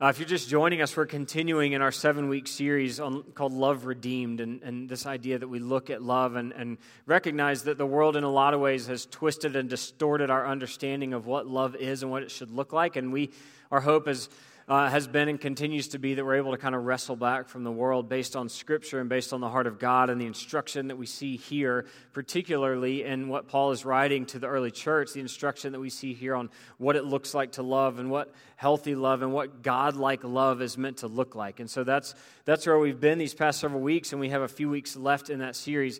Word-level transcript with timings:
Uh, 0.00 0.06
if 0.06 0.20
you're 0.20 0.28
just 0.28 0.48
joining 0.48 0.80
us, 0.80 0.96
we're 0.96 1.06
continuing 1.06 1.72
in 1.72 1.82
our 1.82 1.90
seven 1.90 2.28
week 2.28 2.46
series 2.46 3.00
on, 3.00 3.24
called 3.34 3.52
Love 3.52 3.84
Redeemed, 3.84 4.38
and, 4.38 4.62
and 4.62 4.88
this 4.88 5.06
idea 5.06 5.36
that 5.36 5.48
we 5.48 5.58
look 5.58 5.90
at 5.90 6.00
love 6.00 6.36
and, 6.36 6.52
and 6.52 6.78
recognize 7.04 7.64
that 7.64 7.78
the 7.78 7.86
world, 7.86 8.14
in 8.14 8.22
a 8.22 8.30
lot 8.30 8.54
of 8.54 8.60
ways, 8.60 8.86
has 8.86 9.06
twisted 9.06 9.56
and 9.56 9.68
distorted 9.68 10.30
our 10.30 10.46
understanding 10.46 11.14
of 11.14 11.26
what 11.26 11.48
love 11.48 11.74
is 11.74 12.04
and 12.04 12.12
what 12.12 12.22
it 12.22 12.30
should 12.30 12.52
look 12.52 12.72
like. 12.72 12.94
And 12.94 13.12
we, 13.12 13.32
our 13.72 13.80
hope 13.80 14.06
is 14.06 14.28
uh, 14.68 14.90
has 14.90 15.08
been 15.08 15.28
and 15.28 15.40
continues 15.40 15.88
to 15.88 15.98
be 15.98 16.14
that 16.14 16.24
we're 16.24 16.36
able 16.36 16.50
to 16.50 16.58
kind 16.58 16.74
of 16.74 16.84
wrestle 16.84 17.16
back 17.16 17.48
from 17.48 17.64
the 17.64 17.72
world 17.72 18.06
based 18.06 18.36
on 18.36 18.50
Scripture 18.50 19.00
and 19.00 19.08
based 19.08 19.32
on 19.32 19.40
the 19.40 19.48
heart 19.48 19.66
of 19.66 19.78
God 19.78 20.10
and 20.10 20.20
the 20.20 20.26
instruction 20.26 20.88
that 20.88 20.96
we 20.96 21.06
see 21.06 21.36
here, 21.36 21.86
particularly 22.12 23.02
in 23.02 23.28
what 23.28 23.48
Paul 23.48 23.70
is 23.70 23.86
writing 23.86 24.26
to 24.26 24.38
the 24.38 24.46
early 24.46 24.70
church, 24.70 25.14
the 25.14 25.20
instruction 25.20 25.72
that 25.72 25.80
we 25.80 25.88
see 25.88 26.12
here 26.12 26.34
on 26.34 26.50
what 26.76 26.96
it 26.96 27.06
looks 27.06 27.32
like 27.32 27.52
to 27.52 27.62
love 27.62 27.98
and 27.98 28.10
what 28.10 28.34
healthy 28.56 28.94
love 28.94 29.22
and 29.22 29.32
what 29.32 29.62
God 29.62 29.96
like 29.96 30.22
love 30.22 30.60
is 30.60 30.76
meant 30.76 30.98
to 30.98 31.06
look 31.06 31.34
like. 31.34 31.60
And 31.60 31.70
so 31.70 31.82
that's, 31.82 32.14
that's 32.44 32.66
where 32.66 32.78
we've 32.78 33.00
been 33.00 33.16
these 33.16 33.34
past 33.34 33.60
several 33.60 33.80
weeks, 33.80 34.12
and 34.12 34.20
we 34.20 34.28
have 34.28 34.42
a 34.42 34.48
few 34.48 34.68
weeks 34.68 34.96
left 34.96 35.30
in 35.30 35.38
that 35.38 35.56
series. 35.56 35.98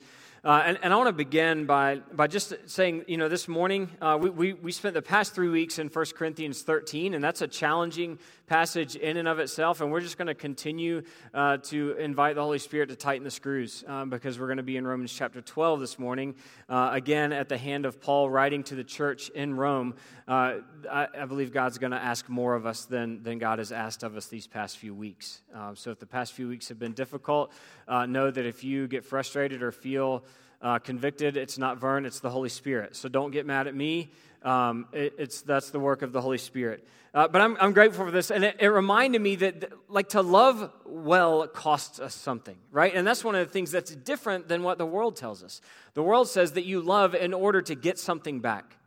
Uh, 0.48 0.62
and, 0.64 0.78
and, 0.80 0.94
I 0.94 0.96
want 0.96 1.08
to 1.08 1.12
begin 1.12 1.66
by, 1.66 1.96
by 2.10 2.26
just 2.26 2.54
saying, 2.64 3.04
you 3.06 3.18
know, 3.18 3.28
this 3.28 3.48
morning 3.48 3.90
uh, 4.00 4.16
we, 4.18 4.30
we, 4.30 4.52
we, 4.54 4.72
spent 4.72 4.94
the 4.94 5.02
past 5.02 5.34
three 5.34 5.50
weeks 5.50 5.78
in 5.78 5.88
1 5.88 6.06
Corinthians 6.16 6.62
13, 6.62 7.12
and 7.12 7.22
that's 7.22 7.42
a 7.42 7.46
challenging 7.46 8.18
passage 8.46 8.96
in 8.96 9.18
and 9.18 9.28
of 9.28 9.40
itself. 9.40 9.82
And 9.82 9.92
we're 9.92 10.00
just 10.00 10.16
going 10.16 10.28
to 10.28 10.34
continue 10.34 11.02
uh, 11.34 11.58
to 11.64 11.92
invite 11.98 12.36
the 12.36 12.40
Holy 12.40 12.58
Spirit 12.58 12.88
to 12.88 12.96
tighten 12.96 13.24
the 13.24 13.30
screws 13.30 13.84
um, 13.86 14.08
because 14.08 14.40
we're 14.40 14.46
going 14.46 14.56
to 14.56 14.62
be 14.62 14.78
in 14.78 14.86
Romans 14.86 15.12
chapter 15.12 15.42
12 15.42 15.80
this 15.80 15.98
morning, 15.98 16.34
uh, 16.70 16.88
again 16.94 17.34
at 17.34 17.50
the 17.50 17.58
hand 17.58 17.84
of 17.84 18.00
Paul 18.00 18.30
writing 18.30 18.62
to 18.64 18.74
the 18.74 18.84
church 18.84 19.28
in 19.28 19.54
Rome. 19.54 19.96
Uh, 20.28 20.58
I, 20.92 21.08
I, 21.20 21.24
believe 21.24 21.54
God's 21.54 21.78
going 21.78 21.92
to 21.92 22.02
ask 22.02 22.28
more 22.28 22.54
of 22.54 22.66
us 22.66 22.84
than, 22.84 23.22
than 23.22 23.38
God 23.38 23.60
has 23.60 23.72
asked 23.72 24.02
of 24.02 24.14
us 24.14 24.26
these 24.26 24.46
past 24.46 24.76
few 24.76 24.94
weeks. 24.94 25.40
Uh, 25.54 25.74
so 25.74 25.90
if 25.90 25.98
the 25.98 26.06
past 26.06 26.34
few 26.34 26.48
weeks 26.48 26.68
have 26.68 26.78
been 26.78 26.92
difficult, 26.92 27.50
know 27.88 28.30
that 28.30 28.44
if 28.44 28.62
you 28.62 28.88
get 28.88 29.06
frustrated 29.06 29.62
or 29.62 29.72
feel 29.72 30.22
uh, 30.60 30.78
convicted. 30.78 31.36
It's 31.36 31.58
not 31.58 31.78
Vern, 31.78 32.06
it's 32.06 32.20
the 32.20 32.30
Holy 32.30 32.48
Spirit. 32.48 32.96
So 32.96 33.08
don't 33.08 33.30
get 33.30 33.46
mad 33.46 33.66
at 33.66 33.74
me. 33.74 34.10
Um, 34.42 34.86
it, 34.92 35.14
it's, 35.18 35.42
that's 35.42 35.70
the 35.70 35.80
work 35.80 36.02
of 36.02 36.12
the 36.12 36.20
Holy 36.20 36.38
Spirit. 36.38 36.86
Uh, 37.14 37.26
but 37.26 37.40
I'm, 37.40 37.56
I'm 37.60 37.72
grateful 37.72 38.04
for 38.04 38.10
this. 38.10 38.30
And 38.30 38.44
it, 38.44 38.56
it 38.60 38.68
reminded 38.68 39.20
me 39.20 39.36
that, 39.36 39.72
like, 39.88 40.10
to 40.10 40.22
love 40.22 40.70
well 40.84 41.46
costs 41.48 42.00
us 42.00 42.14
something, 42.14 42.56
right? 42.70 42.94
And 42.94 43.06
that's 43.06 43.24
one 43.24 43.34
of 43.34 43.46
the 43.46 43.52
things 43.52 43.70
that's 43.70 43.94
different 43.94 44.48
than 44.48 44.62
what 44.62 44.78
the 44.78 44.86
world 44.86 45.16
tells 45.16 45.42
us. 45.42 45.60
The 45.94 46.02
world 46.02 46.28
says 46.28 46.52
that 46.52 46.64
you 46.64 46.80
love 46.80 47.14
in 47.14 47.34
order 47.34 47.62
to 47.62 47.74
get 47.74 47.98
something 47.98 48.40
back. 48.40 48.77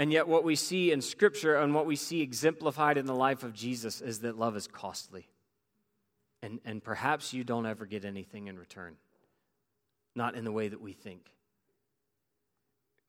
And 0.00 0.10
yet, 0.10 0.26
what 0.26 0.44
we 0.44 0.56
see 0.56 0.92
in 0.92 1.02
Scripture 1.02 1.56
and 1.56 1.74
what 1.74 1.84
we 1.84 1.94
see 1.94 2.22
exemplified 2.22 2.96
in 2.96 3.04
the 3.04 3.14
life 3.14 3.42
of 3.42 3.52
Jesus 3.52 4.00
is 4.00 4.20
that 4.20 4.38
love 4.38 4.56
is 4.56 4.66
costly. 4.66 5.28
And, 6.42 6.58
and 6.64 6.82
perhaps 6.82 7.34
you 7.34 7.44
don't 7.44 7.66
ever 7.66 7.84
get 7.84 8.06
anything 8.06 8.46
in 8.46 8.58
return 8.58 8.96
not 10.16 10.34
in 10.34 10.44
the 10.44 10.52
way 10.52 10.68
that 10.68 10.80
we 10.80 10.94
think. 10.94 11.30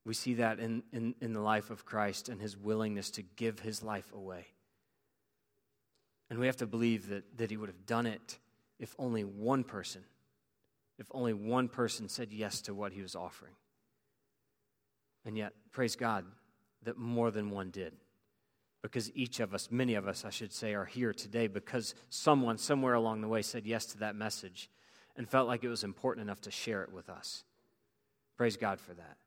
We 0.06 0.14
see 0.14 0.34
that 0.36 0.59
in, 0.59 0.84
in, 0.92 1.16
in 1.22 1.31
the 1.31 1.39
life 1.39 1.69
of 1.69 1.86
Christ 1.86 2.28
and 2.28 2.42
his 2.42 2.58
willingness 2.58 3.09
to 3.12 3.22
give 3.22 3.62
his 3.62 3.81
life 3.81 4.12
away. 4.14 4.47
And 6.30 6.39
we 6.39 6.45
have 6.45 6.58
to 6.58 6.67
believe 6.67 7.08
that, 7.08 7.38
that 7.38 7.50
he 7.50 7.58
would 7.58 7.69
have 7.69 7.86
done 7.86 8.06
it 8.06 8.38
if 8.80 8.94
only 9.00 9.23
one 9.23 9.64
person, 9.64 10.03
if 11.00 11.08
only 11.12 11.34
one 11.34 11.69
person 11.69 12.09
said 12.09 12.34
yes 12.34 12.59
to 12.64 12.73
what 12.73 12.92
he 12.92 13.02
was 13.02 13.16
offering. 13.16 13.53
And 15.25 15.38
yet, 15.38 15.53
praise 15.72 15.95
God 15.95 16.25
that 16.83 16.97
more 16.97 17.31
than 17.31 17.49
one 17.49 17.69
did. 17.69 17.93
Because 18.81 19.11
each 19.15 19.39
of 19.39 19.53
us, 19.53 19.69
many 19.69 19.93
of 19.93 20.07
us, 20.07 20.25
I 20.25 20.31
should 20.31 20.51
say, 20.51 20.73
are 20.73 20.85
here 20.85 21.13
today 21.13 21.47
because 21.47 21.93
someone 22.09 22.57
somewhere 22.57 22.95
along 22.95 23.21
the 23.21 23.27
way 23.27 23.41
said 23.43 23.65
yes 23.65 23.85
to 23.88 23.99
that 23.99 24.15
message 24.15 24.69
and 25.15 25.29
felt 25.29 25.47
like 25.47 25.63
it 25.63 25.69
was 25.69 25.83
important 25.83 26.23
enough 26.23 26.41
to 26.41 26.51
share 26.51 26.81
it 26.81 26.91
with 26.91 27.09
us. 27.09 27.43
Praise 28.38 28.57
God 28.57 28.79
for 28.79 28.94
that. 28.94 29.17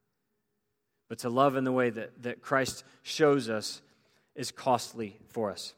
But 1.09 1.19
to 1.21 1.29
love 1.29 1.55
in 1.55 1.65
the 1.65 1.73
way 1.73 1.91
that, 1.91 2.23
that 2.23 2.43
Christ 2.43 2.83
shows 3.03 3.49
us 3.49 3.81
is 4.35 4.51
costly 4.51 5.17
for 5.29 5.51
us. 5.53 5.75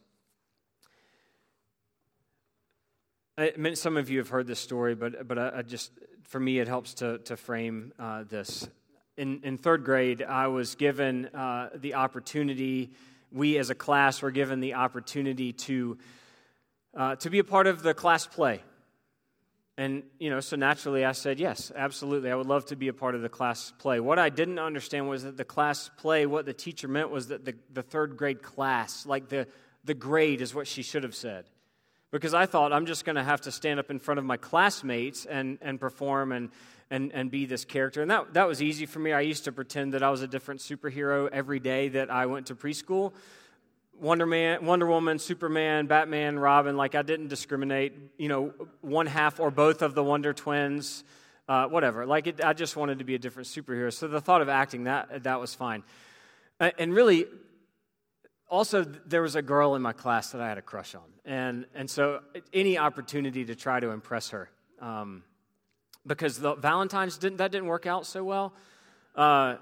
I 3.36 3.52
mean, 3.58 3.76
some 3.76 3.98
of 3.98 4.08
you 4.08 4.18
have 4.18 4.30
heard 4.30 4.46
this 4.46 4.60
story, 4.60 4.94
but, 4.94 5.28
but 5.28 5.38
I, 5.38 5.58
I 5.58 5.62
just, 5.62 5.92
for 6.22 6.40
me, 6.40 6.58
it 6.58 6.68
helps 6.68 6.94
to, 6.94 7.18
to 7.18 7.36
frame 7.36 7.92
uh, 7.98 8.24
this. 8.26 8.66
In, 9.16 9.40
in 9.44 9.56
third 9.56 9.84
grade, 9.84 10.22
I 10.22 10.48
was 10.48 10.74
given 10.74 11.26
uh, 11.26 11.70
the 11.74 11.94
opportunity, 11.94 12.90
we 13.32 13.56
as 13.56 13.70
a 13.70 13.74
class 13.74 14.20
were 14.20 14.30
given 14.30 14.60
the 14.60 14.74
opportunity 14.74 15.52
to, 15.52 15.96
uh, 16.94 17.16
to 17.16 17.30
be 17.30 17.38
a 17.38 17.44
part 17.44 17.66
of 17.66 17.82
the 17.82 17.94
class 17.94 18.26
play. 18.26 18.60
And, 19.78 20.02
you 20.18 20.30
know, 20.30 20.40
so 20.40 20.56
naturally 20.56 21.04
I 21.04 21.12
said, 21.12 21.38
yes, 21.38 21.72
absolutely. 21.74 22.30
I 22.30 22.34
would 22.34 22.46
love 22.46 22.66
to 22.66 22.76
be 22.76 22.88
a 22.88 22.92
part 22.92 23.14
of 23.14 23.22
the 23.22 23.28
class 23.28 23.72
play. 23.78 24.00
What 24.00 24.18
I 24.18 24.28
didn't 24.28 24.58
understand 24.58 25.08
was 25.08 25.22
that 25.24 25.36
the 25.36 25.44
class 25.44 25.90
play, 25.96 26.26
what 26.26 26.46
the 26.46 26.54
teacher 26.54 26.88
meant 26.88 27.10
was 27.10 27.28
that 27.28 27.44
the, 27.44 27.54
the 27.72 27.82
third 27.82 28.16
grade 28.16 28.42
class, 28.42 29.06
like 29.06 29.28
the, 29.28 29.46
the 29.84 29.94
grade 29.94 30.40
is 30.40 30.54
what 30.54 30.66
she 30.66 30.82
should 30.82 31.04
have 31.04 31.14
said. 31.14 31.44
Because 32.10 32.34
I 32.34 32.46
thought 32.46 32.72
I'm 32.72 32.86
just 32.86 33.04
going 33.04 33.16
to 33.16 33.24
have 33.24 33.42
to 33.42 33.52
stand 33.52 33.80
up 33.80 33.90
in 33.90 33.98
front 33.98 34.18
of 34.18 34.24
my 34.24 34.36
classmates 34.36 35.26
and, 35.26 35.58
and 35.60 35.80
perform 35.80 36.32
and, 36.32 36.50
and, 36.90 37.12
and 37.12 37.30
be 37.30 37.46
this 37.46 37.64
character. 37.64 38.00
And 38.00 38.10
that, 38.10 38.34
that 38.34 38.46
was 38.46 38.62
easy 38.62 38.86
for 38.86 39.00
me. 39.00 39.12
I 39.12 39.20
used 39.20 39.44
to 39.44 39.52
pretend 39.52 39.94
that 39.94 40.02
I 40.02 40.10
was 40.10 40.22
a 40.22 40.28
different 40.28 40.60
superhero 40.60 41.28
every 41.32 41.58
day 41.58 41.88
that 41.88 42.10
I 42.10 42.26
went 42.26 42.46
to 42.46 42.54
preschool. 42.54 43.12
Wonder 43.98 44.26
Man, 44.26 44.64
Wonder 44.66 44.86
Woman, 44.86 45.18
Superman, 45.18 45.86
Batman, 45.86 46.38
Robin. 46.38 46.76
Like 46.76 46.94
I 46.94 47.02
didn't 47.02 47.28
discriminate. 47.28 47.94
You 48.18 48.28
know, 48.28 48.54
one 48.82 49.06
half 49.06 49.40
or 49.40 49.50
both 49.50 49.82
of 49.82 49.94
the 49.94 50.04
Wonder 50.04 50.32
Twins, 50.32 51.02
uh, 51.48 51.66
whatever. 51.66 52.04
Like 52.06 52.26
it, 52.26 52.44
I 52.44 52.52
just 52.52 52.76
wanted 52.76 52.98
to 52.98 53.04
be 53.04 53.14
a 53.14 53.18
different 53.18 53.48
superhero. 53.48 53.92
So 53.92 54.06
the 54.06 54.20
thought 54.20 54.42
of 54.42 54.48
acting 54.48 54.84
that 54.84 55.24
that 55.24 55.40
was 55.40 55.54
fine. 55.54 55.82
And 56.60 56.94
really, 56.94 57.26
also 58.48 58.84
there 58.84 59.22
was 59.22 59.36
a 59.36 59.42
girl 59.42 59.74
in 59.74 59.82
my 59.82 59.92
class 59.92 60.32
that 60.32 60.40
I 60.40 60.48
had 60.48 60.58
a 60.58 60.62
crush 60.62 60.94
on, 60.94 61.02
and 61.24 61.66
and 61.74 61.90
so 61.90 62.20
any 62.52 62.78
opportunity 62.78 63.44
to 63.44 63.54
try 63.54 63.80
to 63.80 63.90
impress 63.90 64.30
her, 64.30 64.50
um, 64.80 65.22
because 66.06 66.38
the 66.38 66.54
Valentine's 66.54 67.18
didn't 67.18 67.38
that 67.38 67.52
didn't 67.52 67.68
work 67.68 67.86
out 67.86 68.06
so 68.06 68.24
well. 68.24 68.52
Uh, 69.14 69.56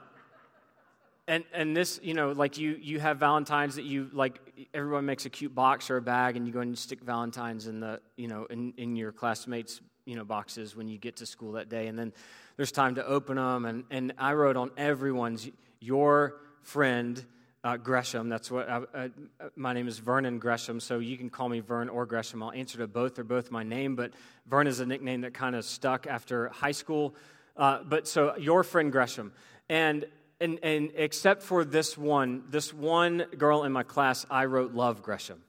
and 1.27 1.45
and 1.53 1.77
this 1.77 2.01
you 2.03 2.15
know 2.15 2.33
like 2.33 2.59
you 2.59 2.79
you 2.81 3.01
have 3.01 3.19
valentines 3.19 3.77
that 3.77 3.85
you 3.85 4.11
like 4.13 4.41
everyone 4.75 5.07
makes 5.07 5.25
a 5.27 5.31
cute 5.31 5.55
box 5.55 5.91
or 5.91 5.97
a 5.97 6.03
bag 6.03 6.37
and 6.37 6.47
you 6.47 6.53
go 6.53 6.61
and 6.61 6.71
you 6.71 6.77
stick 6.77 7.01
valentines 7.01 7.67
in 7.67 7.81
the 7.81 8.01
you 8.17 8.29
know 8.29 8.45
in, 8.47 8.75
in 8.77 8.97
your 8.97 9.13
classmates 9.13 9.81
you 10.05 10.17
know 10.17 10.25
boxes 10.25 10.77
when 10.77 10.87
you 10.87 10.99
get 10.99 11.17
to 11.17 11.27
school 11.27 11.53
that 11.53 11.69
day 11.69 11.87
and 11.87 11.99
then 11.99 12.13
there's 12.57 12.73
time 12.73 12.95
to 12.95 13.07
open 13.07 13.37
them 13.37 13.65
and 13.65 13.85
and 13.91 14.13
i 14.19 14.35
wrote 14.35 14.57
on 14.57 14.71
everyone's 14.77 15.49
your 15.81 16.37
friend 16.63 17.25
uh, 17.65 17.77
gresham 17.77 18.29
that's 18.29 18.51
what 18.51 18.69
I, 18.69 18.83
uh, 18.95 19.09
my 19.57 19.73
name 19.73 19.89
is 19.89 19.99
vernon 19.99 20.39
gresham 20.39 20.79
so 20.79 21.01
you 21.01 21.17
can 21.17 21.31
call 21.31 21.49
me 21.49 21.61
vern 21.61 21.89
or 21.89 22.07
gresham 22.07 22.43
i'll 22.43 22.53
answer 22.53 22.79
to 22.79 22.87
both 22.87 23.17
they're 23.17 23.25
both 23.25 23.51
my 23.51 23.63
name 23.63 23.97
but 23.97 24.13
vern 24.47 24.67
is 24.67 24.81
a 24.81 24.87
nickname 24.87 25.23
that 25.23 25.35
kind 25.35 25.57
of 25.57 25.65
stuck 25.65 26.07
after 26.07 26.51
high 26.51 26.73
school 26.73 27.15
uh, 27.57 27.83
but 27.83 28.07
so 28.07 28.37
your 28.37 28.63
friend 28.63 28.93
gresham 28.93 29.33
and 29.69 30.07
and, 30.41 30.59
and 30.63 30.91
except 30.95 31.43
for 31.43 31.65
this 31.65 31.97
one, 31.97 32.45
this 32.51 32.75
one 32.75 33.25
girl 33.39 33.65
in 33.65 33.73
my 33.73 33.83
class, 33.83 34.27
I 34.31 34.47
wrote 34.47 34.75
Love 34.75 35.03
Gresham. 35.03 35.43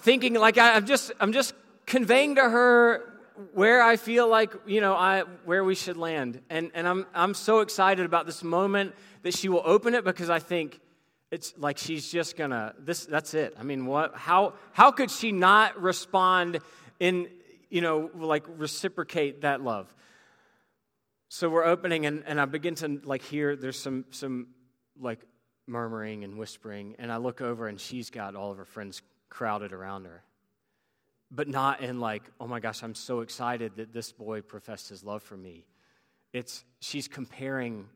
Thinking 0.00 0.34
like 0.34 0.58
I, 0.58 0.74
I'm 0.74 0.86
just, 0.86 1.12
I'm 1.20 1.32
just 1.32 1.54
conveying 1.86 2.36
to 2.36 2.42
her 2.42 3.14
where 3.52 3.82
I 3.82 3.96
feel 3.96 4.28
like, 4.28 4.52
you 4.66 4.80
know, 4.80 4.94
I, 4.94 5.22
where 5.44 5.62
we 5.62 5.74
should 5.74 5.96
land. 5.96 6.40
And, 6.50 6.70
and 6.74 6.88
I'm, 6.88 7.06
I'm 7.14 7.34
so 7.34 7.60
excited 7.60 8.04
about 8.04 8.26
this 8.26 8.42
moment 8.42 8.94
that 9.22 9.34
she 9.34 9.48
will 9.48 9.62
open 9.64 9.94
it 9.94 10.04
because 10.04 10.30
I 10.30 10.38
think 10.38 10.80
it's 11.30 11.54
like 11.58 11.78
she's 11.78 12.10
just 12.10 12.36
gonna, 12.36 12.74
this, 12.78 13.04
that's 13.06 13.34
it. 13.34 13.54
I 13.58 13.62
mean, 13.62 13.86
what, 13.86 14.14
how, 14.14 14.54
how 14.72 14.90
could 14.90 15.10
she 15.10 15.32
not 15.32 15.80
respond 15.80 16.60
in, 16.98 17.28
you 17.68 17.80
know, 17.80 18.10
like 18.14 18.44
reciprocate 18.48 19.42
that 19.42 19.62
love? 19.62 19.92
so 21.28 21.48
we're 21.48 21.64
opening 21.64 22.06
and, 22.06 22.24
and 22.26 22.40
i 22.40 22.44
begin 22.44 22.74
to 22.74 23.00
like 23.04 23.22
hear 23.22 23.54
there's 23.54 23.78
some 23.78 24.04
some 24.10 24.48
like 24.98 25.20
murmuring 25.66 26.24
and 26.24 26.38
whispering 26.38 26.96
and 26.98 27.12
i 27.12 27.16
look 27.16 27.40
over 27.40 27.68
and 27.68 27.80
she's 27.80 28.10
got 28.10 28.34
all 28.34 28.50
of 28.50 28.56
her 28.56 28.64
friends 28.64 29.02
crowded 29.28 29.72
around 29.72 30.06
her 30.06 30.22
but 31.30 31.46
not 31.46 31.80
in 31.82 32.00
like 32.00 32.22
oh 32.40 32.46
my 32.46 32.60
gosh 32.60 32.82
i'm 32.82 32.94
so 32.94 33.20
excited 33.20 33.72
that 33.76 33.92
this 33.92 34.10
boy 34.10 34.40
professed 34.40 34.88
his 34.88 35.04
love 35.04 35.22
for 35.22 35.36
me 35.36 35.66
it's 36.32 36.64
she's 36.80 37.06
comparing 37.06 37.86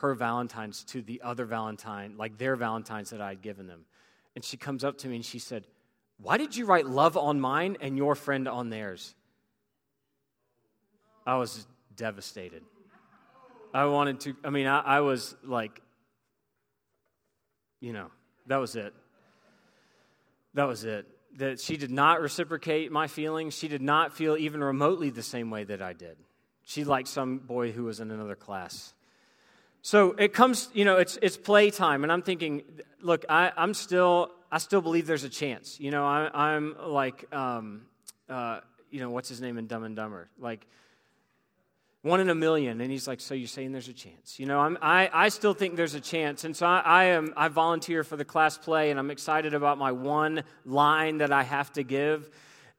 her 0.00 0.14
valentines 0.14 0.84
to 0.84 1.02
the 1.02 1.20
other 1.22 1.44
valentine 1.44 2.14
like 2.16 2.38
their 2.38 2.56
valentines 2.56 3.10
that 3.10 3.20
i 3.20 3.28
had 3.28 3.42
given 3.42 3.66
them 3.66 3.84
and 4.34 4.44
she 4.44 4.56
comes 4.56 4.84
up 4.84 4.98
to 4.98 5.08
me 5.08 5.16
and 5.16 5.24
she 5.24 5.38
said 5.38 5.66
why 6.18 6.36
did 6.36 6.56
you 6.56 6.66
write 6.66 6.86
love 6.86 7.16
on 7.16 7.40
mine 7.40 7.76
and 7.80 7.96
your 7.96 8.14
friend 8.14 8.48
on 8.48 8.70
theirs 8.70 9.14
i 11.26 11.36
was 11.36 11.66
devastated 11.96 12.62
I 13.74 13.86
wanted 13.86 14.20
to, 14.20 14.36
I 14.44 14.50
mean, 14.50 14.68
I, 14.68 14.78
I 14.78 15.00
was 15.00 15.34
like, 15.42 15.82
you 17.80 17.92
know, 17.92 18.06
that 18.46 18.58
was 18.58 18.76
it. 18.76 18.94
that 20.54 20.68
was 20.68 20.84
it. 20.84 21.06
That 21.38 21.58
she 21.58 21.76
did 21.76 21.90
not 21.90 22.20
reciprocate 22.20 22.92
my 22.92 23.08
feelings. 23.08 23.52
She 23.52 23.66
did 23.66 23.82
not 23.82 24.16
feel 24.16 24.36
even 24.36 24.62
remotely 24.62 25.10
the 25.10 25.24
same 25.24 25.50
way 25.50 25.64
that 25.64 25.82
I 25.82 25.92
did. 25.92 26.16
She 26.62 26.84
liked 26.84 27.08
some 27.08 27.38
boy 27.38 27.72
who 27.72 27.82
was 27.82 27.98
in 27.98 28.12
another 28.12 28.36
class. 28.36 28.94
So 29.86 30.12
it 30.12 30.32
comes, 30.32 30.70
you 30.72 30.86
know, 30.86 30.96
it's, 30.96 31.18
it's 31.20 31.36
playtime, 31.36 32.04
and 32.04 32.10
I'm 32.10 32.22
thinking, 32.22 32.62
look, 33.02 33.26
I, 33.28 33.52
I'm 33.54 33.74
still, 33.74 34.30
I 34.50 34.56
still 34.56 34.80
believe 34.80 35.06
there's 35.06 35.24
a 35.24 35.28
chance. 35.28 35.78
You 35.78 35.90
know, 35.90 36.06
I, 36.06 36.54
am 36.54 36.74
like, 36.86 37.30
um, 37.34 37.82
uh, 38.26 38.60
you 38.90 39.00
know, 39.00 39.10
what's 39.10 39.28
his 39.28 39.42
name 39.42 39.58
in 39.58 39.66
Dumb 39.66 39.84
and 39.84 39.94
Dumber? 39.94 40.30
Like, 40.38 40.66
one 42.00 42.20
in 42.20 42.30
a 42.30 42.34
million. 42.34 42.80
And 42.80 42.90
he's 42.90 43.06
like, 43.06 43.20
So 43.20 43.34
you're 43.34 43.46
saying 43.46 43.72
there's 43.72 43.88
a 43.88 43.92
chance? 43.92 44.40
You 44.40 44.46
know, 44.46 44.58
I'm, 44.60 44.78
I, 44.80 45.10
I 45.12 45.28
still 45.28 45.52
think 45.52 45.76
there's 45.76 45.94
a 45.94 46.00
chance. 46.00 46.44
And 46.44 46.56
so 46.56 46.64
I, 46.64 46.78
I, 46.78 47.04
am, 47.04 47.34
I 47.36 47.48
volunteer 47.48 48.04
for 48.04 48.16
the 48.16 48.24
class 48.24 48.56
play, 48.56 48.90
and 48.90 48.98
I'm 48.98 49.10
excited 49.10 49.52
about 49.52 49.76
my 49.76 49.92
one 49.92 50.44
line 50.64 51.18
that 51.18 51.30
I 51.30 51.42
have 51.42 51.70
to 51.74 51.82
give. 51.82 52.30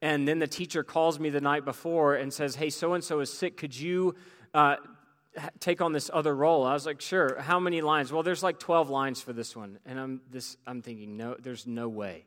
And 0.02 0.28
then 0.28 0.40
the 0.40 0.48
teacher 0.48 0.84
calls 0.84 1.20
me 1.20 1.30
the 1.30 1.42
night 1.42 1.66
before 1.66 2.16
and 2.16 2.34
says, 2.34 2.56
Hey, 2.56 2.72
so 2.72 2.94
and 2.94 3.04
so 3.04 3.20
is 3.20 3.32
sick. 3.32 3.58
Could 3.58 3.80
you 3.80 4.16
uh, 4.56 4.78
take 5.60 5.82
on 5.82 5.94
this 5.94 6.10
other 6.14 6.36
role? 6.36 6.66
I 6.66 6.74
was 6.74 6.86
like, 6.86 7.02
Sure. 7.02 7.40
How 7.40 7.60
many 7.60 7.82
lines? 7.82 8.12
Well, 8.12 8.24
there's 8.24 8.44
like 8.44 8.60
12 8.60 8.90
lines 8.90 9.22
for 9.22 9.34
this 9.34 9.56
one. 9.56 9.80
And 9.86 10.00
I'm, 10.00 10.22
this, 10.32 10.58
I'm 10.66 10.82
thinking, 10.82 11.18
No, 11.18 11.36
there's 11.40 11.68
no 11.68 11.90
way. 11.90 12.26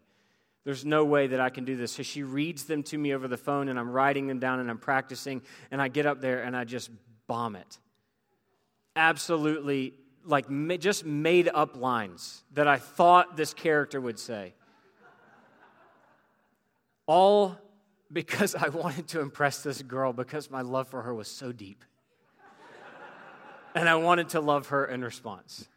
There's 0.64 0.84
no 0.84 1.04
way 1.04 1.28
that 1.28 1.40
I 1.40 1.50
can 1.50 1.64
do 1.64 1.76
this. 1.76 1.92
So 1.92 2.02
she 2.02 2.22
reads 2.22 2.64
them 2.64 2.82
to 2.84 2.98
me 2.98 3.14
over 3.14 3.26
the 3.26 3.38
phone, 3.38 3.68
and 3.68 3.78
I'm 3.78 3.90
writing 3.90 4.26
them 4.26 4.38
down 4.38 4.60
and 4.60 4.68
I'm 4.70 4.78
practicing. 4.78 5.42
And 5.70 5.80
I 5.80 5.88
get 5.88 6.04
up 6.04 6.20
there 6.20 6.42
and 6.42 6.56
I 6.56 6.64
just 6.64 6.90
bomb 7.26 7.56
it. 7.56 7.78
Absolutely, 8.94 9.94
like 10.24 10.46
just 10.80 11.04
made 11.06 11.48
up 11.48 11.76
lines 11.76 12.42
that 12.52 12.68
I 12.68 12.76
thought 12.76 13.36
this 13.36 13.54
character 13.54 14.00
would 14.00 14.18
say. 14.18 14.54
All 17.06 17.56
because 18.12 18.54
I 18.54 18.68
wanted 18.70 19.08
to 19.08 19.20
impress 19.20 19.62
this 19.62 19.80
girl 19.82 20.12
because 20.12 20.50
my 20.50 20.62
love 20.62 20.88
for 20.88 21.02
her 21.02 21.14
was 21.14 21.28
so 21.28 21.52
deep. 21.52 21.84
And 23.74 23.88
I 23.88 23.94
wanted 23.96 24.30
to 24.30 24.40
love 24.40 24.68
her 24.68 24.84
in 24.84 25.02
response. 25.02 25.68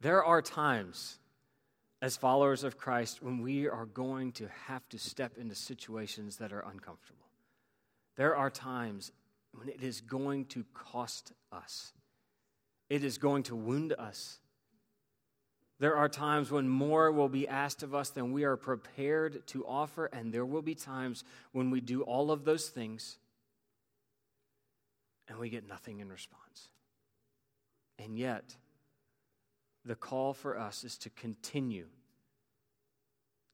There 0.00 0.24
are 0.24 0.42
times 0.42 1.18
as 2.00 2.16
followers 2.16 2.64
of 2.64 2.76
Christ 2.76 3.22
when 3.22 3.40
we 3.40 3.68
are 3.68 3.86
going 3.86 4.32
to 4.32 4.48
have 4.66 4.88
to 4.88 4.98
step 4.98 5.38
into 5.38 5.54
situations 5.54 6.38
that 6.38 6.52
are 6.52 6.60
uncomfortable. 6.60 7.26
There 8.16 8.36
are 8.36 8.50
times 8.50 9.12
when 9.54 9.68
it 9.68 9.82
is 9.82 10.00
going 10.00 10.46
to 10.46 10.64
cost 10.74 11.32
us, 11.52 11.92
it 12.90 13.04
is 13.04 13.18
going 13.18 13.44
to 13.44 13.56
wound 13.56 13.92
us. 13.92 14.38
There 15.78 15.96
are 15.96 16.08
times 16.08 16.50
when 16.50 16.68
more 16.68 17.10
will 17.10 17.28
be 17.28 17.48
asked 17.48 17.82
of 17.82 17.94
us 17.94 18.10
than 18.10 18.32
we 18.32 18.44
are 18.44 18.56
prepared 18.56 19.46
to 19.48 19.66
offer, 19.66 20.06
and 20.06 20.32
there 20.32 20.46
will 20.46 20.62
be 20.62 20.76
times 20.76 21.24
when 21.52 21.70
we 21.70 21.80
do 21.80 22.02
all 22.02 22.30
of 22.30 22.44
those 22.44 22.68
things 22.68 23.18
and 25.28 25.38
we 25.38 25.48
get 25.48 25.66
nothing 25.66 26.00
in 26.00 26.10
response. 26.10 26.68
And 27.98 28.18
yet, 28.18 28.56
the 29.84 29.94
call 29.94 30.34
for 30.34 30.58
us 30.58 30.84
is 30.84 30.96
to 30.98 31.10
continue, 31.10 31.86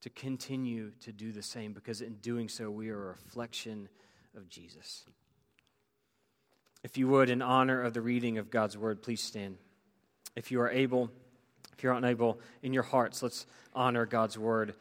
to 0.01 0.09
continue 0.09 0.91
to 1.01 1.11
do 1.11 1.31
the 1.31 1.43
same, 1.43 1.73
because 1.73 2.01
in 2.01 2.15
doing 2.15 2.49
so, 2.49 2.69
we 2.69 2.89
are 2.89 3.01
a 3.01 3.07
reflection 3.07 3.89
of 4.35 4.49
Jesus. 4.49 5.05
If 6.83 6.97
you 6.97 7.07
would, 7.09 7.29
in 7.29 7.41
honor 7.41 7.81
of 7.81 7.93
the 7.93 8.01
reading 8.01 8.37
of 8.37 8.49
God's 8.49 8.77
word, 8.77 9.01
please 9.01 9.21
stand. 9.21 9.57
If 10.35 10.51
you 10.51 10.61
are 10.61 10.69
able, 10.69 11.11
if 11.75 11.83
you're 11.83 11.93
unable, 11.93 12.39
in 12.63 12.73
your 12.73 12.83
hearts, 12.83 13.21
let's 13.21 13.45
honor 13.73 14.05
God's 14.05 14.37
word. 14.37 14.75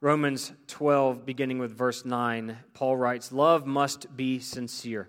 Romans 0.00 0.52
12, 0.68 1.24
beginning 1.24 1.58
with 1.58 1.76
verse 1.76 2.04
9, 2.04 2.56
Paul 2.74 2.96
writes 2.96 3.32
Love 3.32 3.66
must 3.66 4.16
be 4.16 4.38
sincere. 4.38 5.08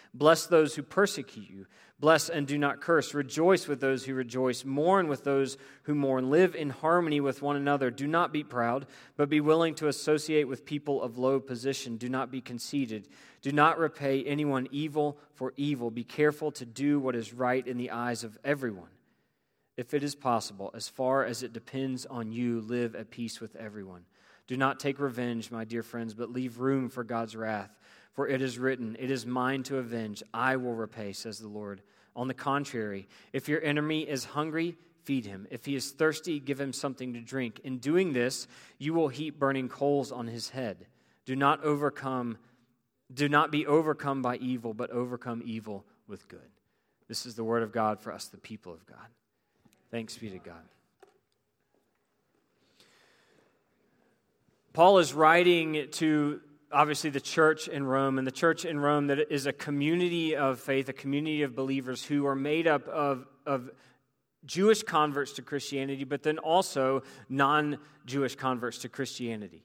Bless 0.13 0.45
those 0.45 0.75
who 0.75 0.83
persecute 0.83 1.49
you. 1.49 1.65
Bless 1.99 2.29
and 2.29 2.47
do 2.47 2.57
not 2.57 2.81
curse. 2.81 3.13
Rejoice 3.13 3.67
with 3.67 3.79
those 3.79 4.03
who 4.03 4.15
rejoice. 4.15 4.65
Mourn 4.65 5.07
with 5.07 5.23
those 5.23 5.57
who 5.83 5.93
mourn. 5.93 6.31
Live 6.31 6.55
in 6.55 6.71
harmony 6.71 7.21
with 7.21 7.43
one 7.43 7.55
another. 7.55 7.91
Do 7.91 8.07
not 8.07 8.33
be 8.33 8.43
proud, 8.43 8.87
but 9.15 9.29
be 9.29 9.39
willing 9.39 9.75
to 9.75 9.87
associate 9.87 10.47
with 10.47 10.65
people 10.65 11.01
of 11.01 11.19
low 11.19 11.39
position. 11.39 11.97
Do 11.97 12.09
not 12.09 12.31
be 12.31 12.41
conceited. 12.41 13.07
Do 13.41 13.51
not 13.51 13.77
repay 13.77 14.23
anyone 14.23 14.67
evil 14.71 15.17
for 15.35 15.53
evil. 15.57 15.91
Be 15.91 16.03
careful 16.03 16.51
to 16.53 16.65
do 16.65 16.99
what 16.99 17.15
is 17.15 17.33
right 17.33 17.65
in 17.65 17.77
the 17.77 17.91
eyes 17.91 18.23
of 18.23 18.37
everyone. 18.43 18.89
If 19.77 19.93
it 19.93 20.03
is 20.03 20.15
possible, 20.15 20.71
as 20.73 20.89
far 20.89 21.23
as 21.23 21.43
it 21.43 21.53
depends 21.53 22.05
on 22.05 22.31
you, 22.31 22.61
live 22.61 22.95
at 22.95 23.11
peace 23.11 23.39
with 23.39 23.55
everyone. 23.55 24.05
Do 24.47 24.57
not 24.57 24.79
take 24.79 24.99
revenge, 24.99 25.49
my 25.49 25.63
dear 25.63 25.83
friends, 25.83 26.13
but 26.13 26.31
leave 26.31 26.59
room 26.59 26.89
for 26.89 27.03
God's 27.03 27.35
wrath. 27.35 27.71
For 28.13 28.27
it 28.27 28.41
is 28.41 28.59
written, 28.59 28.97
It 28.99 29.09
is 29.09 29.25
mine 29.25 29.63
to 29.63 29.77
avenge, 29.77 30.21
I 30.33 30.57
will 30.57 30.73
repay, 30.73 31.13
says 31.13 31.39
the 31.39 31.47
Lord. 31.47 31.81
On 32.15 32.27
the 32.27 32.33
contrary, 32.33 33.07
if 33.31 33.47
your 33.47 33.63
enemy 33.63 34.01
is 34.01 34.25
hungry, 34.25 34.75
feed 35.03 35.25
him. 35.25 35.47
If 35.49 35.65
he 35.65 35.75
is 35.75 35.91
thirsty, 35.91 36.39
give 36.39 36.59
him 36.59 36.73
something 36.73 37.13
to 37.13 37.21
drink. 37.21 37.61
In 37.63 37.77
doing 37.77 38.13
this, 38.13 38.47
you 38.77 38.93
will 38.93 39.07
heap 39.07 39.39
burning 39.39 39.69
coals 39.69 40.11
on 40.11 40.27
his 40.27 40.49
head. 40.49 40.87
Do 41.25 41.35
not 41.35 41.63
overcome, 41.63 42.37
do 43.13 43.29
not 43.29 43.51
be 43.51 43.65
overcome 43.65 44.21
by 44.21 44.37
evil, 44.37 44.73
but 44.73 44.89
overcome 44.91 45.41
evil 45.45 45.85
with 46.07 46.27
good. 46.27 46.39
This 47.07 47.25
is 47.25 47.35
the 47.35 47.43
word 47.43 47.63
of 47.63 47.71
God 47.71 47.99
for 47.99 48.11
us, 48.11 48.27
the 48.27 48.37
people 48.37 48.73
of 48.73 48.85
God. 48.85 49.07
Thanks 49.89 50.17
be 50.17 50.29
to 50.29 50.39
God. 50.39 50.63
Paul 54.73 54.99
is 54.99 55.13
writing 55.13 55.87
to 55.91 56.39
obviously 56.73 57.09
the 57.09 57.21
church 57.21 57.67
in 57.67 57.85
Rome, 57.85 58.17
and 58.17 58.25
the 58.25 58.31
church 58.31 58.65
in 58.65 58.79
Rome 58.79 59.07
that 59.07 59.31
is 59.31 59.45
a 59.45 59.53
community 59.53 60.35
of 60.35 60.59
faith, 60.59 60.89
a 60.89 60.93
community 60.93 61.43
of 61.43 61.55
believers 61.55 62.03
who 62.03 62.25
are 62.25 62.35
made 62.35 62.67
up 62.67 62.87
of, 62.87 63.25
of 63.45 63.69
Jewish 64.45 64.83
converts 64.83 65.33
to 65.33 65.41
Christianity, 65.41 66.03
but 66.03 66.23
then 66.23 66.37
also 66.39 67.03
non 67.29 67.77
Jewish 68.05 68.35
converts 68.35 68.79
to 68.79 68.89
Christianity. 68.89 69.63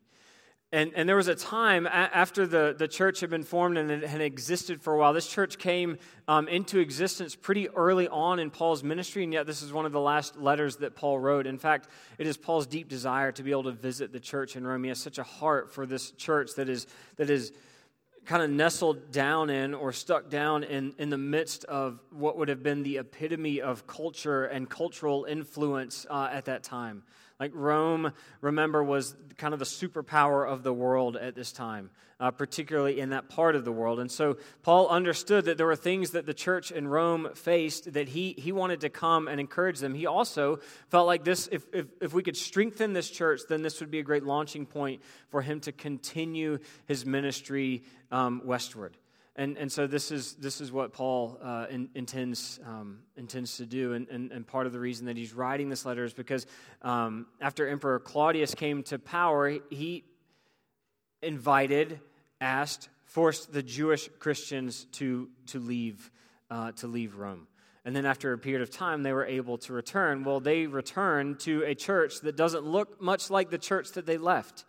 And, 0.76 0.92
and 0.94 1.08
there 1.08 1.16
was 1.16 1.28
a 1.28 1.34
time 1.34 1.86
after 1.86 2.46
the, 2.46 2.76
the 2.78 2.86
church 2.86 3.20
had 3.20 3.30
been 3.30 3.44
formed 3.44 3.78
and 3.78 3.90
it 3.90 4.04
had 4.04 4.20
existed 4.20 4.82
for 4.82 4.92
a 4.92 4.98
while. 4.98 5.14
This 5.14 5.26
church 5.26 5.56
came 5.56 5.96
um, 6.28 6.48
into 6.48 6.80
existence 6.80 7.34
pretty 7.34 7.70
early 7.70 8.08
on 8.08 8.38
in 8.38 8.50
Paul's 8.50 8.84
ministry, 8.84 9.24
and 9.24 9.32
yet 9.32 9.46
this 9.46 9.62
is 9.62 9.72
one 9.72 9.86
of 9.86 9.92
the 9.92 10.00
last 10.00 10.36
letters 10.36 10.76
that 10.76 10.94
Paul 10.94 11.18
wrote. 11.18 11.46
In 11.46 11.56
fact, 11.56 11.88
it 12.18 12.26
is 12.26 12.36
Paul's 12.36 12.66
deep 12.66 12.90
desire 12.90 13.32
to 13.32 13.42
be 13.42 13.52
able 13.52 13.62
to 13.62 13.72
visit 13.72 14.12
the 14.12 14.20
church 14.20 14.54
in 14.54 14.66
Rome. 14.66 14.82
He 14.82 14.90
has 14.90 15.00
such 15.00 15.16
a 15.16 15.22
heart 15.22 15.72
for 15.72 15.86
this 15.86 16.10
church 16.10 16.50
that 16.56 16.68
is, 16.68 16.86
that 17.16 17.30
is 17.30 17.54
kind 18.26 18.42
of 18.42 18.50
nestled 18.50 19.10
down 19.10 19.48
in 19.48 19.72
or 19.72 19.94
stuck 19.94 20.28
down 20.28 20.62
in, 20.62 20.92
in 20.98 21.08
the 21.08 21.16
midst 21.16 21.64
of 21.64 22.00
what 22.10 22.36
would 22.36 22.50
have 22.50 22.62
been 22.62 22.82
the 22.82 22.98
epitome 22.98 23.62
of 23.62 23.86
culture 23.86 24.44
and 24.44 24.68
cultural 24.68 25.24
influence 25.24 26.04
uh, 26.10 26.28
at 26.30 26.44
that 26.44 26.62
time. 26.62 27.02
Like 27.38 27.52
Rome, 27.54 28.12
remember, 28.40 28.82
was 28.82 29.14
kind 29.36 29.52
of 29.52 29.58
the 29.58 29.66
superpower 29.66 30.48
of 30.48 30.62
the 30.62 30.72
world 30.72 31.16
at 31.16 31.34
this 31.34 31.52
time, 31.52 31.90
uh, 32.18 32.30
particularly 32.30 32.98
in 32.98 33.10
that 33.10 33.28
part 33.28 33.54
of 33.54 33.66
the 33.66 33.72
world. 33.72 34.00
And 34.00 34.10
so 34.10 34.38
Paul 34.62 34.88
understood 34.88 35.44
that 35.44 35.58
there 35.58 35.66
were 35.66 35.76
things 35.76 36.12
that 36.12 36.24
the 36.24 36.32
church 36.32 36.70
in 36.70 36.88
Rome 36.88 37.28
faced 37.34 37.92
that 37.92 38.08
he, 38.08 38.34
he 38.38 38.52
wanted 38.52 38.80
to 38.80 38.88
come 38.88 39.28
and 39.28 39.38
encourage 39.38 39.80
them. 39.80 39.94
He 39.94 40.06
also 40.06 40.60
felt 40.88 41.06
like 41.06 41.24
this, 41.24 41.46
if, 41.52 41.66
if, 41.74 41.86
if 42.00 42.14
we 42.14 42.22
could 42.22 42.38
strengthen 42.38 42.94
this 42.94 43.10
church, 43.10 43.42
then 43.48 43.60
this 43.60 43.80
would 43.80 43.90
be 43.90 43.98
a 43.98 44.02
great 44.02 44.24
launching 44.24 44.64
point 44.64 45.02
for 45.28 45.42
him 45.42 45.60
to 45.60 45.72
continue 45.72 46.58
his 46.86 47.04
ministry 47.04 47.82
um, 48.10 48.40
westward. 48.46 48.96
And, 49.38 49.58
and 49.58 49.70
so 49.70 49.86
this 49.86 50.10
is, 50.10 50.34
this 50.34 50.62
is 50.62 50.72
what 50.72 50.94
Paul 50.94 51.38
uh, 51.42 51.66
in, 51.68 51.90
intends, 51.94 52.58
um, 52.64 53.00
intends 53.18 53.58
to 53.58 53.66
do. 53.66 53.92
And, 53.92 54.08
and, 54.08 54.32
and, 54.32 54.46
part 54.46 54.66
of 54.66 54.72
the 54.72 54.80
reason 54.80 55.06
that 55.06 55.16
he's 55.18 55.34
writing 55.34 55.68
this 55.68 55.84
letter 55.84 56.04
is 56.04 56.14
because 56.14 56.46
um, 56.80 57.26
after 57.38 57.68
Emperor 57.68 57.98
Claudius 57.98 58.54
came 58.54 58.82
to 58.84 58.98
power, 58.98 59.58
he 59.68 60.04
invited, 61.22 62.00
asked, 62.40 62.88
forced 63.04 63.52
the 63.52 63.62
Jewish 63.62 64.08
Christians 64.18 64.86
to, 64.92 65.28
to, 65.48 65.60
leave, 65.60 66.10
uh, 66.50 66.72
to 66.72 66.86
leave 66.86 67.16
Rome. 67.16 67.46
And 67.84 67.94
then 67.94 68.06
after 68.06 68.32
a 68.32 68.38
period 68.38 68.62
of 68.62 68.70
time, 68.70 69.02
they 69.02 69.12
were 69.12 69.26
able 69.26 69.58
to 69.58 69.74
return. 69.74 70.24
Well, 70.24 70.40
they 70.40 70.66
returned 70.66 71.40
to 71.40 71.62
a 71.64 71.74
church 71.74 72.20
that 72.22 72.36
doesn't 72.36 72.64
look 72.64 73.02
much 73.02 73.28
like 73.28 73.50
the 73.50 73.58
church 73.58 73.92
that 73.92 74.06
they 74.06 74.16
left. 74.16 74.64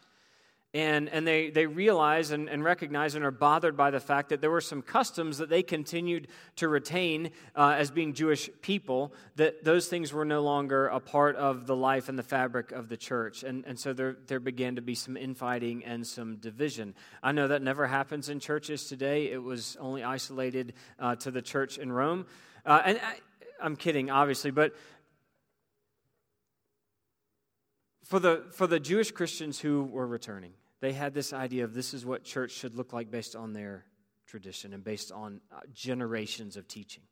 And, 0.73 1.07
and 1.09 1.25
they, 1.25 1.49
they 1.49 1.65
realize 1.65 2.31
and, 2.31 2.49
and 2.49 2.63
recognize 2.63 3.15
and 3.15 3.23
are 3.23 3.31
bothered 3.31 3.77
by 3.77 3.89
the 3.89 4.01
fact 4.01 4.29
that 4.29 4.41
there 4.41 4.51
were 4.51 4.61
some 4.61 4.81
customs 4.81 5.37
that 5.37 5.49
they 5.49 5.63
continued 5.63 6.27
to 6.57 6.67
retain 6.67 7.31
uh, 7.55 7.75
as 7.77 7.89
being 7.89 8.13
Jewish 8.13 8.49
people, 8.61 9.13
that 9.37 9.63
those 9.63 9.87
things 9.87 10.11
were 10.11 10.25
no 10.25 10.41
longer 10.41 10.87
a 10.87 10.99
part 10.99 11.37
of 11.37 11.67
the 11.67 11.75
life 11.75 12.09
and 12.09 12.19
the 12.19 12.23
fabric 12.23 12.73
of 12.73 12.89
the 12.89 12.97
church. 12.97 13.43
And, 13.43 13.65
and 13.65 13.79
so 13.79 13.93
there, 13.93 14.17
there 14.27 14.41
began 14.41 14.75
to 14.75 14.81
be 14.81 14.93
some 14.93 15.15
infighting 15.15 15.85
and 15.85 16.05
some 16.05 16.35
division. 16.35 16.95
I 17.23 17.31
know 17.31 17.47
that 17.47 17.61
never 17.61 17.87
happens 17.87 18.27
in 18.27 18.39
churches 18.39 18.87
today, 18.87 19.31
it 19.31 19.41
was 19.41 19.77
only 19.79 20.03
isolated 20.03 20.73
uh, 20.99 21.15
to 21.15 21.31
the 21.31 21.41
church 21.41 21.77
in 21.77 21.91
Rome. 21.91 22.25
Uh, 22.65 22.81
and 22.83 22.99
I, 23.01 23.15
I'm 23.61 23.75
kidding, 23.75 24.09
obviously, 24.09 24.51
but 24.51 24.73
for 28.07 28.19
the, 28.19 28.45
for 28.51 28.67
the 28.67 28.79
Jewish 28.79 29.11
Christians 29.11 29.59
who 29.59 29.83
were 29.83 30.07
returning, 30.07 30.53
they 30.79 30.93
had 30.93 31.13
this 31.13 31.33
idea 31.33 31.65
of 31.65 31.73
this 31.73 31.93
is 31.93 32.05
what 32.05 32.23
church 32.23 32.51
should 32.51 32.75
look 32.75 32.93
like 32.93 33.11
based 33.11 33.35
on 33.35 33.51
their 33.51 33.83
tradition 34.25 34.73
and 34.73 34.83
based 34.83 35.11
on 35.11 35.41
uh, 35.51 35.59
generations 35.73 36.55
of 36.55 36.67
teaching. 36.67 37.03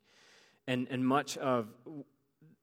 And, 0.68 0.88
and 0.90 1.06
much 1.06 1.38
of 1.38 1.68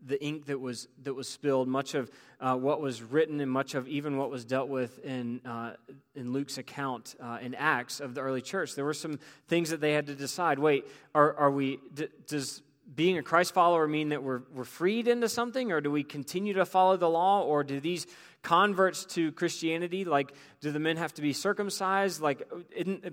the 0.05 0.23
ink 0.25 0.47
that 0.47 0.59
was, 0.59 0.89
that 1.03 1.13
was 1.13 1.29
spilled, 1.29 1.69
much 1.69 1.95
of 1.95 2.11
uh, 2.41 2.57
what 2.57 2.81
was 2.81 3.03
written, 3.03 3.39
and 3.41 3.51
much 3.51 3.75
of 3.75 3.87
even 3.87 4.17
what 4.17 4.31
was 4.31 4.45
dealt 4.47 4.69
with 4.69 4.99
in, 5.05 5.41
uh, 5.45 5.75
in 6.15 6.33
Luke's 6.33 6.57
account 6.57 7.15
uh, 7.23 7.39
in 7.41 7.55
Acts 7.55 8.01
of 8.01 8.15
the 8.15 8.23
early 8.23 8.43
church, 8.43 8.75
there 8.75 8.85
were 8.85 8.95
some 8.95 9.19
things 9.47 9.69
that 9.71 9.81
they 9.81 9.93
had 9.93 10.07
to 10.07 10.15
decide. 10.15 10.59
Wait, 10.59 10.87
are, 11.15 11.37
are 11.37 11.51
we, 11.51 11.79
d- 11.95 12.09
does 12.27 12.63
being 12.95 13.19
a 13.19 13.23
Christ 13.23 13.55
follower 13.55 13.87
mean 13.89 14.11
that 14.11 14.23
we're, 14.23 14.43
we're 14.53 14.65
freed 14.65 15.09
into 15.09 15.29
something, 15.29 15.73
or 15.73 15.81
do 15.81 15.91
we 15.91 16.03
continue 16.03 16.55
to 16.55 16.67
follow 16.67 16.97
the 16.97 17.09
law, 17.09 17.43
or 17.43 17.65
do 17.65 17.81
these 17.81 18.07
converts 18.43 19.05
to 19.07 19.33
Christianity, 19.33 20.05
like, 20.05 20.33
do 20.61 20.71
the 20.71 20.79
men 20.79 20.97
have 20.97 21.15
to 21.15 21.23
be 21.23 21.33
circumcised? 21.33 22.21
Like, 22.21 22.49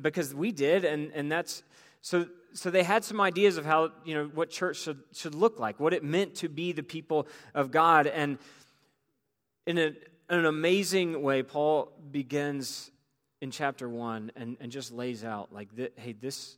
because 0.01 0.33
we 0.33 0.51
did, 0.51 0.85
and, 0.85 1.11
and 1.13 1.31
that's 1.31 1.63
so. 2.01 2.27
So 2.51 2.71
they 2.71 2.81
had 2.81 3.03
some 3.05 3.21
ideas 3.21 3.57
of 3.57 3.65
how 3.65 3.91
you 4.03 4.15
know 4.15 4.25
what 4.33 4.49
church 4.49 4.77
should 4.77 4.99
should 5.13 5.35
look 5.35 5.59
like, 5.59 5.79
what 5.79 5.93
it 5.93 6.03
meant 6.03 6.35
to 6.35 6.49
be 6.49 6.71
the 6.71 6.81
people 6.81 7.27
of 7.53 7.69
God, 7.69 8.07
and 8.07 8.39
in, 9.67 9.77
a, 9.77 9.93
an 10.29 10.45
amazing 10.45 11.21
way, 11.21 11.43
Paul 11.43 11.91
begins 12.09 12.89
in 13.39 13.51
chapter 13.51 13.87
one 13.87 14.31
and, 14.35 14.57
and 14.59 14.71
just 14.71 14.91
lays 14.91 15.23
out 15.23 15.53
like, 15.53 15.69
hey, 15.95 16.13
this 16.13 16.57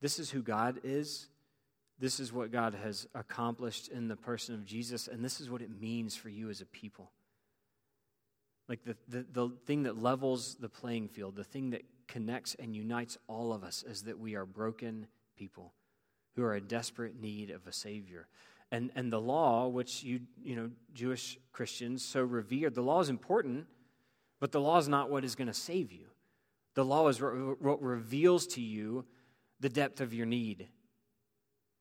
this 0.00 0.18
is 0.18 0.30
who 0.30 0.42
God 0.42 0.80
is 0.84 1.28
this 1.98 2.20
is 2.20 2.32
what 2.32 2.52
God 2.52 2.74
has 2.74 3.06
accomplished 3.14 3.88
in 3.88 4.08
the 4.08 4.16
person 4.16 4.54
of 4.54 4.64
Jesus, 4.64 5.08
and 5.08 5.24
this 5.24 5.40
is 5.40 5.50
what 5.50 5.62
it 5.62 5.80
means 5.80 6.14
for 6.14 6.28
you 6.28 6.48
as 6.48 6.60
a 6.60 6.66
people. 6.66 7.10
Like 8.68 8.84
the, 8.84 8.96
the, 9.08 9.26
the 9.32 9.56
thing 9.66 9.84
that 9.84 10.00
levels 10.00 10.56
the 10.56 10.68
playing 10.68 11.08
field, 11.08 11.34
the 11.34 11.44
thing 11.44 11.70
that 11.70 11.82
connects 12.06 12.54
and 12.58 12.74
unites 12.74 13.18
all 13.26 13.52
of 13.52 13.64
us 13.64 13.82
is 13.82 14.02
that 14.02 14.18
we 14.18 14.36
are 14.36 14.46
broken 14.46 15.06
people 15.36 15.72
who 16.36 16.44
are 16.44 16.54
in 16.54 16.66
desperate 16.66 17.20
need 17.20 17.50
of 17.50 17.66
a 17.66 17.72
Savior. 17.72 18.28
And, 18.70 18.90
and 18.94 19.12
the 19.12 19.20
law, 19.20 19.66
which 19.66 20.02
you, 20.02 20.20
you 20.42 20.54
know, 20.54 20.70
Jewish 20.92 21.38
Christians 21.52 22.04
so 22.04 22.22
revered, 22.22 22.74
the 22.74 22.82
law 22.82 23.00
is 23.00 23.08
important, 23.08 23.66
but 24.38 24.52
the 24.52 24.60
law 24.60 24.78
is 24.78 24.88
not 24.88 25.10
what 25.10 25.24
is 25.24 25.34
going 25.34 25.48
to 25.48 25.54
save 25.54 25.90
you. 25.90 26.06
The 26.74 26.84
law 26.84 27.08
is 27.08 27.20
what 27.20 27.82
reveals 27.82 28.46
to 28.48 28.60
you 28.60 29.04
the 29.58 29.68
depth 29.68 30.00
of 30.00 30.14
your 30.14 30.26
need 30.26 30.68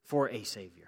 for 0.08 0.30
a 0.30 0.44
Savior. 0.44 0.88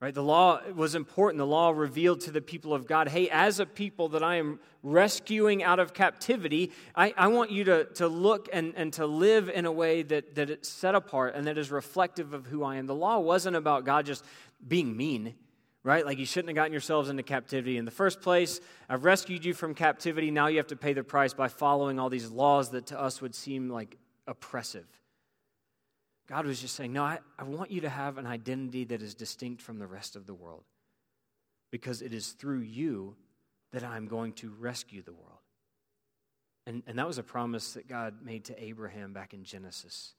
Right? 0.00 0.14
The 0.14 0.22
law 0.22 0.60
was 0.76 0.94
important. 0.94 1.38
The 1.38 1.46
law 1.46 1.70
revealed 1.70 2.20
to 2.20 2.30
the 2.30 2.40
people 2.40 2.72
of 2.72 2.86
God 2.86 3.08
hey, 3.08 3.28
as 3.30 3.58
a 3.58 3.66
people 3.66 4.10
that 4.10 4.22
I 4.22 4.36
am 4.36 4.60
rescuing 4.84 5.64
out 5.64 5.80
of 5.80 5.92
captivity, 5.92 6.70
I, 6.94 7.12
I 7.16 7.26
want 7.28 7.50
you 7.50 7.64
to, 7.64 7.84
to 7.94 8.06
look 8.06 8.48
and, 8.52 8.74
and 8.76 8.92
to 8.92 9.06
live 9.06 9.48
in 9.48 9.66
a 9.66 9.72
way 9.72 10.02
that, 10.02 10.36
that 10.36 10.50
it's 10.50 10.68
set 10.68 10.94
apart 10.94 11.34
and 11.34 11.48
that 11.48 11.58
is 11.58 11.72
reflective 11.72 12.32
of 12.32 12.46
who 12.46 12.62
I 12.62 12.76
am. 12.76 12.86
The 12.86 12.94
law 12.94 13.18
wasn't 13.18 13.56
about 13.56 13.84
God 13.84 14.06
just 14.06 14.24
being 14.66 14.96
mean, 14.96 15.34
right? 15.82 16.06
Like 16.06 16.18
you 16.18 16.26
shouldn't 16.26 16.50
have 16.50 16.56
gotten 16.56 16.72
yourselves 16.72 17.08
into 17.08 17.24
captivity 17.24 17.76
in 17.76 17.84
the 17.84 17.90
first 17.90 18.20
place. 18.20 18.60
I've 18.88 19.04
rescued 19.04 19.44
you 19.44 19.52
from 19.52 19.74
captivity. 19.74 20.30
Now 20.30 20.46
you 20.46 20.58
have 20.58 20.68
to 20.68 20.76
pay 20.76 20.92
the 20.92 21.02
price 21.02 21.34
by 21.34 21.48
following 21.48 21.98
all 21.98 22.08
these 22.08 22.30
laws 22.30 22.70
that 22.70 22.86
to 22.86 23.00
us 23.00 23.20
would 23.20 23.34
seem 23.34 23.68
like 23.68 23.98
oppressive. 24.28 24.86
God 26.28 26.46
was 26.46 26.60
just 26.60 26.74
saying, 26.76 26.92
No, 26.92 27.02
I, 27.02 27.18
I 27.38 27.44
want 27.44 27.70
you 27.70 27.80
to 27.82 27.88
have 27.88 28.18
an 28.18 28.26
identity 28.26 28.84
that 28.84 29.02
is 29.02 29.14
distinct 29.14 29.62
from 29.62 29.78
the 29.78 29.86
rest 29.86 30.14
of 30.14 30.26
the 30.26 30.34
world 30.34 30.64
because 31.70 32.02
it 32.02 32.12
is 32.12 32.28
through 32.32 32.60
you 32.60 33.16
that 33.72 33.84
I'm 33.84 34.06
going 34.06 34.32
to 34.34 34.50
rescue 34.58 35.02
the 35.02 35.12
world. 35.12 35.24
And, 36.66 36.82
and 36.86 36.98
that 36.98 37.06
was 37.06 37.18
a 37.18 37.22
promise 37.22 37.72
that 37.72 37.88
God 37.88 38.16
made 38.22 38.44
to 38.44 38.62
Abraham 38.62 39.12
back 39.12 39.32
in 39.32 39.42
Genesis. 39.42 40.12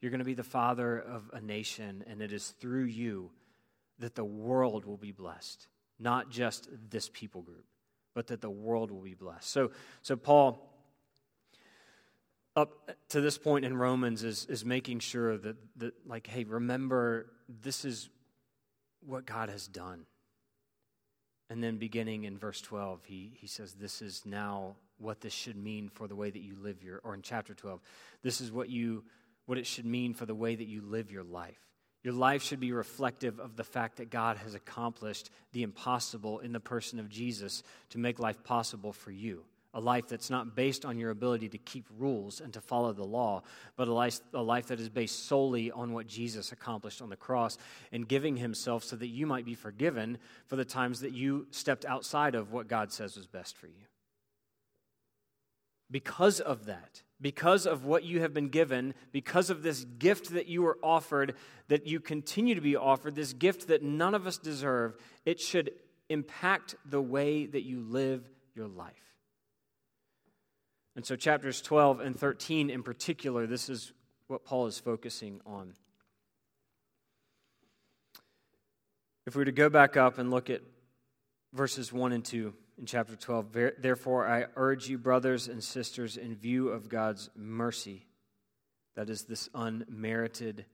You're 0.00 0.10
going 0.10 0.20
to 0.20 0.24
be 0.24 0.34
the 0.34 0.42
father 0.42 0.98
of 0.98 1.28
a 1.32 1.40
nation, 1.40 2.04
and 2.06 2.22
it 2.22 2.32
is 2.32 2.54
through 2.60 2.84
you 2.84 3.30
that 3.98 4.14
the 4.14 4.24
world 4.24 4.84
will 4.84 4.96
be 4.96 5.12
blessed, 5.12 5.66
not 5.98 6.30
just 6.30 6.68
this 6.88 7.10
people 7.12 7.42
group, 7.42 7.64
but 8.14 8.28
that 8.28 8.40
the 8.40 8.50
world 8.50 8.90
will 8.90 9.02
be 9.02 9.14
blessed. 9.14 9.50
So, 9.50 9.72
so 10.02 10.16
Paul 10.16 10.69
up 12.60 12.90
to 13.08 13.20
this 13.20 13.38
point 13.38 13.64
in 13.64 13.76
Romans 13.76 14.22
is, 14.22 14.46
is 14.46 14.64
making 14.64 15.00
sure 15.00 15.36
that, 15.36 15.56
that, 15.78 15.94
like, 16.06 16.26
hey, 16.26 16.44
remember, 16.44 17.26
this 17.62 17.84
is 17.84 18.08
what 19.04 19.26
God 19.26 19.48
has 19.48 19.66
done. 19.66 20.06
And 21.48 21.62
then 21.62 21.78
beginning 21.78 22.24
in 22.24 22.38
verse 22.38 22.60
12, 22.60 23.04
he, 23.04 23.32
he 23.34 23.46
says, 23.46 23.72
This 23.72 24.02
is 24.02 24.22
now 24.24 24.76
what 24.98 25.20
this 25.20 25.32
should 25.32 25.56
mean 25.56 25.88
for 25.88 26.06
the 26.06 26.14
way 26.14 26.30
that 26.30 26.42
you 26.42 26.54
live 26.60 26.82
your, 26.82 27.00
or 27.02 27.14
in 27.14 27.22
chapter 27.22 27.54
12, 27.54 27.80
this 28.22 28.40
is 28.40 28.52
what 28.52 28.68
you, 28.68 29.02
what 29.46 29.58
it 29.58 29.66
should 29.66 29.86
mean 29.86 30.14
for 30.14 30.26
the 30.26 30.34
way 30.34 30.54
that 30.54 30.68
you 30.68 30.82
live 30.82 31.10
your 31.10 31.24
life. 31.24 31.58
Your 32.02 32.14
life 32.14 32.42
should 32.42 32.60
be 32.60 32.72
reflective 32.72 33.40
of 33.40 33.56
the 33.56 33.64
fact 33.64 33.96
that 33.96 34.10
God 34.10 34.36
has 34.38 34.54
accomplished 34.54 35.30
the 35.52 35.62
impossible 35.62 36.38
in 36.38 36.52
the 36.52 36.60
person 36.60 36.98
of 36.98 37.08
Jesus 37.08 37.62
to 37.90 37.98
make 37.98 38.18
life 38.18 38.42
possible 38.44 38.92
for 38.92 39.10
you 39.10 39.44
a 39.72 39.80
life 39.80 40.08
that's 40.08 40.30
not 40.30 40.56
based 40.56 40.84
on 40.84 40.98
your 40.98 41.10
ability 41.10 41.48
to 41.48 41.58
keep 41.58 41.86
rules 41.96 42.40
and 42.40 42.52
to 42.52 42.60
follow 42.60 42.92
the 42.92 43.04
law, 43.04 43.42
but 43.76 43.86
a 43.86 43.92
life, 43.92 44.20
a 44.34 44.42
life 44.42 44.66
that 44.66 44.80
is 44.80 44.88
based 44.88 45.26
solely 45.26 45.70
on 45.70 45.92
what 45.92 46.06
Jesus 46.06 46.50
accomplished 46.50 47.00
on 47.00 47.08
the 47.08 47.16
cross 47.16 47.56
and 47.92 48.08
giving 48.08 48.36
himself 48.36 48.82
so 48.82 48.96
that 48.96 49.08
you 49.08 49.26
might 49.26 49.44
be 49.44 49.54
forgiven 49.54 50.18
for 50.46 50.56
the 50.56 50.64
times 50.64 51.00
that 51.00 51.12
you 51.12 51.46
stepped 51.50 51.84
outside 51.84 52.34
of 52.34 52.52
what 52.52 52.66
God 52.66 52.92
says 52.92 53.16
was 53.16 53.26
best 53.26 53.56
for 53.56 53.66
you. 53.66 53.86
Because 55.88 56.40
of 56.40 56.66
that, 56.66 57.02
because 57.20 57.66
of 57.66 57.84
what 57.84 58.04
you 58.04 58.20
have 58.20 58.32
been 58.32 58.48
given, 58.48 58.94
because 59.12 59.50
of 59.50 59.62
this 59.62 59.84
gift 59.84 60.30
that 60.30 60.46
you 60.46 60.62
were 60.62 60.78
offered, 60.82 61.34
that 61.68 61.86
you 61.86 62.00
continue 62.00 62.54
to 62.54 62.60
be 62.60 62.76
offered, 62.76 63.14
this 63.14 63.32
gift 63.32 63.68
that 63.68 63.82
none 63.82 64.14
of 64.14 64.26
us 64.26 64.38
deserve, 64.38 64.96
it 65.26 65.38
should 65.38 65.72
impact 66.08 66.74
the 66.84 67.00
way 67.00 67.46
that 67.46 67.62
you 67.62 67.80
live 67.80 68.28
your 68.54 68.68
life. 68.68 69.09
And 71.00 71.06
so, 71.06 71.16
chapters 71.16 71.62
12 71.62 72.00
and 72.00 72.14
13 72.14 72.68
in 72.68 72.82
particular, 72.82 73.46
this 73.46 73.70
is 73.70 73.94
what 74.26 74.44
Paul 74.44 74.66
is 74.66 74.78
focusing 74.78 75.40
on. 75.46 75.72
If 79.24 79.34
we 79.34 79.40
were 79.40 79.46
to 79.46 79.52
go 79.52 79.70
back 79.70 79.96
up 79.96 80.18
and 80.18 80.30
look 80.30 80.50
at 80.50 80.60
verses 81.54 81.90
1 81.90 82.12
and 82.12 82.22
2 82.22 82.52
in 82.76 82.84
chapter 82.84 83.16
12, 83.16 83.46
therefore 83.78 84.28
I 84.28 84.48
urge 84.56 84.90
you, 84.90 84.98
brothers 84.98 85.48
and 85.48 85.64
sisters, 85.64 86.18
in 86.18 86.36
view 86.36 86.68
of 86.68 86.90
God's 86.90 87.30
mercy, 87.34 88.04
that 88.94 89.08
is 89.08 89.22
this 89.22 89.48
unmerited 89.54 90.66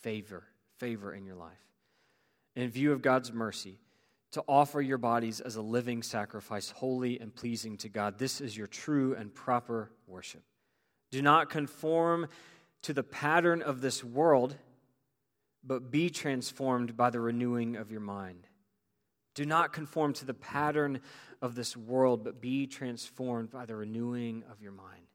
favor, 0.00 0.44
favor 0.78 1.12
in 1.12 1.26
your 1.26 1.36
life. 1.36 1.52
In 2.56 2.70
view 2.70 2.92
of 2.92 3.02
God's 3.02 3.30
mercy, 3.30 3.78
to 4.32 4.44
offer 4.46 4.80
your 4.80 4.98
bodies 4.98 5.40
as 5.40 5.56
a 5.56 5.62
living 5.62 6.02
sacrifice, 6.02 6.70
holy 6.70 7.18
and 7.18 7.34
pleasing 7.34 7.76
to 7.78 7.88
God. 7.88 8.18
This 8.18 8.40
is 8.40 8.56
your 8.56 8.66
true 8.66 9.14
and 9.14 9.34
proper 9.34 9.90
worship. 10.06 10.42
Do 11.10 11.20
not 11.22 11.50
conform 11.50 12.28
to 12.82 12.92
the 12.92 13.02
pattern 13.02 13.62
of 13.62 13.80
this 13.80 14.04
world, 14.04 14.56
but 15.64 15.90
be 15.90 16.10
transformed 16.10 16.96
by 16.96 17.10
the 17.10 17.20
renewing 17.20 17.76
of 17.76 17.90
your 17.90 18.00
mind. 18.00 18.46
Do 19.34 19.44
not 19.44 19.72
conform 19.72 20.12
to 20.14 20.24
the 20.24 20.34
pattern 20.34 21.00
of 21.42 21.54
this 21.54 21.76
world, 21.76 22.24
but 22.24 22.40
be 22.40 22.66
transformed 22.66 23.50
by 23.50 23.66
the 23.66 23.76
renewing 23.76 24.44
of 24.50 24.60
your 24.62 24.72
mind. 24.72 25.06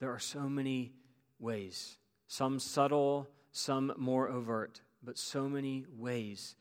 There 0.00 0.10
are 0.12 0.18
so 0.18 0.48
many 0.48 0.92
ways, 1.38 1.98
some 2.26 2.58
subtle, 2.58 3.28
some 3.52 3.92
more 3.96 4.28
overt, 4.28 4.80
but 5.02 5.18
so 5.18 5.48
many 5.48 5.84
ways 5.96 6.56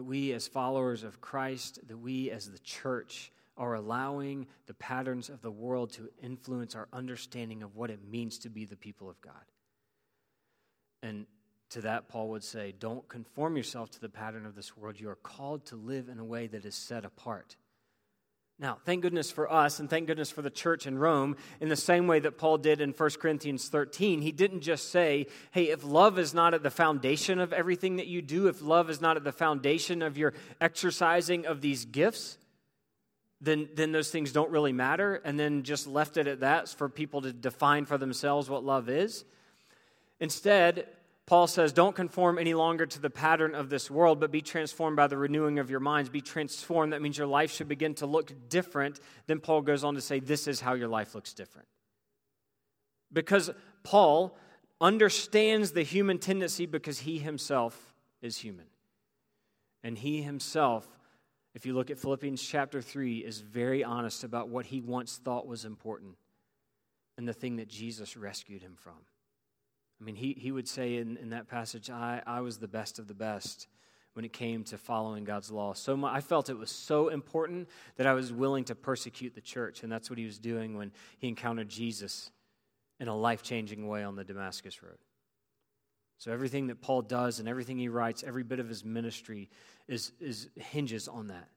that 0.00 0.04
we, 0.04 0.32
as 0.32 0.48
followers 0.48 1.02
of 1.02 1.20
Christ, 1.20 1.78
that 1.86 1.98
we, 1.98 2.30
as 2.30 2.50
the 2.50 2.58
church, 2.60 3.30
are 3.58 3.74
allowing 3.74 4.46
the 4.64 4.72
patterns 4.72 5.28
of 5.28 5.42
the 5.42 5.50
world 5.50 5.92
to 5.92 6.08
influence 6.22 6.74
our 6.74 6.88
understanding 6.90 7.62
of 7.62 7.76
what 7.76 7.90
it 7.90 8.02
means 8.02 8.38
to 8.38 8.48
be 8.48 8.64
the 8.64 8.76
people 8.76 9.10
of 9.10 9.20
God. 9.20 9.44
And 11.02 11.26
to 11.68 11.82
that, 11.82 12.08
Paul 12.08 12.30
would 12.30 12.42
say, 12.42 12.72
Don't 12.78 13.06
conform 13.10 13.58
yourself 13.58 13.90
to 13.90 14.00
the 14.00 14.08
pattern 14.08 14.46
of 14.46 14.54
this 14.54 14.74
world. 14.74 14.98
You 14.98 15.10
are 15.10 15.16
called 15.16 15.66
to 15.66 15.76
live 15.76 16.08
in 16.08 16.18
a 16.18 16.24
way 16.24 16.46
that 16.46 16.64
is 16.64 16.74
set 16.74 17.04
apart. 17.04 17.56
Now, 18.60 18.76
thank 18.84 19.00
goodness 19.00 19.30
for 19.30 19.50
us 19.50 19.80
and 19.80 19.88
thank 19.88 20.06
goodness 20.06 20.30
for 20.30 20.42
the 20.42 20.50
church 20.50 20.86
in 20.86 20.98
Rome, 20.98 21.36
in 21.60 21.70
the 21.70 21.76
same 21.76 22.06
way 22.06 22.20
that 22.20 22.36
Paul 22.36 22.58
did 22.58 22.82
in 22.82 22.90
1 22.90 23.10
Corinthians 23.18 23.68
13. 23.68 24.20
He 24.20 24.32
didn't 24.32 24.60
just 24.60 24.90
say, 24.90 25.28
hey, 25.50 25.70
if 25.70 25.82
love 25.82 26.18
is 26.18 26.34
not 26.34 26.52
at 26.52 26.62
the 26.62 26.70
foundation 26.70 27.40
of 27.40 27.54
everything 27.54 27.96
that 27.96 28.06
you 28.06 28.20
do, 28.20 28.48
if 28.48 28.60
love 28.60 28.90
is 28.90 29.00
not 29.00 29.16
at 29.16 29.24
the 29.24 29.32
foundation 29.32 30.02
of 30.02 30.18
your 30.18 30.34
exercising 30.60 31.46
of 31.46 31.62
these 31.62 31.86
gifts, 31.86 32.36
then, 33.40 33.66
then 33.74 33.92
those 33.92 34.10
things 34.10 34.30
don't 34.30 34.50
really 34.50 34.74
matter, 34.74 35.22
and 35.24 35.40
then 35.40 35.62
just 35.62 35.86
left 35.86 36.18
it 36.18 36.26
at 36.26 36.40
that 36.40 36.68
for 36.68 36.90
people 36.90 37.22
to 37.22 37.32
define 37.32 37.86
for 37.86 37.96
themselves 37.96 38.50
what 38.50 38.62
love 38.62 38.90
is. 38.90 39.24
Instead, 40.20 40.86
Paul 41.30 41.46
says, 41.46 41.72
Don't 41.72 41.94
conform 41.94 42.40
any 42.40 42.54
longer 42.54 42.86
to 42.86 43.00
the 43.00 43.08
pattern 43.08 43.54
of 43.54 43.70
this 43.70 43.88
world, 43.88 44.18
but 44.18 44.32
be 44.32 44.40
transformed 44.40 44.96
by 44.96 45.06
the 45.06 45.16
renewing 45.16 45.60
of 45.60 45.70
your 45.70 45.78
minds. 45.78 46.10
Be 46.10 46.20
transformed. 46.20 46.92
That 46.92 47.02
means 47.02 47.16
your 47.16 47.28
life 47.28 47.52
should 47.52 47.68
begin 47.68 47.94
to 47.94 48.06
look 48.06 48.32
different. 48.48 48.98
Then 49.28 49.38
Paul 49.38 49.62
goes 49.62 49.84
on 49.84 49.94
to 49.94 50.00
say, 50.00 50.18
This 50.18 50.48
is 50.48 50.60
how 50.60 50.74
your 50.74 50.88
life 50.88 51.14
looks 51.14 51.32
different. 51.32 51.68
Because 53.12 53.48
Paul 53.84 54.36
understands 54.80 55.70
the 55.70 55.84
human 55.84 56.18
tendency 56.18 56.66
because 56.66 56.98
he 56.98 57.18
himself 57.18 57.94
is 58.20 58.38
human. 58.38 58.66
And 59.84 59.96
he 59.96 60.22
himself, 60.22 60.84
if 61.54 61.64
you 61.64 61.74
look 61.74 61.90
at 61.90 61.98
Philippians 62.00 62.42
chapter 62.42 62.82
3, 62.82 63.18
is 63.18 63.38
very 63.38 63.84
honest 63.84 64.24
about 64.24 64.48
what 64.48 64.66
he 64.66 64.80
once 64.80 65.20
thought 65.24 65.46
was 65.46 65.64
important 65.64 66.16
and 67.16 67.28
the 67.28 67.32
thing 67.32 67.54
that 67.58 67.68
Jesus 67.68 68.16
rescued 68.16 68.62
him 68.62 68.74
from. 68.74 68.96
I 70.00 70.04
mean, 70.04 70.14
he, 70.14 70.32
he 70.32 70.50
would 70.50 70.66
say 70.66 70.96
in, 70.96 71.16
in 71.18 71.30
that 71.30 71.48
passage, 71.48 71.90
I, 71.90 72.22
I 72.26 72.40
was 72.40 72.58
the 72.58 72.68
best 72.68 72.98
of 72.98 73.06
the 73.06 73.14
best 73.14 73.68
when 74.14 74.24
it 74.24 74.32
came 74.32 74.64
to 74.64 74.78
following 74.78 75.24
God's 75.24 75.50
law. 75.50 75.72
So 75.74 75.96
my, 75.96 76.14
I 76.14 76.20
felt 76.20 76.48
it 76.48 76.58
was 76.58 76.70
so 76.70 77.08
important 77.08 77.68
that 77.96 78.06
I 78.06 78.14
was 78.14 78.32
willing 78.32 78.64
to 78.64 78.74
persecute 78.74 79.34
the 79.34 79.40
church. 79.40 79.82
And 79.82 79.92
that's 79.92 80.10
what 80.10 80.18
he 80.18 80.24
was 80.24 80.38
doing 80.38 80.76
when 80.76 80.90
he 81.18 81.28
encountered 81.28 81.68
Jesus 81.68 82.30
in 82.98 83.08
a 83.08 83.16
life 83.16 83.42
changing 83.42 83.86
way 83.86 84.02
on 84.02 84.16
the 84.16 84.24
Damascus 84.24 84.82
Road. 84.82 84.98
So 86.18 86.32
everything 86.32 86.66
that 86.66 86.82
Paul 86.82 87.02
does 87.02 87.38
and 87.38 87.48
everything 87.48 87.78
he 87.78 87.88
writes, 87.88 88.22
every 88.26 88.42
bit 88.42 88.60
of 88.60 88.68
his 88.68 88.84
ministry 88.84 89.48
is, 89.88 90.12
is 90.20 90.48
hinges 90.56 91.08
on 91.08 91.28
that. 91.28 91.48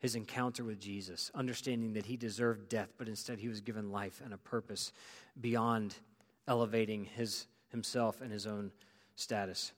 His 0.00 0.14
encounter 0.14 0.64
with 0.64 0.80
Jesus, 0.80 1.30
understanding 1.34 1.92
that 1.92 2.06
he 2.06 2.16
deserved 2.16 2.68
death, 2.68 2.94
but 2.96 3.06
instead 3.06 3.38
he 3.38 3.48
was 3.48 3.60
given 3.60 3.92
life 3.92 4.22
and 4.24 4.32
a 4.32 4.38
purpose 4.38 4.92
beyond 5.40 5.94
elevating 6.50 7.04
his, 7.04 7.46
himself 7.68 8.20
and 8.20 8.30
his 8.30 8.46
own 8.46 8.72
status. 9.14 9.72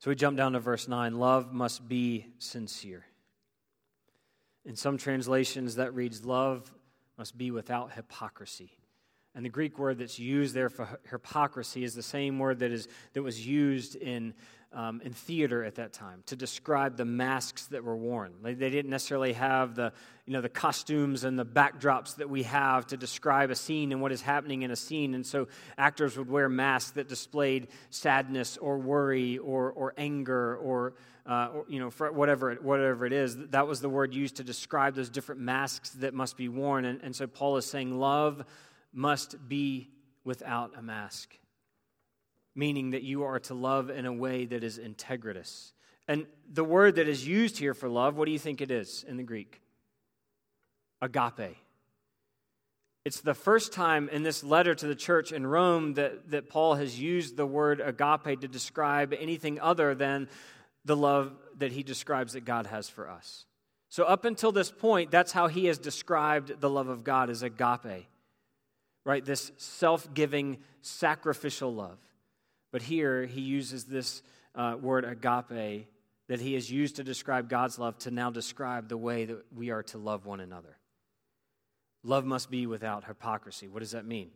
So 0.00 0.10
we 0.10 0.16
jump 0.16 0.36
down 0.36 0.52
to 0.52 0.60
verse 0.60 0.88
9 0.88 1.18
love 1.18 1.52
must 1.52 1.88
be 1.88 2.26
sincere. 2.38 3.06
In 4.64 4.76
some 4.76 4.98
translations, 4.98 5.76
that 5.76 5.94
reads, 5.94 6.26
Love 6.26 6.74
must 7.16 7.38
be 7.38 7.50
without 7.50 7.92
hypocrisy. 7.92 8.72
And 9.38 9.44
the 9.44 9.50
Greek 9.50 9.78
word 9.78 9.98
that's 9.98 10.18
used 10.18 10.52
there 10.52 10.68
for 10.68 10.98
hypocrisy 11.08 11.84
is 11.84 11.94
the 11.94 12.02
same 12.02 12.40
word 12.40 12.58
that, 12.58 12.72
is, 12.72 12.88
that 13.12 13.22
was 13.22 13.46
used 13.46 13.94
in 13.94 14.34
um, 14.72 15.00
in 15.02 15.12
theater 15.12 15.64
at 15.64 15.76
that 15.76 15.92
time 15.92 16.22
to 16.26 16.36
describe 16.36 16.96
the 16.96 17.04
masks 17.04 17.66
that 17.66 17.84
were 17.84 17.96
worn. 17.96 18.34
They, 18.42 18.54
they 18.54 18.68
didn't 18.68 18.90
necessarily 18.90 19.32
have 19.32 19.74
the, 19.74 19.92
you 20.26 20.32
know, 20.34 20.40
the 20.40 20.48
costumes 20.48 21.24
and 21.24 21.38
the 21.38 21.44
backdrops 21.44 22.16
that 22.16 22.28
we 22.28 22.42
have 22.42 22.86
to 22.88 22.96
describe 22.96 23.50
a 23.50 23.54
scene 23.54 23.92
and 23.92 24.02
what 24.02 24.12
is 24.12 24.20
happening 24.20 24.62
in 24.62 24.70
a 24.70 24.76
scene. 24.76 25.14
And 25.14 25.26
so 25.26 25.48
actors 25.78 26.18
would 26.18 26.28
wear 26.28 26.48
masks 26.48 26.90
that 26.92 27.08
displayed 27.08 27.68
sadness 27.88 28.58
or 28.58 28.78
worry 28.78 29.38
or, 29.38 29.70
or 29.70 29.94
anger 29.96 30.56
or, 30.56 30.94
uh, 31.24 31.48
or 31.54 31.64
you 31.68 31.80
know, 31.80 31.88
whatever, 32.10 32.54
whatever 32.56 33.06
it 33.06 33.14
is. 33.14 33.38
That 33.48 33.66
was 33.66 33.80
the 33.80 33.88
word 33.88 34.12
used 34.12 34.36
to 34.36 34.44
describe 34.44 34.94
those 34.94 35.08
different 35.08 35.40
masks 35.40 35.90
that 35.90 36.12
must 36.12 36.36
be 36.36 36.50
worn. 36.50 36.84
And, 36.84 37.00
and 37.02 37.16
so 37.16 37.26
Paul 37.26 37.56
is 37.56 37.64
saying 37.64 37.98
love 37.98 38.44
must 38.92 39.48
be 39.48 39.88
without 40.24 40.76
a 40.76 40.82
mask 40.82 41.38
meaning 42.58 42.90
that 42.90 43.04
you 43.04 43.22
are 43.22 43.38
to 43.38 43.54
love 43.54 43.88
in 43.88 44.04
a 44.04 44.12
way 44.12 44.44
that 44.44 44.64
is 44.64 44.80
integritous. 44.80 45.70
And 46.08 46.26
the 46.52 46.64
word 46.64 46.96
that 46.96 47.06
is 47.06 47.26
used 47.26 47.56
here 47.56 47.72
for 47.72 47.88
love, 47.88 48.16
what 48.16 48.26
do 48.26 48.32
you 48.32 48.38
think 48.38 48.60
it 48.60 48.72
is 48.72 49.04
in 49.06 49.16
the 49.16 49.22
Greek? 49.22 49.62
Agape. 51.00 51.56
It's 53.04 53.20
the 53.20 53.32
first 53.32 53.72
time 53.72 54.08
in 54.08 54.24
this 54.24 54.42
letter 54.42 54.74
to 54.74 54.86
the 54.88 54.96
church 54.96 55.30
in 55.30 55.46
Rome 55.46 55.94
that, 55.94 56.32
that 56.32 56.48
Paul 56.50 56.74
has 56.74 56.98
used 56.98 57.36
the 57.36 57.46
word 57.46 57.80
agape 57.80 58.40
to 58.40 58.48
describe 58.48 59.14
anything 59.16 59.60
other 59.60 59.94
than 59.94 60.28
the 60.84 60.96
love 60.96 61.32
that 61.58 61.70
he 61.70 61.84
describes 61.84 62.32
that 62.32 62.44
God 62.44 62.66
has 62.66 62.88
for 62.88 63.08
us. 63.08 63.46
So, 63.88 64.02
up 64.02 64.24
until 64.24 64.50
this 64.50 64.72
point, 64.72 65.12
that's 65.12 65.32
how 65.32 65.46
he 65.46 65.66
has 65.66 65.78
described 65.78 66.60
the 66.60 66.68
love 66.68 66.88
of 66.88 67.04
God 67.04 67.30
as 67.30 67.42
agape, 67.42 68.08
right? 69.08 69.24
This 69.24 69.52
self 69.56 70.12
giving, 70.12 70.58
sacrificial 70.82 71.74
love. 71.74 71.98
But 72.70 72.82
here 72.82 73.24
he 73.24 73.40
uses 73.40 73.84
this 73.84 74.22
uh, 74.54 74.76
word 74.78 75.06
agape 75.06 75.88
that 76.28 76.40
he 76.40 76.52
has 76.52 76.70
used 76.70 76.96
to 76.96 77.04
describe 77.04 77.48
God's 77.48 77.78
love 77.78 77.98
to 78.00 78.10
now 78.10 78.28
describe 78.28 78.90
the 78.90 78.98
way 78.98 79.24
that 79.24 79.46
we 79.56 79.70
are 79.70 79.82
to 79.84 79.96
love 79.96 80.26
one 80.26 80.40
another. 80.40 80.76
Love 82.02 82.26
must 82.26 82.50
be 82.50 82.66
without 82.66 83.04
hypocrisy. 83.04 83.66
What 83.66 83.78
does 83.78 83.92
that 83.92 84.04
mean? 84.04 84.28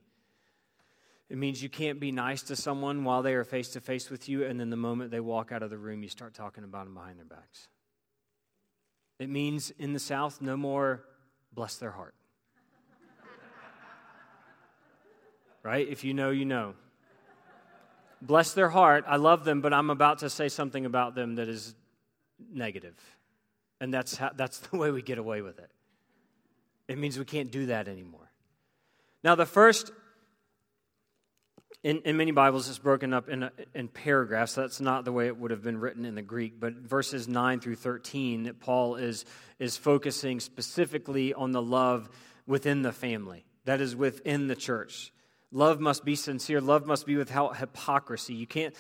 It 1.29 1.37
means 1.37 1.63
you 1.63 1.69
can't 1.69 2.01
be 2.01 2.11
nice 2.11 2.41
to 2.45 2.57
someone 2.57 3.05
while 3.05 3.21
they 3.21 3.35
are 3.35 3.45
face 3.45 3.69
to 3.71 3.81
face 3.81 4.09
with 4.09 4.27
you, 4.27 4.47
and 4.47 4.59
then 4.59 4.71
the 4.71 4.77
moment 4.77 5.11
they 5.11 5.21
walk 5.21 5.53
out 5.53 5.63
of 5.63 5.69
the 5.69 5.77
room, 5.77 6.03
you 6.03 6.09
start 6.09 6.33
talking 6.33 6.65
about 6.65 6.87
them 6.87 6.95
behind 6.95 7.19
their 7.19 7.27
backs. 7.27 7.69
It 9.19 9.29
means 9.29 9.71
in 9.79 9.93
the 9.93 9.99
South, 9.99 10.41
no 10.41 10.57
more 10.57 11.05
bless 11.53 11.77
their 11.77 11.91
heart. 11.91 12.15
Right? 15.63 15.87
If 15.89 16.05
you 16.05 16.15
know, 16.15 16.31
you 16.31 16.45
know 16.45 16.75
bless 18.23 18.55
their 18.55 18.69
heart. 18.69 19.05
I 19.07 19.17
love 19.17 19.45
them, 19.45 19.61
but 19.61 19.75
I'm 19.75 19.91
about 19.91 20.21
to 20.21 20.31
say 20.31 20.49
something 20.49 20.87
about 20.87 21.15
them 21.15 21.35
that 21.35 21.49
is 21.49 21.75
negative. 22.53 22.95
And 23.81 23.93
that's, 23.93 24.17
how, 24.17 24.31
that's 24.35 24.59
the 24.59 24.77
way 24.77 24.91
we 24.91 25.03
get 25.03 25.19
away 25.19 25.43
with 25.43 25.59
it. 25.59 25.71
It 26.89 26.99
means 26.99 27.19
we 27.19 27.25
can't 27.25 27.51
do 27.51 27.67
that 27.67 27.89
anymore. 27.89 28.31
Now, 29.25 29.35
the 29.35 29.47
first, 29.47 29.93
in, 31.83 31.99
in 32.05 32.17
many 32.17 32.33
Bibles, 32.33 32.69
it's 32.69 32.79
broken 32.79 33.13
up 33.13 33.29
in, 33.29 33.51
in 33.75 33.89
paragraphs. 33.89 34.55
That's 34.55 34.81
not 34.81 35.05
the 35.05 35.13
way 35.13 35.27
it 35.27 35.37
would 35.37 35.51
have 35.51 35.63
been 35.63 35.79
written 35.79 36.05
in 36.05 36.15
the 36.15 36.23
Greek. 36.23 36.59
But 36.59 36.75
verses 36.75 37.29
9 37.29 37.61
through 37.61 37.77
13, 37.77 38.55
Paul 38.61 38.97
is, 38.97 39.25
is 39.59 39.77
focusing 39.77 40.41
specifically 40.41 41.35
on 41.35 41.53
the 41.53 41.63
love 41.63 42.09
within 42.47 42.83
the 42.83 42.93
family, 42.93 43.45
that 43.65 43.81
is, 43.81 43.95
within 43.95 44.49
the 44.49 44.57
church. 44.57 45.12
Love 45.53 45.81
must 45.81 46.05
be 46.05 46.17
sincere. 46.17 46.61
Love 46.61 46.87
must 46.87 47.07
be 47.07 47.17
without 47.17 47.59
hypocrisy. 47.59 48.35
You 48.35 48.47
can't 48.47 48.75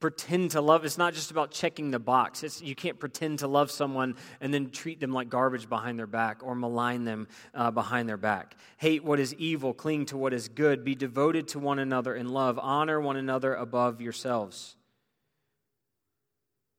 pretend 0.00 0.52
to 0.52 0.60
love. 0.60 0.84
It's 0.84 0.96
not 0.96 1.14
just 1.14 1.30
about 1.30 1.50
checking 1.50 1.90
the 1.90 1.98
box. 1.98 2.42
It's, 2.42 2.62
you 2.62 2.74
can't 2.74 2.98
pretend 2.98 3.40
to 3.40 3.48
love 3.48 3.70
someone 3.70 4.14
and 4.40 4.54
then 4.54 4.70
treat 4.70 5.00
them 5.00 5.12
like 5.12 5.28
garbage 5.28 5.68
behind 5.68 5.98
their 5.98 6.06
back 6.06 6.42
or 6.42 6.54
malign 6.54 7.04
them 7.04 7.28
uh, 7.54 7.70
behind 7.70 8.08
their 8.08 8.16
back. 8.16 8.56
Hate 8.78 9.04
what 9.04 9.20
is 9.20 9.34
evil, 9.34 9.74
cling 9.74 10.06
to 10.06 10.16
what 10.16 10.32
is 10.32 10.48
good, 10.48 10.84
be 10.84 10.94
devoted 10.94 11.48
to 11.48 11.58
one 11.58 11.78
another 11.78 12.14
in 12.14 12.28
love, 12.28 12.58
honor 12.62 13.00
one 13.00 13.16
another 13.16 13.54
above 13.54 14.00
yourselves. 14.00 14.76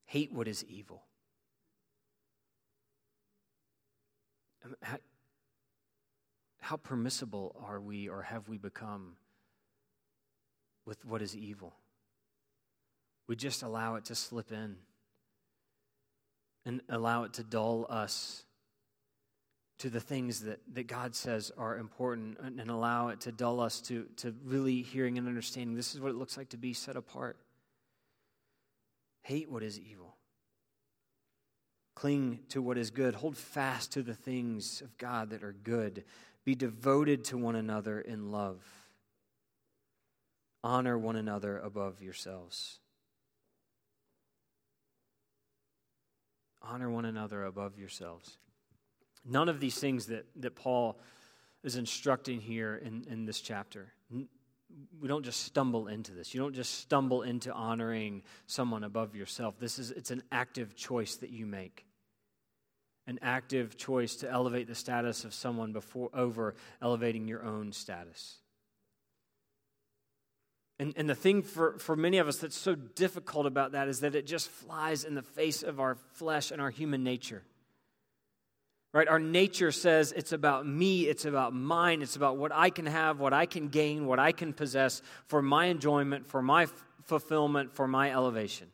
Hate 0.06 0.32
what 0.32 0.48
is 0.48 0.64
evil. 0.66 1.04
How, 4.82 4.98
how 6.62 6.78
permissible 6.78 7.56
are 7.68 7.82
we 7.82 8.08
or 8.08 8.22
have 8.22 8.48
we 8.48 8.58
become? 8.58 9.18
With 10.86 11.04
what 11.06 11.22
is 11.22 11.36
evil. 11.36 11.74
We 13.28 13.36
just 13.36 13.64
allow 13.64 13.96
it 13.96 14.06
to 14.06 14.16
slip 14.16 14.52
in 14.52 14.76
and 16.66 16.82
allow 16.90 17.24
it 17.24 17.34
to 17.34 17.44
dull 17.44 17.86
us 17.90 18.44
to 19.80 19.90
the 19.90 20.00
things 20.00 20.42
that, 20.42 20.60
that 20.74 20.88
God 20.88 21.16
says 21.16 21.52
are 21.58 21.78
important 21.78 22.38
and, 22.42 22.60
and 22.60 22.70
allow 22.70 23.10
it 23.10 23.22
to 23.22 23.32
dull 23.32 23.60
us 23.60 23.82
to, 23.82 24.08
to 24.18 24.34
really 24.46 24.82
hearing 24.82 25.18
and 25.18 25.28
understanding 25.28 25.76
this 25.76 25.94
is 25.94 26.00
what 26.00 26.10
it 26.10 26.16
looks 26.16 26.38
like 26.38 26.50
to 26.50 26.58
be 26.58 26.74
set 26.74 26.96
apart. 26.96 27.38
Hate 29.24 29.50
what 29.50 29.64
is 29.64 29.80
evil. 29.80 30.16
Cling 31.96 32.40
to 32.50 32.62
what 32.62 32.78
is 32.78 32.92
good. 32.92 33.16
Hold 33.16 33.38
fast 33.38 33.92
to 33.94 34.04
the 34.04 34.14
things 34.14 34.82
of 34.82 34.98
God 34.98 35.30
that 35.30 35.44
are 35.44 35.56
good. 35.64 36.04
Be 36.44 36.56
devoted 36.56 37.24
to 37.26 37.38
one 37.38 37.56
another 37.56 38.00
in 38.00 38.32
love. 38.32 38.62
Honor 40.64 40.98
one 40.98 41.16
another 41.16 41.58
above 41.60 42.02
yourselves. 42.02 42.80
Honor 46.62 46.90
one 46.90 47.06
another 47.06 47.44
above 47.44 47.78
yourselves. 47.78 48.38
None 49.26 49.50
of 49.50 49.60
these 49.60 49.78
things 49.78 50.06
that, 50.06 50.26
that 50.38 50.56
Paul 50.56 50.98
is 51.64 51.76
instructing 51.76 52.40
here 52.40 52.76
in, 52.76 53.06
in 53.10 53.26
this 53.26 53.42
chapter, 53.42 53.94
we 54.10 55.08
don't 55.08 55.24
just 55.24 55.44
stumble 55.44 55.88
into 55.88 56.14
this. 56.14 56.34
You 56.34 56.40
don't 56.42 56.56
just 56.56 56.80
stumble 56.80 57.22
into 57.22 57.52
honoring 57.54 58.24
someone 58.48 58.84
above 58.84 59.16
yourself. 59.16 59.60
This 59.60 59.80
is 59.80 59.92
it's 59.92 60.12
an 60.12 60.24
active 60.32 60.76
choice 60.76 61.18
that 61.18 61.30
you 61.30 61.46
make. 61.46 61.86
an 63.06 63.20
active 63.22 63.76
choice 63.78 64.16
to 64.18 64.32
elevate 64.32 64.68
the 64.68 64.76
status 64.76 65.26
of 65.26 65.34
someone 65.34 65.74
before 65.74 66.10
over 66.14 66.56
elevating 66.82 67.28
your 67.28 67.44
own 67.44 67.72
status. 67.72 68.38
And, 70.80 70.94
and 70.98 71.10
the 71.10 71.16
thing 71.16 71.44
for, 71.44 71.78
for 71.78 71.96
many 71.96 72.18
of 72.18 72.28
us 72.28 72.38
that's 72.38 72.58
so 72.58 72.76
difficult 72.76 73.46
about 73.46 73.74
that 73.74 73.88
is 73.88 74.00
that 74.00 74.16
it 74.16 74.26
just 74.26 74.50
flies 74.50 75.04
in 75.04 75.16
the 75.16 75.22
face 75.22 75.64
of 75.64 75.80
our 75.80 75.96
flesh 76.14 76.52
and 76.52 76.60
our 76.62 76.72
human 76.72 77.04
nature. 77.04 77.44
Right? 78.92 79.08
Our 79.08 79.20
nature 79.20 79.72
says 79.72 80.12
it's 80.12 80.34
about 80.34 80.68
me, 80.68 81.04
it's 81.04 81.26
about 81.26 81.54
mine, 81.54 82.02
it's 82.02 82.16
about 82.16 82.38
what 82.38 82.52
I 82.52 82.70
can 82.70 82.86
have, 82.86 83.20
what 83.20 83.34
I 83.34 83.46
can 83.46 83.70
gain, 83.70 84.06
what 84.06 84.20
I 84.20 84.32
can 84.32 84.54
possess 84.54 85.02
for 85.28 85.42
my 85.42 85.66
enjoyment, 85.66 86.28
for 86.28 86.42
my 86.42 86.64
f- 86.64 86.86
fulfillment, 87.04 87.74
for 87.74 87.88
my 87.88 88.12
elevation, 88.12 88.68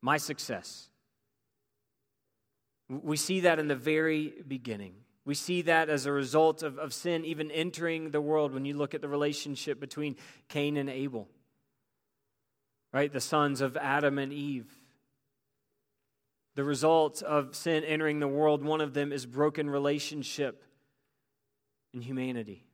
my 0.00 0.16
success. 0.16 0.88
We 2.88 3.16
see 3.16 3.40
that 3.40 3.58
in 3.58 3.68
the 3.68 3.76
very 3.76 4.32
beginning. 4.46 4.94
We 5.24 5.34
see 5.34 5.62
that 5.62 5.88
as 5.88 6.04
a 6.06 6.12
result 6.12 6.62
of, 6.62 6.78
of 6.78 6.92
sin 6.92 7.24
even 7.24 7.50
entering 7.50 8.10
the 8.10 8.20
world 8.20 8.52
when 8.52 8.64
you 8.64 8.74
look 8.74 8.94
at 8.94 9.00
the 9.00 9.08
relationship 9.08 9.80
between 9.80 10.16
Cain 10.48 10.76
and 10.76 10.90
Abel. 10.90 11.28
Right? 12.92 13.12
The 13.12 13.20
sons 13.20 13.60
of 13.60 13.76
Adam 13.76 14.18
and 14.18 14.32
Eve. 14.32 14.70
The 16.56 16.64
result 16.64 17.22
of 17.22 17.56
sin 17.56 17.82
entering 17.84 18.20
the 18.20 18.28
world, 18.28 18.62
one 18.62 18.80
of 18.80 18.94
them 18.94 19.12
is 19.12 19.26
broken 19.26 19.68
relationship 19.68 20.62
in 21.92 22.00
humanity. 22.02 22.64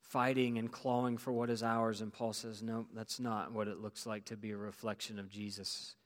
Fighting 0.00 0.58
and 0.58 0.70
clawing 0.70 1.18
for 1.18 1.32
what 1.32 1.50
is 1.50 1.62
ours. 1.62 2.00
And 2.00 2.12
Paul 2.12 2.32
says, 2.32 2.62
no, 2.62 2.86
that's 2.94 3.18
not 3.18 3.52
what 3.52 3.68
it 3.68 3.78
looks 3.78 4.06
like 4.06 4.26
to 4.26 4.36
be 4.36 4.52
a 4.52 4.56
reflection 4.56 5.18
of 5.18 5.28
Jesus 5.28 5.96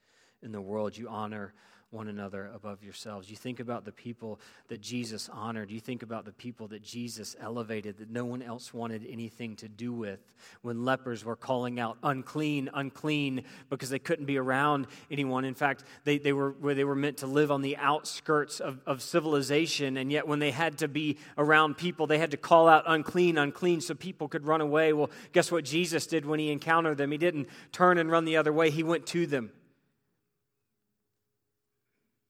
in 0.42 0.50
the 0.50 0.60
world. 0.60 0.96
You 0.96 1.08
honor 1.08 1.52
one 1.90 2.08
another 2.08 2.50
above 2.52 2.82
yourselves. 2.82 3.30
You 3.30 3.36
think 3.36 3.60
about 3.60 3.84
the 3.84 3.92
people 3.92 4.40
that 4.68 4.80
Jesus 4.80 5.28
honored. 5.28 5.70
You 5.70 5.78
think 5.78 6.02
about 6.02 6.24
the 6.24 6.32
people 6.32 6.66
that 6.68 6.82
Jesus 6.82 7.36
elevated 7.40 7.98
that 7.98 8.10
no 8.10 8.24
one 8.24 8.42
else 8.42 8.74
wanted 8.74 9.06
anything 9.08 9.54
to 9.56 9.68
do 9.68 9.92
with. 9.92 10.18
When 10.62 10.84
lepers 10.84 11.24
were 11.24 11.36
calling 11.36 11.78
out, 11.78 11.96
unclean, 12.02 12.70
unclean, 12.74 13.44
because 13.70 13.88
they 13.88 14.00
couldn't 14.00 14.26
be 14.26 14.36
around 14.36 14.88
anyone. 15.12 15.44
In 15.44 15.54
fact, 15.54 15.84
they, 16.02 16.18
they, 16.18 16.32
were, 16.32 16.50
where 16.52 16.74
they 16.74 16.84
were 16.84 16.96
meant 16.96 17.18
to 17.18 17.28
live 17.28 17.52
on 17.52 17.62
the 17.62 17.76
outskirts 17.76 18.58
of, 18.58 18.80
of 18.84 19.00
civilization, 19.00 19.96
and 19.96 20.10
yet 20.10 20.26
when 20.26 20.40
they 20.40 20.50
had 20.50 20.78
to 20.78 20.88
be 20.88 21.18
around 21.38 21.76
people, 21.76 22.08
they 22.08 22.18
had 22.18 22.32
to 22.32 22.36
call 22.36 22.68
out, 22.68 22.82
unclean, 22.86 23.38
unclean, 23.38 23.80
so 23.80 23.94
people 23.94 24.26
could 24.26 24.44
run 24.44 24.60
away. 24.60 24.92
Well, 24.92 25.10
guess 25.32 25.52
what 25.52 25.64
Jesus 25.64 26.06
did 26.08 26.26
when 26.26 26.40
he 26.40 26.50
encountered 26.50 26.98
them? 26.98 27.12
He 27.12 27.18
didn't 27.18 27.48
turn 27.70 27.98
and 27.98 28.10
run 28.10 28.24
the 28.24 28.36
other 28.36 28.52
way, 28.52 28.70
he 28.70 28.82
went 28.82 29.06
to 29.06 29.26
them. 29.26 29.52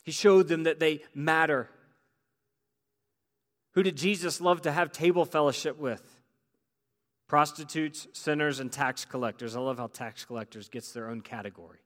He 0.07 0.13
showed 0.13 0.47
them 0.47 0.63
that 0.63 0.79
they 0.79 1.03
matter. 1.15 1.69
Who 3.73 3.83
did 3.83 3.97
Jesus 3.97 4.41
love 4.41 4.63
to 4.63 4.71
have 4.71 4.93
table 4.93 5.25
fellowship 5.25 5.79
with? 5.79 6.01
Prostitutes, 7.27 8.07
sinners, 8.13 8.61
and 8.61 8.71
tax 8.71 9.05
collectors. 9.05 9.57
I 9.57 9.61
love 9.61 9.79
how 9.79 9.89
tax 9.89 10.25
collectors 10.25 10.69
gets 10.69 10.93
their 10.93 11.11
own 11.11 11.23
category. 11.23 11.81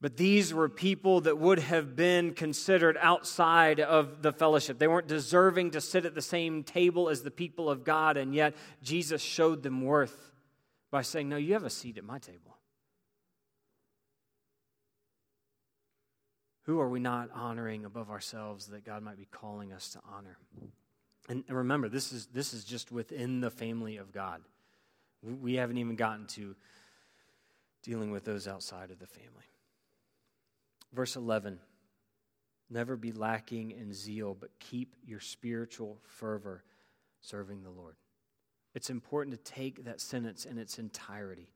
But 0.00 0.16
these 0.16 0.54
were 0.54 0.70
people 0.70 1.20
that 1.20 1.38
would 1.38 1.58
have 1.58 1.94
been 1.94 2.32
considered 2.32 2.96
outside 2.98 3.80
of 3.80 4.22
the 4.22 4.32
fellowship. 4.32 4.78
They 4.78 4.88
weren't 4.88 5.08
deserving 5.08 5.72
to 5.72 5.82
sit 5.82 6.06
at 6.06 6.14
the 6.14 6.22
same 6.22 6.64
table 6.64 7.10
as 7.10 7.22
the 7.22 7.30
people 7.30 7.68
of 7.68 7.84
God, 7.84 8.16
and 8.16 8.34
yet 8.34 8.56
Jesus 8.82 9.20
showed 9.20 9.62
them 9.62 9.82
worth 9.82 10.32
by 10.90 11.02
saying, 11.02 11.28
No, 11.28 11.36
you 11.36 11.52
have 11.52 11.64
a 11.64 11.70
seat 11.70 11.98
at 11.98 12.04
my 12.04 12.18
table. 12.18 12.51
Who 16.62 16.80
are 16.80 16.88
we 16.88 17.00
not 17.00 17.30
honoring 17.34 17.84
above 17.84 18.10
ourselves 18.10 18.66
that 18.68 18.84
God 18.84 19.02
might 19.02 19.16
be 19.18 19.26
calling 19.30 19.72
us 19.72 19.90
to 19.90 20.00
honor? 20.12 20.38
And 21.28 21.44
remember, 21.48 21.88
this 21.88 22.12
is, 22.12 22.26
this 22.26 22.54
is 22.54 22.64
just 22.64 22.92
within 22.92 23.40
the 23.40 23.50
family 23.50 23.96
of 23.96 24.12
God. 24.12 24.42
We 25.22 25.54
haven't 25.54 25.78
even 25.78 25.96
gotten 25.96 26.26
to 26.28 26.56
dealing 27.82 28.10
with 28.10 28.24
those 28.24 28.46
outside 28.46 28.90
of 28.90 28.98
the 28.98 29.06
family. 29.06 29.44
Verse 30.92 31.16
11 31.16 31.58
Never 32.70 32.96
be 32.96 33.12
lacking 33.12 33.72
in 33.72 33.92
zeal, 33.92 34.34
but 34.34 34.50
keep 34.58 34.96
your 35.04 35.20
spiritual 35.20 35.98
fervor 36.04 36.64
serving 37.20 37.62
the 37.62 37.70
Lord. 37.70 37.96
It's 38.74 38.88
important 38.88 39.36
to 39.36 39.52
take 39.52 39.84
that 39.84 40.00
sentence 40.00 40.46
in 40.46 40.56
its 40.56 40.78
entirety. 40.78 41.50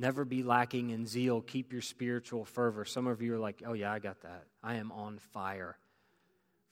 Never 0.00 0.24
be 0.24 0.44
lacking 0.44 0.90
in 0.90 1.06
zeal. 1.06 1.40
Keep 1.40 1.72
your 1.72 1.82
spiritual 1.82 2.44
fervor. 2.44 2.84
Some 2.84 3.08
of 3.08 3.20
you 3.20 3.34
are 3.34 3.38
like, 3.38 3.64
oh, 3.66 3.72
yeah, 3.72 3.92
I 3.92 3.98
got 3.98 4.20
that. 4.20 4.44
I 4.62 4.76
am 4.76 4.92
on 4.92 5.18
fire 5.18 5.76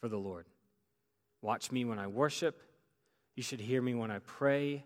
for 0.00 0.08
the 0.08 0.16
Lord. 0.16 0.46
Watch 1.42 1.72
me 1.72 1.84
when 1.84 1.98
I 1.98 2.06
worship. 2.06 2.62
You 3.34 3.42
should 3.42 3.58
hear 3.58 3.82
me 3.82 3.94
when 3.94 4.12
I 4.12 4.20
pray. 4.20 4.84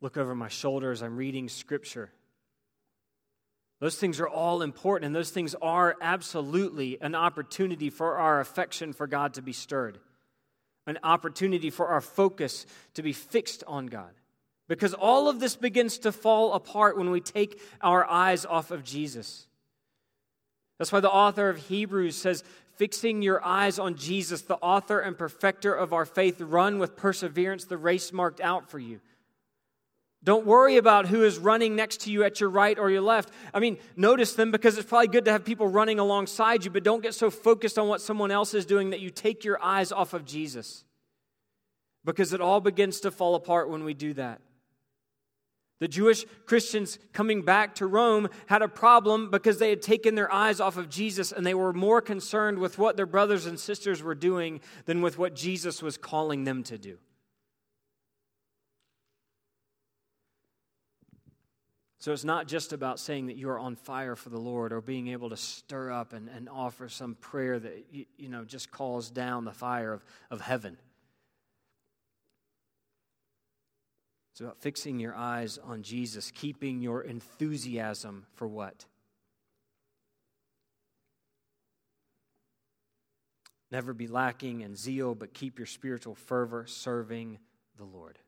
Look 0.00 0.16
over 0.16 0.34
my 0.34 0.48
shoulder 0.48 0.90
as 0.90 1.02
I'm 1.02 1.18
reading 1.18 1.50
scripture. 1.50 2.10
Those 3.78 3.96
things 3.96 4.20
are 4.20 4.28
all 4.28 4.62
important, 4.62 5.06
and 5.06 5.14
those 5.14 5.30
things 5.30 5.54
are 5.60 5.96
absolutely 6.00 6.96
an 7.02 7.14
opportunity 7.14 7.90
for 7.90 8.16
our 8.16 8.40
affection 8.40 8.94
for 8.94 9.06
God 9.06 9.34
to 9.34 9.42
be 9.42 9.52
stirred, 9.52 9.98
an 10.86 10.98
opportunity 11.02 11.68
for 11.68 11.88
our 11.88 12.00
focus 12.00 12.64
to 12.94 13.02
be 13.02 13.12
fixed 13.12 13.64
on 13.66 13.86
God. 13.86 14.14
Because 14.68 14.92
all 14.92 15.28
of 15.28 15.40
this 15.40 15.56
begins 15.56 15.98
to 16.00 16.12
fall 16.12 16.52
apart 16.52 16.96
when 16.98 17.10
we 17.10 17.20
take 17.20 17.60
our 17.80 18.04
eyes 18.08 18.44
off 18.44 18.70
of 18.70 18.84
Jesus. 18.84 19.46
That's 20.78 20.92
why 20.92 21.00
the 21.00 21.10
author 21.10 21.48
of 21.48 21.56
Hebrews 21.56 22.16
says, 22.16 22.44
Fixing 22.76 23.22
your 23.22 23.44
eyes 23.44 23.80
on 23.80 23.96
Jesus, 23.96 24.42
the 24.42 24.54
author 24.56 25.00
and 25.00 25.18
perfecter 25.18 25.74
of 25.74 25.92
our 25.92 26.04
faith, 26.04 26.40
run 26.40 26.78
with 26.78 26.96
perseverance 26.96 27.64
the 27.64 27.76
race 27.76 28.12
marked 28.12 28.40
out 28.40 28.70
for 28.70 28.78
you. 28.78 29.00
Don't 30.22 30.46
worry 30.46 30.76
about 30.76 31.06
who 31.06 31.24
is 31.24 31.38
running 31.38 31.74
next 31.74 32.02
to 32.02 32.12
you 32.12 32.22
at 32.22 32.40
your 32.40 32.50
right 32.50 32.78
or 32.78 32.88
your 32.88 33.00
left. 33.00 33.32
I 33.52 33.58
mean, 33.58 33.78
notice 33.96 34.34
them 34.34 34.52
because 34.52 34.78
it's 34.78 34.88
probably 34.88 35.08
good 35.08 35.24
to 35.24 35.32
have 35.32 35.44
people 35.44 35.66
running 35.66 35.98
alongside 35.98 36.64
you, 36.64 36.70
but 36.70 36.84
don't 36.84 37.02
get 37.02 37.14
so 37.14 37.30
focused 37.30 37.78
on 37.78 37.88
what 37.88 38.00
someone 38.00 38.30
else 38.30 38.54
is 38.54 38.64
doing 38.64 38.90
that 38.90 39.00
you 39.00 39.10
take 39.10 39.44
your 39.44 39.60
eyes 39.62 39.90
off 39.90 40.14
of 40.14 40.24
Jesus. 40.24 40.84
Because 42.04 42.32
it 42.32 42.40
all 42.40 42.60
begins 42.60 43.00
to 43.00 43.10
fall 43.10 43.34
apart 43.34 43.70
when 43.70 43.82
we 43.82 43.94
do 43.94 44.14
that. 44.14 44.40
The 45.80 45.88
Jewish 45.88 46.24
Christians 46.44 46.98
coming 47.12 47.42
back 47.42 47.76
to 47.76 47.86
Rome 47.86 48.28
had 48.46 48.62
a 48.62 48.68
problem 48.68 49.30
because 49.30 49.58
they 49.58 49.70
had 49.70 49.80
taken 49.80 50.16
their 50.16 50.32
eyes 50.32 50.58
off 50.58 50.76
of 50.76 50.88
Jesus 50.88 51.30
and 51.30 51.46
they 51.46 51.54
were 51.54 51.72
more 51.72 52.00
concerned 52.00 52.58
with 52.58 52.78
what 52.78 52.96
their 52.96 53.06
brothers 53.06 53.46
and 53.46 53.58
sisters 53.60 54.02
were 54.02 54.16
doing 54.16 54.60
than 54.86 55.02
with 55.02 55.18
what 55.18 55.36
Jesus 55.36 55.80
was 55.80 55.96
calling 55.96 56.44
them 56.44 56.64
to 56.64 56.78
do. 56.78 56.98
So 62.00 62.12
it's 62.12 62.24
not 62.24 62.46
just 62.46 62.72
about 62.72 63.00
saying 63.00 63.26
that 63.26 63.36
you 63.36 63.50
are 63.50 63.58
on 63.58 63.74
fire 63.74 64.14
for 64.14 64.30
the 64.30 64.38
Lord 64.38 64.72
or 64.72 64.80
being 64.80 65.08
able 65.08 65.30
to 65.30 65.36
stir 65.36 65.90
up 65.90 66.12
and, 66.12 66.28
and 66.28 66.48
offer 66.48 66.88
some 66.88 67.16
prayer 67.16 67.58
that 67.58 67.86
you, 67.90 68.06
you 68.16 68.28
know 68.28 68.44
just 68.44 68.70
calls 68.70 69.10
down 69.10 69.44
the 69.44 69.52
fire 69.52 69.92
of, 69.92 70.04
of 70.30 70.40
heaven. 70.40 70.76
It's 74.38 74.44
about 74.44 74.60
fixing 74.60 75.00
your 75.00 75.16
eyes 75.16 75.58
on 75.58 75.82
Jesus, 75.82 76.30
keeping 76.30 76.80
your 76.80 77.02
enthusiasm 77.02 78.24
for 78.34 78.46
what? 78.46 78.84
Never 83.72 83.92
be 83.92 84.06
lacking 84.06 84.60
in 84.60 84.76
zeal, 84.76 85.16
but 85.16 85.34
keep 85.34 85.58
your 85.58 85.66
spiritual 85.66 86.14
fervor 86.14 86.66
serving 86.68 87.40
the 87.78 87.84
Lord. 87.84 88.20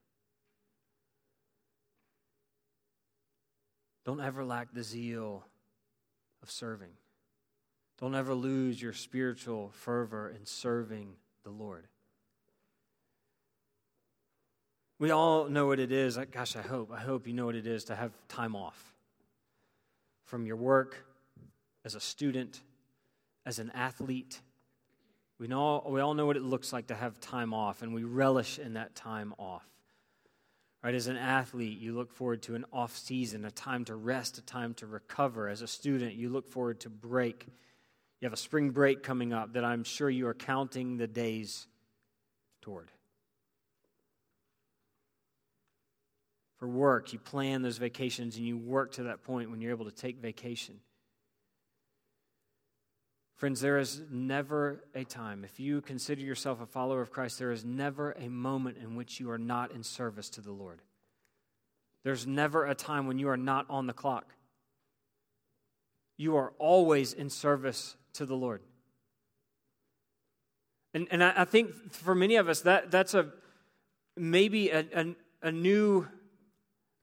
Don't 4.05 4.21
ever 4.21 4.45
lack 4.45 4.75
the 4.75 4.83
zeal 4.83 5.45
of 6.43 6.51
serving. 6.51 6.95
Don't 8.01 8.17
ever 8.17 8.35
lose 8.35 8.83
your 8.83 8.95
spiritual 8.95 9.71
fervor 9.75 10.29
in 10.29 10.45
serving 10.45 11.15
the 11.45 11.51
Lord. 11.51 11.87
We 15.01 15.11
all 15.11 15.47
know 15.47 15.67
what 15.67 15.81
it 15.81 15.93
is. 15.93 16.19
Gosh, 16.31 16.57
I 16.57 16.61
hope. 16.61 16.93
I 16.93 17.01
hope 17.01 17.27
you 17.27 17.33
know 17.33 17.47
what 17.47 17.55
it 17.55 17.67
is 17.67 17.85
to 17.85 17.97
have 17.97 18.13
time 18.29 18.55
off 18.55 18.93
from 20.27 20.45
your 20.45 20.57
work, 20.57 21.07
as 21.87 21.95
a 21.95 22.01
student, 22.01 22.61
as 23.47 23.59
an 23.59 23.73
athlete. 23.75 24.43
We, 25.39 25.49
know, 25.49 25.83
we 25.89 26.03
all 26.03 26.13
know 26.13 26.27
what 26.27 26.37
it 26.37 26.43
looks 26.43 26.71
like 26.71 26.89
to 26.89 26.95
have 26.95 27.19
time 27.19 27.55
off, 27.55 27.81
and 27.81 27.95
we 27.95 28.05
relish 28.05 28.59
in 28.59 28.75
that 28.75 28.95
time 28.95 29.33
off. 29.39 29.65
Right, 30.85 30.95
as 30.95 31.07
an 31.07 31.17
athlete, 31.17 31.79
you 31.79 31.95
look 31.95 32.13
forward 32.13 32.43
to 32.43 32.55
an 32.55 32.67
off 32.71 32.95
season, 32.95 33.47
a 33.47 33.51
time 33.51 33.87
to 33.87 33.97
rest, 33.97 34.37
a 34.37 34.43
time 34.43 34.75
to 34.75 34.87
recover. 34.87 35.49
As 35.49 35.63
a 35.63 35.67
student, 35.67 36.13
you 36.13 36.29
look 36.29 36.47
forward 36.47 36.79
to 36.81 36.91
break. 36.91 37.47
You 38.21 38.27
have 38.27 38.35
a 38.35 38.37
spring 38.37 38.69
break 38.69 39.03
coming 39.03 39.33
up 39.33 39.55
that 39.55 39.65
I'm 39.65 39.83
sure 39.83 40.11
you 40.11 40.27
are 40.27 40.35
counting 40.35 40.99
the 40.99 41.07
days 41.07 41.69
toward. 42.61 42.91
For 46.61 46.69
work. 46.69 47.13
You 47.13 47.19
plan 47.19 47.63
those 47.63 47.79
vacations 47.79 48.37
and 48.37 48.47
you 48.47 48.57
work 48.57 48.93
to 48.93 49.05
that 49.05 49.25
point 49.25 49.51
when 49.51 49.61
you're 49.61 49.73
able 49.73 49.87
to 49.87 49.91
take 49.91 50.19
vacation. 50.19 50.79
Friends, 53.37 53.63
there 53.63 53.79
is 53.79 54.03
never 54.11 54.85
a 54.95 55.03
time, 55.03 55.45
if 55.45 55.59
you 55.59 55.81
consider 55.81 56.21
yourself 56.21 56.61
a 56.61 56.67
follower 56.67 57.01
of 57.01 57.11
Christ, 57.11 57.39
there 57.39 57.51
is 57.51 57.65
never 57.65 58.13
a 58.13 58.29
moment 58.29 58.77
in 58.77 58.97
which 58.97 59.19
you 59.19 59.31
are 59.31 59.39
not 59.39 59.73
in 59.73 59.83
service 59.83 60.29
to 60.31 60.43
the 60.43 60.53
Lord. 60.53 60.83
There's 62.05 62.27
never 62.27 62.67
a 62.67 62.75
time 62.75 63.07
when 63.07 63.19
you 63.19 63.31
are 63.31 63.39
not 63.39 63.65
on 63.71 63.87
the 63.87 63.95
clock. 63.95 64.35
You 66.19 66.37
are 66.37 66.53
always 66.59 67.15
in 67.15 67.31
service 67.31 67.97
to 68.13 68.27
the 68.27 68.37
Lord. 68.37 68.61
And, 70.93 71.09
and 71.11 71.25
I, 71.25 71.33
I 71.35 71.45
think 71.47 71.95
for 71.95 72.15
many 72.15 72.37
of 72.37 72.47
us, 72.51 72.61
that, 72.63 72.91
that's 72.91 73.15
a 73.15 73.29
maybe 74.19 74.69
a, 74.69 74.85
a, 74.95 75.15
a 75.45 75.53
new 75.53 76.07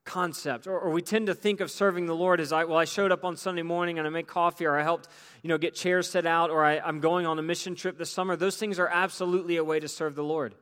concept 0.07 0.65
or, 0.65 0.79
or, 0.79 0.89
we 0.89 1.01
tend 1.01 1.27
to 1.27 1.35
think 1.35 1.59
of 1.59 1.69
serving 1.69 2.05
the 2.05 2.15
lord 2.15 2.39
as 2.39 2.51
i 2.51 2.63
well 2.63 2.77
i 2.77 2.85
showed 2.85 3.11
up 3.11 3.25
on 3.25 3.35
sunday 3.35 3.61
morning 3.61 3.99
and 3.99 4.07
i 4.07 4.09
made 4.09 4.25
coffee 4.25 4.65
or 4.65 4.79
i 4.79 4.81
helped 4.81 5.07
you 5.43 5.49
know 5.49 5.57
get 5.57 5.75
chairs 5.75 6.09
set 6.09 6.25
out 6.25 6.49
or 6.49 6.63
I, 6.63 6.79
i'm 6.79 7.01
going 7.01 7.25
on 7.25 7.37
a 7.37 7.41
mission 7.41 7.75
trip 7.75 7.97
this 7.97 8.09
summer. 8.09 8.35
Those 8.35 8.57
things 8.57 8.79
are 8.79 8.87
absolutely 8.87 9.57
a 9.57 9.63
way 9.63 9.79
to 9.79 9.87
serve 9.87 10.15
the 10.15 10.23
lord. 10.23 10.55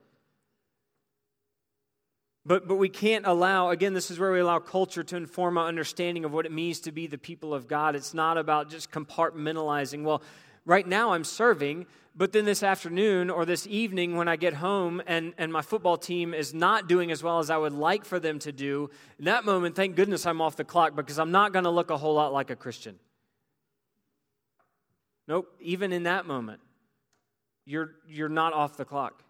But, 2.47 2.67
but 2.67 2.75
we 2.75 2.89
can't 2.89 3.25
allow, 3.25 3.69
again, 3.69 3.95
this 3.95 4.11
is 4.11 4.19
where 4.19 4.31
we 4.31 4.39
allow 4.39 4.59
culture 4.59 5.03
to 5.03 5.17
inform 5.17 5.57
our 5.57 5.67
understanding 5.67 6.25
of 6.25 6.31
what 6.31 6.45
it 6.45 6.51
means 6.51 6.81
to 6.81 6.91
be 6.91 7.07
the 7.07 7.17
people 7.17 7.55
of 7.55 7.67
God. 7.67 7.95
It's 7.95 8.13
not 8.13 8.37
about 8.37 8.69
just 8.69 8.91
compartmentalizing, 8.91 10.03
well, 10.03 10.21
right 10.65 10.87
now 10.87 11.13
I'm 11.13 11.23
serving, 11.23 11.85
but 12.15 12.31
then 12.31 12.45
this 12.45 12.63
afternoon 12.63 13.29
or 13.29 13.45
this 13.45 13.67
evening 13.67 14.15
when 14.15 14.27
I 14.27 14.35
get 14.35 14.53
home 14.55 15.01
and, 15.05 15.33
and 15.37 15.51
my 15.51 15.61
football 15.61 15.97
team 15.97 16.33
is 16.33 16.53
not 16.53 16.87
doing 16.87 17.11
as 17.11 17.21
well 17.21 17.39
as 17.39 17.49
I 17.49 17.57
would 17.57 17.73
like 17.73 18.05
for 18.05 18.19
them 18.19 18.39
to 18.39 18.51
do, 18.51 18.89
in 19.19 19.25
that 19.25 19.45
moment, 19.45 19.75
thank 19.75 19.95
goodness 19.95 20.25
I'm 20.25 20.41
off 20.41 20.55
the 20.55 20.63
clock 20.63 20.95
because 20.95 21.19
I'm 21.19 21.31
not 21.31 21.53
going 21.53 21.65
to 21.65 21.71
look 21.71 21.89
a 21.89 21.97
whole 21.97 22.13
lot 22.13 22.31
like 22.31 22.49
a 22.49 22.55
Christian. 22.55 22.97
Nope, 25.27 25.47
even 25.59 25.91
in 25.91 26.03
that 26.03 26.25
moment, 26.25 26.61
you're, 27.65 27.91
you're 28.07 28.29
not 28.29 28.53
off 28.53 28.77
the 28.77 28.85
clock. 28.85 29.23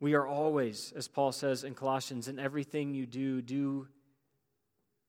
We 0.00 0.14
are 0.14 0.26
always, 0.26 0.92
as 0.96 1.08
Paul 1.08 1.32
says 1.32 1.64
in 1.64 1.74
Colossians, 1.74 2.28
in 2.28 2.38
everything 2.38 2.94
you 2.94 3.06
do, 3.06 3.40
do 3.40 3.88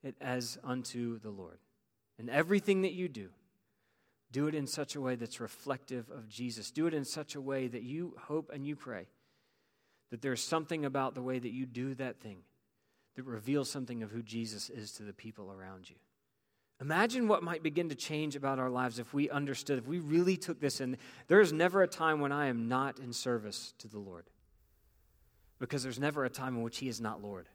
it 0.03 0.15
as 0.21 0.57
unto 0.63 1.19
the 1.19 1.29
Lord. 1.29 1.59
In 2.19 2.29
everything 2.29 2.81
that 2.81 2.93
you 2.93 3.07
do, 3.07 3.29
do 4.31 4.47
it 4.47 4.55
in 4.55 4.67
such 4.67 4.95
a 4.95 5.01
way 5.01 5.15
that's 5.15 5.39
reflective 5.39 6.09
of 6.09 6.27
Jesus. 6.27 6.71
Do 6.71 6.87
it 6.87 6.93
in 6.93 7.05
such 7.05 7.35
a 7.35 7.41
way 7.41 7.67
that 7.67 7.83
you 7.83 8.15
hope 8.19 8.51
and 8.53 8.65
you 8.65 8.75
pray 8.75 9.07
that 10.09 10.21
there's 10.21 10.43
something 10.43 10.85
about 10.85 11.15
the 11.15 11.21
way 11.21 11.37
that 11.39 11.51
you 11.51 11.65
do 11.65 11.93
that 11.95 12.19
thing 12.19 12.39
that 13.15 13.25
reveals 13.25 13.69
something 13.69 14.03
of 14.03 14.11
who 14.11 14.21
Jesus 14.21 14.69
is 14.69 14.91
to 14.93 15.03
the 15.03 15.13
people 15.13 15.51
around 15.51 15.89
you. 15.89 15.95
Imagine 16.79 17.27
what 17.27 17.41
might 17.41 17.63
begin 17.63 17.89
to 17.89 17.95
change 17.95 18.35
about 18.35 18.59
our 18.59 18.69
lives 18.69 18.99
if 18.99 19.13
we 19.13 19.29
understood, 19.29 19.79
if 19.79 19.87
we 19.87 19.99
really 19.99 20.37
took 20.37 20.59
this 20.59 20.79
in. 20.79 20.97
There 21.27 21.41
is 21.41 21.51
never 21.51 21.81
a 21.81 21.87
time 21.87 22.19
when 22.19 22.31
I 22.31 22.47
am 22.47 22.67
not 22.67 22.99
in 22.99 23.13
service 23.13 23.73
to 23.79 23.87
the 23.87 23.97
Lord 23.97 24.25
because 25.59 25.81
there's 25.81 25.99
never 25.99 26.23
a 26.23 26.29
time 26.29 26.55
in 26.55 26.61
which 26.61 26.77
He 26.77 26.87
is 26.87 27.01
not 27.01 27.21
Lord. 27.21 27.47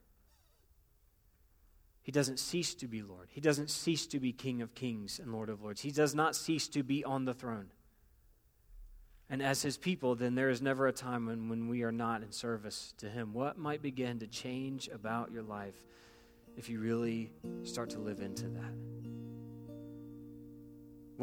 He 2.03 2.11
doesn't 2.11 2.39
cease 2.39 2.75
to 2.75 2.89
be 2.89 3.01
Lord. 3.01 3.29
He 3.31 3.41
doesn't 3.41 3.71
cease 3.71 4.07
to 4.09 4.19
be 4.19 4.33
King 4.33 4.61
of 4.61 4.75
kings 4.75 5.21
and 5.21 5.33
Lord 5.33 5.49
of 5.49 5.63
lords. 5.63 5.83
He 5.83 5.93
does 5.93 6.15
not 6.15 6.35
cease 6.35 6.67
to 6.69 6.83
be 6.83 7.05
on 7.05 7.25
the 7.25 7.35
throne. 7.35 7.71
And 9.31 9.41
as 9.41 9.63
His 9.63 9.79
people, 9.79 10.15
then 10.15 10.35
there 10.35 10.51
is 10.51 10.61
never 10.61 10.89
a 10.89 10.93
time 10.93 11.27
when, 11.27 11.49
when 11.49 11.69
we 11.69 11.85
are 11.85 11.93
not 11.93 12.23
in 12.23 12.33
service 12.33 12.93
to 12.99 13.09
Him. 13.09 13.33
What 13.33 13.57
might 13.57 13.83
begin 13.83 14.19
to 14.19 14.27
change 14.27 14.89
about 14.93 15.31
your 15.31 15.43
life 15.43 15.81
if 16.57 16.69
you 16.69 16.81
really 16.81 17.33
start 17.63 17.89
to 17.91 17.99
live 17.99 18.21
into 18.21 18.49
that? 18.49 19.12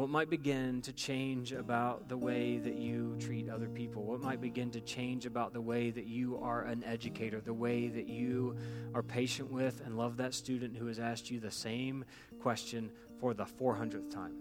What 0.00 0.08
might 0.08 0.30
begin 0.30 0.80
to 0.82 0.94
change 0.94 1.52
about 1.52 2.08
the 2.08 2.16
way 2.16 2.56
that 2.56 2.76
you 2.76 3.16
treat 3.20 3.50
other 3.50 3.68
people? 3.68 4.02
What 4.02 4.22
might 4.22 4.40
begin 4.40 4.70
to 4.70 4.80
change 4.80 5.26
about 5.26 5.52
the 5.52 5.60
way 5.60 5.90
that 5.90 6.06
you 6.06 6.38
are 6.38 6.62
an 6.62 6.82
educator, 6.84 7.38
the 7.38 7.52
way 7.52 7.88
that 7.88 8.08
you 8.08 8.56
are 8.94 9.02
patient 9.02 9.52
with 9.52 9.82
and 9.84 9.98
love 9.98 10.16
that 10.16 10.32
student 10.32 10.74
who 10.74 10.86
has 10.86 10.98
asked 10.98 11.30
you 11.30 11.38
the 11.38 11.50
same 11.50 12.06
question 12.40 12.90
for 13.20 13.34
the 13.34 13.44
400th 13.44 14.10
time? 14.10 14.32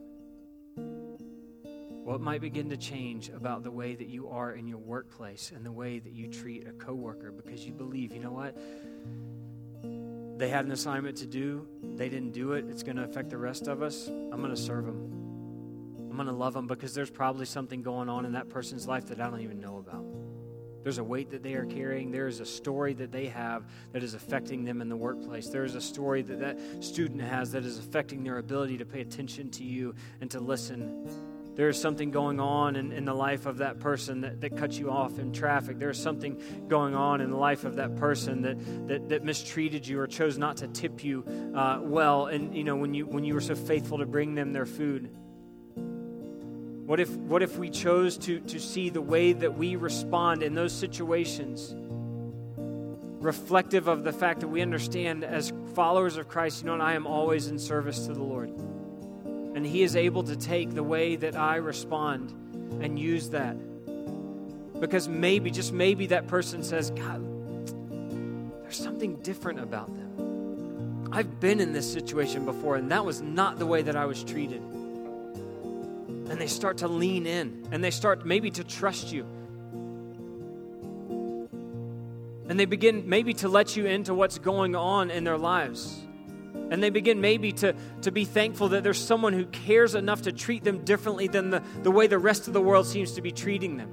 What 2.06 2.22
might 2.22 2.40
begin 2.40 2.70
to 2.70 2.78
change 2.78 3.28
about 3.28 3.64
the 3.64 3.72
way 3.72 3.96
that 3.96 4.08
you 4.08 4.30
are 4.30 4.54
in 4.54 4.66
your 4.66 4.78
workplace 4.78 5.52
and 5.54 5.66
the 5.66 5.74
way 5.74 6.00
that 6.00 6.14
you 6.14 6.30
treat 6.30 6.70
a 6.70 6.72
coworker 6.72 7.34
because 7.34 7.66
you 7.66 7.74
believe, 7.74 8.14
you 8.14 8.22
know 8.22 8.32
what? 8.32 8.58
They 10.40 10.48
had 10.48 10.64
an 10.64 10.72
assignment 10.72 11.18
to 11.18 11.26
do, 11.26 11.68
they 11.84 12.08
didn't 12.08 12.32
do 12.32 12.54
it, 12.54 12.64
it's 12.70 12.82
going 12.82 12.96
to 12.96 13.04
affect 13.04 13.30
the 13.30 13.38
rest 13.38 13.68
of 13.68 13.82
us. 13.82 14.08
I'm 14.08 14.42
going 14.42 14.56
to 14.56 14.62
serve 14.62 14.86
them. 14.86 15.19
Going 16.20 16.28
to 16.28 16.36
love 16.36 16.54
them 16.54 16.68
because 16.68 16.94
there's 16.94 17.10
probably 17.10 17.46
something 17.46 17.82
going 17.82 18.10
on 18.10 18.26
in 18.26 18.34
that 18.34 18.50
person's 18.50 18.86
life 18.86 19.06
that 19.06 19.22
I 19.22 19.30
don't 19.30 19.40
even 19.40 19.62
know 19.62 19.78
about. 19.78 20.04
There's 20.84 20.98
a 20.98 21.04
weight 21.04 21.30
that 21.30 21.44
they 21.44 21.54
are 21.54 21.64
carrying. 21.64 22.12
There 22.12 22.28
is 22.28 22.42
a 22.42 22.46
story 22.46 22.94
that 22.96 23.10
they 23.10 23.28
have 23.28 23.64
that 23.94 24.04
is 24.04 24.16
affecting 24.16 24.66
them 24.66 24.82
in 24.82 24.90
the 24.90 24.98
workplace. 24.98 25.48
There 25.48 25.64
is 25.64 25.76
a 25.76 25.82
story 25.82 26.22
that 26.24 26.42
that 26.42 26.84
student 26.84 27.22
has 27.22 27.54
that 27.54 27.64
is 27.64 27.80
affecting 27.80 28.22
their 28.26 28.38
ability 28.38 28.80
to 28.80 28.86
pay 28.86 29.00
attention 29.00 29.50
to 29.52 29.64
you 29.64 29.96
and 30.20 30.30
to 30.32 30.42
listen. 30.42 31.10
There 31.56 31.70
is 31.70 31.80
something 31.80 32.12
going 32.12 32.42
on 32.42 32.76
in, 32.76 32.92
in 32.92 33.06
the 33.06 33.14
life 33.14 33.46
of 33.46 33.60
that 33.60 33.80
person 33.80 34.20
that, 34.20 34.42
that 34.42 34.58
cuts 34.58 34.78
you 34.78 34.92
off 34.92 35.20
in 35.20 35.32
traffic. 35.32 35.80
There 35.80 35.90
is 35.90 35.98
something 35.98 36.68
going 36.68 36.96
on 36.96 37.22
in 37.22 37.32
the 37.32 37.38
life 37.38 37.64
of 37.64 37.78
that 37.78 37.96
person 37.96 38.42
that, 38.42 38.88
that, 38.90 39.08
that 39.08 39.24
mistreated 39.24 39.88
you 39.88 40.02
or 40.02 40.08
chose 40.08 40.38
not 40.38 40.58
to 40.58 40.68
tip 40.68 41.02
you 41.02 41.24
uh, 41.56 41.80
well. 41.82 42.26
And, 42.26 42.54
you 42.54 42.66
know, 42.66 42.76
when 42.76 42.94
you, 42.94 43.06
when 43.06 43.24
you 43.24 43.36
were 43.36 43.40
so 43.40 43.56
faithful 43.56 44.00
to 44.00 44.06
bring 44.06 44.36
them 44.36 44.52
their 44.52 44.66
food. 44.66 45.16
What 46.90 47.00
if, 47.00 47.16
what 47.18 47.44
if 47.44 47.60
we 47.60 47.70
chose 47.70 48.18
to, 48.18 48.40
to 48.40 48.60
see 48.60 48.90
the 48.90 49.00
way 49.00 49.32
that 49.32 49.56
we 49.56 49.76
respond 49.76 50.42
in 50.42 50.56
those 50.56 50.74
situations 50.74 51.76
reflective 53.24 53.88
of 53.88 54.04
the 54.04 54.12
fact 54.12 54.40
that 54.40 54.48
we 54.48 54.64
understand 54.64 55.24
as 55.24 55.54
followers 55.76 56.18
of 56.18 56.28
Christ, 56.28 56.64
you 56.64 56.66
know, 56.66 56.84
I 56.84 56.94
am 56.94 57.06
always 57.06 57.46
in 57.46 57.60
service 57.60 58.08
to 58.08 58.14
the 58.14 58.24
Lord. 58.24 58.50
And 59.54 59.64
He 59.64 59.84
is 59.84 59.96
able 59.96 60.24
to 60.24 60.36
take 60.36 60.74
the 60.74 60.82
way 60.82 61.16
that 61.18 61.36
I 61.36 61.58
respond 61.58 62.32
and 62.82 62.98
use 62.98 63.30
that. 63.30 63.56
Because 64.80 65.08
maybe, 65.08 65.52
just 65.52 65.72
maybe, 65.72 66.08
that 66.08 66.26
person 66.26 66.64
says, 66.64 66.90
God, 66.90 67.24
there's 68.64 68.78
something 68.78 69.18
different 69.18 69.60
about 69.60 69.96
them. 69.96 71.08
I've 71.12 71.40
been 71.40 71.60
in 71.60 71.72
this 71.72 71.94
situation 71.94 72.46
before, 72.46 72.78
and 72.78 72.90
that 72.92 73.06
was 73.06 73.22
not 73.22 73.60
the 73.60 73.68
way 73.68 73.84
that 73.84 73.96
I 73.96 74.08
was 74.08 74.24
treated 74.24 74.64
and 76.30 76.40
they 76.40 76.48
start 76.48 76.78
to 76.80 76.88
lean 76.88 77.26
in 77.26 77.68
and 77.72 77.84
they 77.84 77.92
start 77.92 78.26
maybe 78.26 78.52
to 78.52 78.64
trust 78.64 79.12
you. 79.12 79.26
And 82.48 82.60
they 82.60 82.66
begin 82.66 83.08
maybe 83.08 83.34
to 83.36 83.48
let 83.48 83.76
you 83.78 83.86
into 83.86 84.14
what's 84.14 84.40
going 84.40 84.76
on 84.76 85.12
in 85.12 85.24
their 85.24 85.38
lives. 85.38 86.02
And 86.72 86.82
they 86.82 86.90
begin 86.90 87.22
maybe 87.22 87.52
to, 87.54 87.76
to 88.02 88.12
be 88.12 88.26
thankful 88.26 88.70
that 88.70 88.84
there's 88.84 89.04
someone 89.04 89.34
who 89.34 89.46
cares 89.46 89.96
enough 89.96 90.24
to 90.24 90.32
treat 90.32 90.64
them 90.64 90.84
differently 90.84 91.28
than 91.28 91.52
the, 91.52 91.64
the 91.84 91.92
way 91.92 92.08
the 92.08 92.18
rest 92.18 92.48
of 92.48 92.54
the 92.54 92.62
world 92.62 92.88
seems 92.88 93.14
to 93.14 93.22
be 93.22 93.32
treating 93.32 93.78
them. 93.78 93.90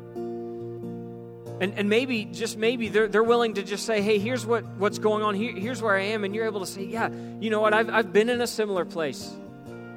And, 1.59 1.73
and 1.75 1.89
maybe, 1.89 2.27
just 2.27 2.59
maybe, 2.59 2.89
they're, 2.89 3.09
they're 3.09 3.23
willing 3.23 3.55
to 3.55 3.63
just 3.63 3.87
say, 3.87 4.03
hey, 4.03 4.19
here's 4.19 4.45
what, 4.45 4.65
what's 4.77 4.99
going 4.99 5.23
on. 5.23 5.35
Here, 5.35 5.55
here's 5.55 5.81
where 5.81 5.97
I 5.97 6.03
am. 6.03 6.25
And 6.25 6.35
you're 6.35 6.45
able 6.45 6.61
to 6.61 6.67
say, 6.67 6.85
yeah, 6.85 7.09
you 7.41 7.49
know 7.49 7.61
what? 7.61 7.73
I've, 7.73 7.89
I've 7.89 8.13
been 8.13 8.29
in 8.29 8.43
a 8.43 8.47
similar 8.47 8.85
place. 8.85 9.35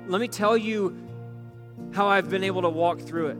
Let 0.07 0.21
me 0.21 0.29
tell 0.29 0.57
you 0.57 0.97
how 1.91 2.07
I've 2.07 2.29
been 2.29 2.43
able 2.43 2.61
to 2.63 2.69
walk 2.69 2.99
through 3.01 3.27
it. 3.27 3.37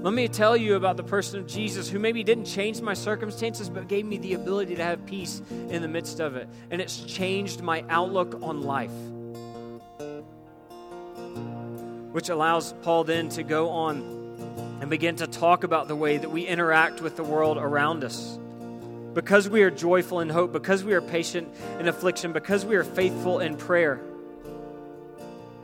Let 0.00 0.14
me 0.14 0.28
tell 0.28 0.56
you 0.56 0.76
about 0.76 0.96
the 0.96 1.02
person 1.02 1.40
of 1.40 1.48
Jesus 1.48 1.88
who 1.88 1.98
maybe 1.98 2.22
didn't 2.22 2.44
change 2.44 2.80
my 2.80 2.94
circumstances, 2.94 3.68
but 3.68 3.88
gave 3.88 4.06
me 4.06 4.16
the 4.16 4.34
ability 4.34 4.76
to 4.76 4.84
have 4.84 5.04
peace 5.06 5.42
in 5.50 5.82
the 5.82 5.88
midst 5.88 6.20
of 6.20 6.36
it. 6.36 6.48
And 6.70 6.80
it's 6.80 7.02
changed 7.02 7.62
my 7.62 7.84
outlook 7.88 8.38
on 8.40 8.62
life. 8.62 8.92
Which 12.12 12.28
allows 12.28 12.74
Paul 12.82 13.02
then 13.04 13.28
to 13.30 13.42
go 13.42 13.70
on 13.70 14.78
and 14.80 14.88
begin 14.88 15.16
to 15.16 15.26
talk 15.26 15.64
about 15.64 15.88
the 15.88 15.96
way 15.96 16.16
that 16.16 16.30
we 16.30 16.46
interact 16.46 17.00
with 17.00 17.16
the 17.16 17.24
world 17.24 17.58
around 17.58 18.04
us. 18.04 18.38
Because 19.14 19.48
we 19.48 19.62
are 19.62 19.70
joyful 19.70 20.20
in 20.20 20.28
hope, 20.28 20.52
because 20.52 20.84
we 20.84 20.94
are 20.94 21.02
patient 21.02 21.52
in 21.80 21.88
affliction, 21.88 22.32
because 22.32 22.64
we 22.64 22.76
are 22.76 22.84
faithful 22.84 23.40
in 23.40 23.56
prayer 23.56 24.00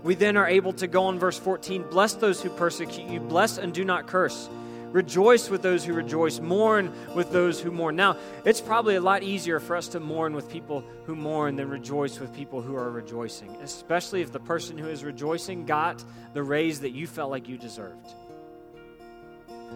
we 0.04 0.14
then 0.14 0.36
are 0.36 0.46
able 0.46 0.74
to 0.74 0.86
go 0.86 1.04
on 1.04 1.18
verse 1.18 1.38
14 1.38 1.82
bless 1.90 2.12
those 2.14 2.40
who 2.40 2.50
persecute 2.50 3.08
you, 3.08 3.18
bless 3.18 3.58
and 3.58 3.72
do 3.72 3.84
not 3.84 4.06
curse. 4.06 4.48
Rejoice 4.92 5.50
with 5.50 5.62
those 5.62 5.84
who 5.84 5.92
rejoice, 5.92 6.38
mourn 6.38 6.92
with 7.16 7.32
those 7.32 7.60
who 7.60 7.72
mourn. 7.72 7.96
Now, 7.96 8.16
it's 8.44 8.60
probably 8.60 8.94
a 8.94 9.00
lot 9.00 9.24
easier 9.24 9.58
for 9.58 9.74
us 9.74 9.88
to 9.88 9.98
mourn 9.98 10.34
with 10.34 10.48
people 10.48 10.84
who 11.06 11.16
mourn 11.16 11.56
than 11.56 11.68
rejoice 11.68 12.20
with 12.20 12.32
people 12.32 12.62
who 12.62 12.76
are 12.76 12.90
rejoicing, 12.90 13.50
especially 13.56 14.20
if 14.20 14.30
the 14.30 14.38
person 14.38 14.78
who 14.78 14.88
is 14.88 15.02
rejoicing 15.02 15.66
got 15.66 16.04
the 16.32 16.44
raise 16.44 16.80
that 16.80 16.90
you 16.90 17.08
felt 17.08 17.30
like 17.30 17.48
you 17.48 17.58
deserved. 17.58 18.06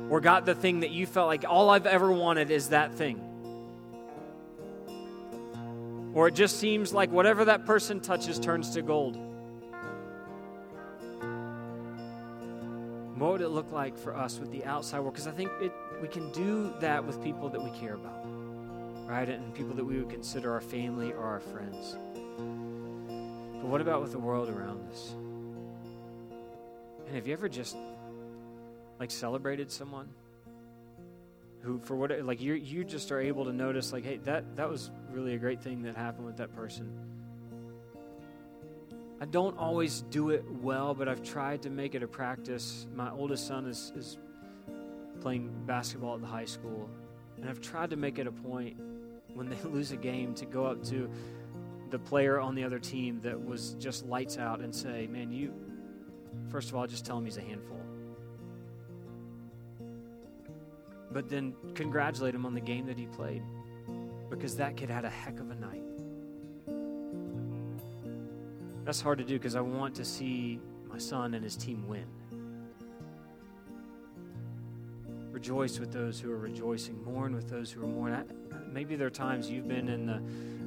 Or 0.08 0.20
got 0.20 0.46
the 0.46 0.54
thing 0.54 0.80
that 0.80 0.90
you 0.90 1.06
felt 1.06 1.26
like 1.26 1.44
all 1.48 1.70
I've 1.70 1.86
ever 1.86 2.12
wanted 2.12 2.52
is 2.52 2.68
that 2.68 2.94
thing. 2.94 3.18
Or 6.14 6.28
it 6.28 6.34
just 6.34 6.60
seems 6.60 6.92
like 6.92 7.10
whatever 7.10 7.46
that 7.46 7.66
person 7.66 7.98
touches 7.98 8.38
turns 8.38 8.70
to 8.70 8.82
gold. 8.82 9.27
What 13.18 13.32
would 13.32 13.40
it 13.40 13.48
look 13.48 13.72
like 13.72 13.98
for 13.98 14.16
us 14.16 14.38
with 14.38 14.52
the 14.52 14.64
outside 14.64 15.00
world? 15.00 15.14
Because 15.14 15.26
I 15.26 15.32
think 15.32 15.50
it, 15.60 15.72
we 16.00 16.06
can 16.06 16.30
do 16.30 16.72
that 16.80 17.04
with 17.04 17.22
people 17.22 17.48
that 17.48 17.60
we 17.60 17.70
care 17.70 17.94
about, 17.94 18.24
right? 19.08 19.28
And 19.28 19.52
people 19.54 19.74
that 19.74 19.84
we 19.84 19.98
would 19.98 20.08
consider 20.08 20.52
our 20.52 20.60
family 20.60 21.12
or 21.12 21.24
our 21.24 21.40
friends. 21.40 21.96
But 23.60 23.66
what 23.66 23.80
about 23.80 24.02
with 24.02 24.12
the 24.12 24.20
world 24.20 24.48
around 24.48 24.88
us? 24.88 25.14
And 27.06 27.16
have 27.16 27.26
you 27.26 27.32
ever 27.32 27.48
just 27.48 27.76
like 29.00 29.10
celebrated 29.10 29.70
someone 29.70 30.08
who 31.62 31.80
for 31.80 31.96
what 31.96 32.12
like 32.24 32.40
you 32.40 32.54
you 32.54 32.84
just 32.84 33.10
are 33.10 33.20
able 33.20 33.44
to 33.44 33.52
notice 33.52 33.92
like 33.92 34.04
hey 34.04 34.18
that 34.18 34.56
that 34.56 34.68
was 34.68 34.90
really 35.10 35.34
a 35.34 35.38
great 35.38 35.60
thing 35.60 35.82
that 35.82 35.96
happened 35.96 36.26
with 36.26 36.36
that 36.36 36.54
person 36.54 36.88
I 39.20 39.24
don't 39.24 39.58
always 39.58 40.02
do 40.10 40.30
it 40.30 40.44
well, 40.62 40.94
but 40.94 41.08
I've 41.08 41.22
tried 41.22 41.62
to 41.62 41.70
make 41.70 41.96
it 41.96 42.02
a 42.02 42.06
practice. 42.06 42.86
My 42.94 43.10
oldest 43.10 43.48
son 43.48 43.66
is, 43.66 43.92
is 43.96 44.18
playing 45.20 45.50
basketball 45.66 46.14
at 46.14 46.20
the 46.20 46.26
high 46.26 46.44
school, 46.44 46.88
and 47.36 47.48
I've 47.48 47.60
tried 47.60 47.90
to 47.90 47.96
make 47.96 48.18
it 48.18 48.28
a 48.28 48.32
point 48.32 48.76
when 49.34 49.48
they 49.48 49.60
lose 49.64 49.90
a 49.90 49.96
game 49.96 50.34
to 50.34 50.46
go 50.46 50.66
up 50.66 50.84
to 50.84 51.10
the 51.90 51.98
player 51.98 52.38
on 52.38 52.54
the 52.54 52.62
other 52.62 52.78
team 52.78 53.20
that 53.22 53.42
was 53.42 53.74
just 53.74 54.06
lights 54.06 54.38
out 54.38 54.60
and 54.60 54.72
say, 54.72 55.08
Man, 55.08 55.32
you, 55.32 55.52
first 56.48 56.68
of 56.68 56.76
all, 56.76 56.86
just 56.86 57.04
tell 57.04 57.18
him 57.18 57.24
he's 57.24 57.38
a 57.38 57.42
handful. 57.42 57.80
But 61.10 61.28
then 61.28 61.54
congratulate 61.74 62.34
him 62.34 62.46
on 62.46 62.54
the 62.54 62.60
game 62.60 62.86
that 62.86 62.98
he 62.98 63.06
played 63.06 63.42
because 64.30 64.56
that 64.56 64.76
kid 64.76 64.90
had 64.90 65.04
a 65.04 65.10
heck 65.10 65.40
of 65.40 65.50
a 65.50 65.54
night. 65.54 65.82
That's 68.88 69.02
hard 69.02 69.18
to 69.18 69.24
do 69.24 69.34
because 69.34 69.54
I 69.54 69.60
want 69.60 69.94
to 69.96 70.04
see 70.06 70.58
my 70.88 70.96
son 70.96 71.34
and 71.34 71.44
his 71.44 71.56
team 71.56 71.86
win. 71.86 72.06
Rejoice 75.30 75.78
with 75.78 75.92
those 75.92 76.18
who 76.18 76.32
are 76.32 76.38
rejoicing, 76.38 77.04
mourn 77.04 77.34
with 77.34 77.50
those 77.50 77.70
who 77.70 77.84
are 77.84 77.86
mourning. 77.86 78.24
maybe 78.72 78.96
there 78.96 79.08
are 79.08 79.10
times 79.10 79.50
you've 79.50 79.68
been 79.68 79.90
in 79.90 80.06
the, 80.06 80.22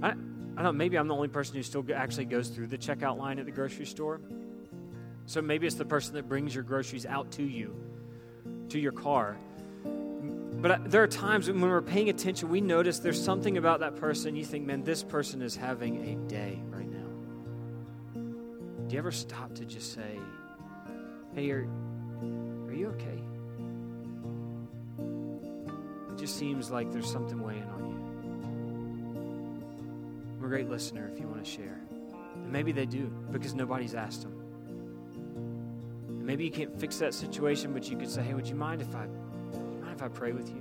I, 0.05 0.09
I 0.09 0.13
don't 0.13 0.63
know, 0.65 0.71
maybe 0.71 0.99
I'm 0.99 1.07
the 1.07 1.15
only 1.15 1.29
person 1.29 1.55
who 1.55 1.63
still 1.63 1.83
actually 1.95 2.25
goes 2.25 2.49
through 2.49 2.67
the 2.67 2.77
checkout 2.77 3.17
line 3.17 3.39
at 3.39 3.45
the 3.45 3.51
grocery 3.51 3.87
store. 3.87 4.21
So 5.25 5.41
maybe 5.41 5.65
it's 5.65 5.75
the 5.75 5.83
person 5.83 6.13
that 6.13 6.29
brings 6.29 6.53
your 6.53 6.63
groceries 6.63 7.07
out 7.07 7.31
to 7.31 7.43
you, 7.43 7.75
to 8.69 8.77
your 8.77 8.91
car. 8.91 9.35
But 9.83 10.91
there 10.91 11.01
are 11.01 11.07
times 11.07 11.47
when 11.47 11.59
we're 11.59 11.81
paying 11.81 12.09
attention, 12.09 12.49
we 12.49 12.61
notice 12.61 12.99
there's 12.99 13.19
something 13.19 13.57
about 13.57 13.79
that 13.79 13.95
person. 13.95 14.35
You 14.35 14.45
think, 14.45 14.67
man, 14.67 14.83
this 14.83 15.01
person 15.01 15.41
is 15.41 15.55
having 15.55 16.07
a 16.07 16.29
day. 16.29 16.61
Do 18.91 18.95
you 18.95 18.99
ever 18.99 19.11
stop 19.13 19.55
to 19.55 19.63
just 19.63 19.93
say, 19.93 20.19
hey, 21.33 21.49
are, 21.51 21.65
are 22.67 22.73
you 22.73 22.87
okay? 22.87 23.23
It 26.09 26.17
just 26.17 26.37
seems 26.37 26.69
like 26.69 26.91
there's 26.91 27.09
something 27.09 27.41
weighing 27.41 27.63
on 27.63 27.85
you. 27.85 27.95
I'm 30.37 30.43
a 30.43 30.47
great 30.49 30.67
listener 30.69 31.09
if 31.09 31.21
you 31.21 31.25
want 31.29 31.41
to 31.41 31.49
share. 31.49 31.79
And 32.35 32.51
maybe 32.51 32.73
they 32.73 32.85
do 32.85 33.09
because 33.31 33.55
nobody's 33.55 33.95
asked 33.95 34.23
them. 34.23 34.33
And 36.09 36.25
maybe 36.25 36.43
you 36.43 36.51
can't 36.51 36.77
fix 36.77 36.97
that 36.97 37.13
situation, 37.13 37.71
but 37.71 37.89
you 37.89 37.95
could 37.95 38.09
say, 38.09 38.23
hey, 38.23 38.33
would 38.33 38.49
you 38.49 38.55
mind 38.55 38.81
if 38.81 38.93
I 38.93 39.05
mind 39.05 39.93
if 39.95 40.03
I 40.03 40.09
pray 40.09 40.33
with 40.33 40.49
you? 40.49 40.60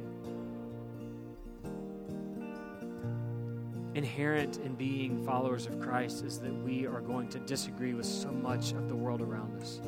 Inherent 3.95 4.59
in 4.59 4.75
being 4.75 5.25
followers 5.25 5.67
of 5.67 5.81
Christ 5.81 6.25
is 6.25 6.39
that 6.41 6.55
we 6.63 6.87
are 6.87 7.01
going 7.01 7.29
to 7.31 7.41
disagree 7.41 7.93
with 7.93 8.07
so 8.07 8.31
much 8.31 8.73
of 8.73 8.89
the 8.89 8.95
world 8.95 9.21
around 9.21 9.61
us. 9.61 9.81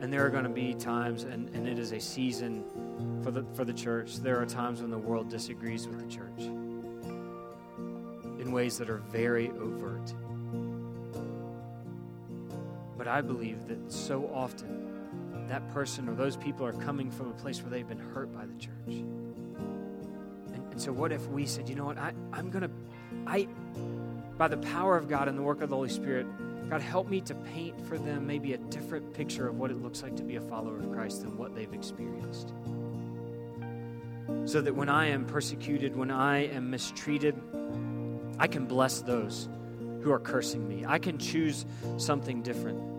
And 0.00 0.12
there 0.12 0.26
are 0.26 0.30
going 0.30 0.44
to 0.44 0.50
be 0.50 0.74
times, 0.74 1.24
and, 1.24 1.48
and 1.50 1.66
it 1.66 1.78
is 1.78 1.92
a 1.92 2.00
season 2.00 2.64
for 3.22 3.30
the, 3.30 3.44
for 3.54 3.64
the 3.64 3.72
church, 3.72 4.16
there 4.16 4.40
are 4.40 4.46
times 4.46 4.82
when 4.82 4.90
the 4.90 4.98
world 4.98 5.30
disagrees 5.30 5.86
with 5.86 6.00
the 6.00 6.14
church 6.14 6.40
in 8.40 8.52
ways 8.52 8.76
that 8.78 8.90
are 8.90 8.98
very 8.98 9.48
overt. 9.50 10.12
But 12.98 13.08
I 13.08 13.20
believe 13.20 13.66
that 13.68 13.90
so 13.90 14.30
often 14.34 14.92
that 15.48 15.68
person 15.72 16.08
or 16.08 16.14
those 16.14 16.36
people 16.36 16.66
are 16.66 16.72
coming 16.72 17.10
from 17.10 17.28
a 17.28 17.34
place 17.34 17.62
where 17.62 17.70
they've 17.70 17.88
been 17.88 17.98
hurt 17.98 18.32
by 18.32 18.46
the 18.46 18.54
church. 18.54 19.04
So, 20.82 20.90
what 20.90 21.12
if 21.12 21.24
we 21.28 21.46
said, 21.46 21.68
you 21.68 21.76
know 21.76 21.84
what, 21.84 21.96
I, 21.96 22.12
I'm 22.32 22.50
to, 22.50 22.68
I, 23.24 23.46
by 24.36 24.48
the 24.48 24.56
power 24.56 24.96
of 24.96 25.08
God 25.08 25.28
and 25.28 25.38
the 25.38 25.42
work 25.42 25.62
of 25.62 25.70
the 25.70 25.76
Holy 25.76 25.88
Spirit, 25.88 26.26
God, 26.68 26.82
help 26.82 27.08
me 27.08 27.20
to 27.20 27.36
paint 27.36 27.86
for 27.86 27.96
them 27.96 28.26
maybe 28.26 28.52
a 28.54 28.58
different 28.58 29.14
picture 29.14 29.46
of 29.46 29.60
what 29.60 29.70
it 29.70 29.80
looks 29.80 30.02
like 30.02 30.16
to 30.16 30.24
be 30.24 30.34
a 30.34 30.40
follower 30.40 30.80
of 30.80 30.90
Christ 30.90 31.20
than 31.20 31.36
what 31.38 31.54
they've 31.54 31.72
experienced. 31.72 32.52
So 34.44 34.60
that 34.60 34.74
when 34.74 34.88
I 34.88 35.06
am 35.06 35.24
persecuted, 35.24 35.94
when 35.94 36.10
I 36.10 36.46
am 36.46 36.68
mistreated, 36.68 37.40
I 38.40 38.48
can 38.48 38.66
bless 38.66 39.02
those 39.02 39.48
who 40.00 40.10
are 40.10 40.18
cursing 40.18 40.66
me. 40.66 40.84
I 40.84 40.98
can 40.98 41.16
choose 41.16 41.64
something 41.96 42.42
different. 42.42 42.91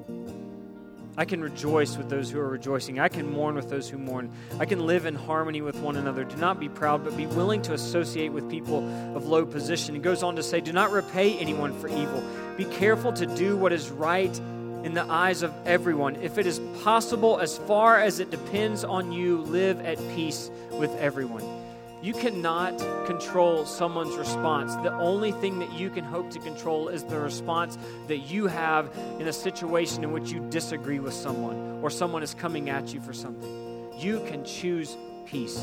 I 1.15 1.25
can 1.25 1.41
rejoice 1.41 1.95
with 1.95 2.09
those 2.09 2.31
who 2.31 2.39
are 2.39 2.49
rejoicing. 2.49 2.99
I 2.99 3.07
can 3.07 3.31
mourn 3.31 3.55
with 3.55 3.69
those 3.69 3.87
who 3.87 3.99
mourn. 3.99 4.31
I 4.59 4.65
can 4.65 4.87
live 4.87 5.05
in 5.05 5.13
harmony 5.13 5.61
with 5.61 5.75
one 5.77 5.95
another. 5.95 6.23
Do 6.23 6.35
not 6.37 6.59
be 6.59 6.69
proud, 6.69 7.03
but 7.03 7.15
be 7.15 7.27
willing 7.27 7.61
to 7.63 7.73
associate 7.73 8.31
with 8.31 8.49
people 8.49 8.79
of 9.15 9.27
low 9.27 9.45
position. 9.45 9.93
He 9.93 10.01
goes 10.01 10.23
on 10.23 10.35
to 10.37 10.43
say, 10.43 10.59
Do 10.59 10.73
not 10.73 10.91
repay 10.91 11.37
anyone 11.37 11.79
for 11.79 11.87
evil. 11.87 12.23
Be 12.57 12.65
careful 12.65 13.13
to 13.13 13.27
do 13.27 13.55
what 13.55 13.71
is 13.71 13.91
right 13.91 14.35
in 14.83 14.93
the 14.93 15.03
eyes 15.03 15.43
of 15.43 15.53
everyone. 15.65 16.15
If 16.17 16.37
it 16.37 16.47
is 16.47 16.59
possible, 16.83 17.39
as 17.39 17.57
far 17.57 17.99
as 17.99 18.19
it 18.19 18.31
depends 18.31 18.83
on 18.83 19.11
you, 19.11 19.37
live 19.43 19.79
at 19.85 19.97
peace 20.15 20.49
with 20.71 20.91
everyone. 20.97 21.62
You 22.03 22.11
cannot 22.11 22.79
control 23.05 23.65
someone's 23.65 24.17
response. 24.17 24.75
The 24.75 24.91
only 24.91 25.31
thing 25.31 25.59
that 25.59 25.71
you 25.71 25.89
can 25.89 26.03
hope 26.03 26.31
to 26.31 26.39
control 26.39 26.89
is 26.89 27.05
the 27.05 27.17
response 27.17 27.77
that 28.07 28.17
you 28.17 28.47
have 28.47 28.93
in 29.21 29.27
a 29.29 29.31
situation 29.31 30.03
in 30.03 30.11
which 30.11 30.29
you 30.29 30.45
disagree 30.49 30.99
with 30.99 31.13
someone 31.13 31.79
or 31.81 31.89
someone 31.89 32.21
is 32.21 32.33
coming 32.33 32.69
at 32.69 32.93
you 32.93 32.99
for 32.99 33.13
something. 33.13 33.89
You 33.97 34.19
can 34.27 34.43
choose 34.43 34.97
peace. 35.25 35.57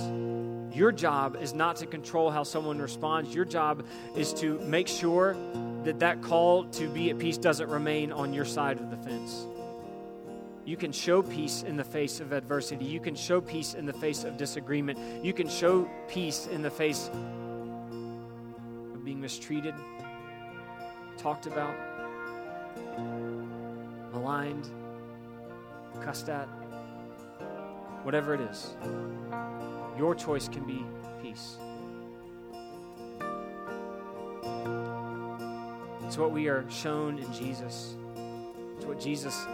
Your 0.72 0.92
job 0.92 1.36
is 1.42 1.52
not 1.52 1.76
to 1.76 1.86
control 1.86 2.30
how 2.30 2.44
someone 2.44 2.78
responds. 2.78 3.34
Your 3.34 3.44
job 3.44 3.84
is 4.16 4.32
to 4.34 4.58
make 4.60 4.88
sure 4.88 5.36
that 5.84 5.98
that 5.98 6.22
call 6.22 6.64
to 6.64 6.88
be 6.88 7.10
at 7.10 7.18
peace 7.18 7.36
doesn't 7.36 7.68
remain 7.68 8.12
on 8.12 8.32
your 8.32 8.46
side 8.46 8.78
of 8.78 8.90
the 8.90 8.96
fence. 8.96 9.44
You 10.64 10.76
can 10.76 10.92
show 10.92 11.22
peace 11.22 11.62
in 11.62 11.76
the 11.76 11.84
face 11.84 12.20
of 12.20 12.32
adversity. 12.32 12.84
You 12.84 13.00
can 13.00 13.14
show 13.14 13.40
peace 13.40 13.74
in 13.74 13.86
the 13.86 13.92
face 13.92 14.24
of 14.24 14.36
disagreement. 14.36 15.24
You 15.24 15.32
can 15.32 15.48
show 15.48 15.88
peace 16.08 16.46
in 16.46 16.62
the 16.62 16.70
face 16.70 17.08
of 18.94 19.04
being 19.04 19.20
mistreated, 19.20 19.74
talked 21.16 21.46
about, 21.46 21.74
maligned, 24.12 24.68
cussed 26.02 26.28
at, 26.28 26.46
whatever 28.02 28.34
it 28.34 28.40
is. 28.40 28.74
Your 29.98 30.14
choice 30.14 30.48
can 30.48 30.66
be 30.66 30.84
peace. 31.22 31.56
It's 36.06 36.18
what 36.18 36.32
we 36.32 36.48
are 36.48 36.68
shown 36.68 37.18
in 37.18 37.32
Jesus. 37.32 37.94
It's 38.76 38.84
what 38.84 39.00
Jesus 39.00 39.46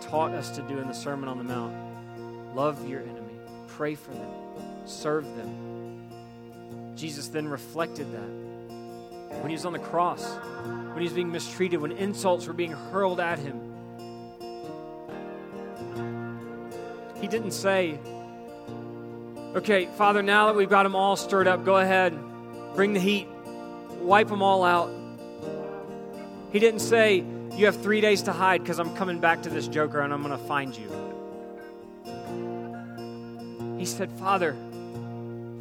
taught 0.00 0.32
us 0.32 0.50
to 0.56 0.62
do 0.62 0.78
in 0.78 0.88
the 0.88 0.94
Sermon 0.94 1.28
on 1.28 1.38
the 1.38 1.44
Mount. 1.44 1.74
Love 2.54 2.88
your 2.88 3.00
enemy, 3.00 3.34
pray 3.66 3.94
for 3.94 4.10
them, 4.10 4.30
serve 4.84 5.24
them. 5.36 6.08
Jesus 6.96 7.28
then 7.28 7.46
reflected 7.46 8.12
that 8.12 9.38
when 9.40 9.48
he 9.48 9.54
was 9.54 9.64
on 9.64 9.72
the 9.72 9.78
cross, 9.78 10.28
when 10.64 10.98
he 10.98 11.04
was 11.04 11.12
being 11.12 11.30
mistreated, 11.30 11.80
when 11.80 11.92
insults 11.92 12.46
were 12.46 12.52
being 12.52 12.72
hurled 12.72 13.20
at 13.20 13.38
him. 13.38 13.60
He 17.20 17.28
didn't 17.28 17.52
say, 17.52 17.98
Okay, 19.54 19.86
Father, 19.96 20.22
now 20.22 20.46
that 20.46 20.56
we've 20.56 20.68
got 20.68 20.82
them 20.82 20.94
all 20.94 21.16
stirred 21.16 21.48
up, 21.48 21.64
go 21.64 21.78
ahead, 21.78 22.16
bring 22.74 22.92
the 22.92 23.00
heat, 23.00 23.26
wipe 24.00 24.28
them 24.28 24.42
all 24.42 24.62
out. 24.62 24.90
He 26.52 26.58
didn't 26.58 26.80
say, 26.80 27.24
you 27.56 27.66
have 27.66 27.80
three 27.82 28.00
days 28.00 28.22
to 28.22 28.32
hide 28.32 28.62
because 28.62 28.78
I'm 28.78 28.94
coming 28.96 29.18
back 29.18 29.42
to 29.42 29.50
this 29.50 29.68
joker 29.68 30.00
and 30.00 30.12
I'm 30.12 30.22
going 30.22 30.38
to 30.38 30.44
find 30.46 30.76
you. 30.76 30.88
He 33.78 33.84
said, 33.84 34.10
Father, 34.18 34.56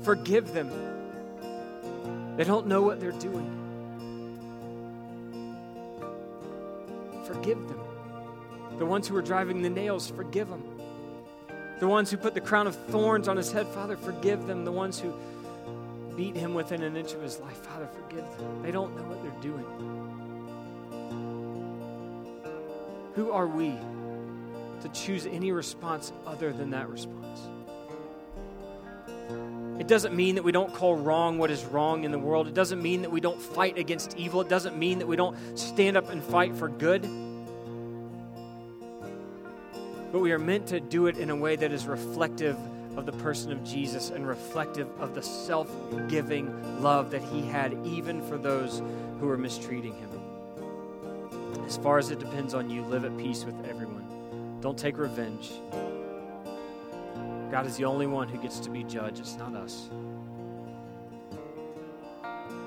forgive 0.04 0.54
them. 0.54 0.72
They 2.36 2.44
don't 2.44 2.68
know 2.68 2.82
what 2.82 3.00
they're 3.00 3.12
doing. 3.12 3.54
Forgive 7.26 7.58
them. 7.68 7.80
The 8.78 8.86
ones 8.86 9.08
who 9.08 9.16
were 9.16 9.22
driving 9.22 9.62
the 9.62 9.70
nails, 9.70 10.10
forgive 10.10 10.50
them. 10.50 10.64
The 11.80 11.88
ones 11.88 12.10
who 12.12 12.18
put 12.18 12.34
the 12.34 12.42
crown 12.42 12.68
of 12.68 12.76
thorns 12.88 13.28
on 13.28 13.38
his 13.38 13.52
head, 13.52 13.68
Father, 13.68 13.98
forgive 13.98 14.48
them. 14.48 14.66
The 14.66 14.72
ones 14.72 15.00
who 15.00 15.14
beat 16.16 16.36
him 16.36 16.54
within 16.54 16.84
an 16.84 16.96
inch 16.96 17.14
of 17.14 17.22
his 17.22 17.40
life, 17.40 17.58
Father, 17.58 17.88
forgive 17.88 18.26
them. 18.38 18.64
They 18.64 18.72
don't 18.72 18.96
know 18.96 19.04
what 19.04 19.22
they're 19.22 19.42
doing. 19.42 20.27
Who 23.18 23.32
are 23.32 23.48
we 23.48 23.78
to 24.82 24.90
choose 24.90 25.26
any 25.26 25.52
response 25.52 26.12
other 26.26 26.54
than 26.54 26.72
that 26.72 26.90
response. 26.90 27.40
It 29.80 29.88
doesn't 29.88 30.16
mean 30.16 30.36
that 30.36 30.44
we 30.44 30.52
don't 30.52 30.74
call 30.74 30.96
wrong 30.96 31.38
what 31.38 31.52
is 31.52 31.64
wrong 31.66 32.04
in 32.04 32.12
the 32.12 32.20
world. 32.20 32.48
It 32.48 32.54
doesn't 32.54 32.82
mean 32.82 33.04
that 33.04 33.12
we 33.12 33.22
don't 33.22 33.42
fight 33.42 33.78
against 33.78 34.18
evil. 34.18 34.42
It 34.42 34.50
doesn't 34.50 34.78
mean 34.78 35.00
that 35.00 35.08
we 35.08 35.16
don't 35.16 35.38
stand 35.58 35.98
up 35.98 36.10
and 36.10 36.24
fight 36.24 36.56
for 36.56 36.68
good. 36.68 37.04
But 40.12 40.20
we 40.20 40.32
are 40.32 40.40
meant 40.40 40.68
to 40.68 40.80
do 40.80 41.08
it 41.08 41.18
in 41.18 41.30
a 41.30 41.36
way 41.36 41.56
that 41.56 41.72
is 41.72 41.86
reflective 41.86 42.58
of 42.96 43.06
the 43.06 43.12
person 43.12 43.52
of 43.52 43.64
Jesus 43.64 44.10
and 44.10 44.28
reflective 44.28 44.88
of 45.00 45.14
the 45.14 45.22
self 45.22 45.70
giving 46.08 46.82
love 46.82 47.12
that 47.12 47.22
he 47.22 47.42
had, 47.42 47.78
even 47.86 48.28
for 48.28 48.38
those 48.38 48.82
who 49.20 49.28
were 49.28 49.38
mistreating 49.38 49.94
him. 49.94 50.17
As 51.68 51.76
far 51.76 51.98
as 51.98 52.12
it 52.12 52.20
depends 52.20 52.54
on 52.54 52.70
you, 52.70 52.82
live 52.84 53.04
at 53.04 53.18
peace 53.18 53.44
with 53.44 53.66
everyone. 53.66 54.60
Don't 54.62 54.78
take 54.78 54.98
revenge. 54.98 55.52
God 57.52 57.66
is 57.66 57.76
the 57.76 57.84
only 57.84 58.08
one 58.08 58.30
who 58.30 58.38
gets 58.38 58.62
to 58.62 58.70
be 58.70 58.86
judged, 58.86 59.20
it's 59.20 59.36
not 59.36 59.54
us. 59.54 59.90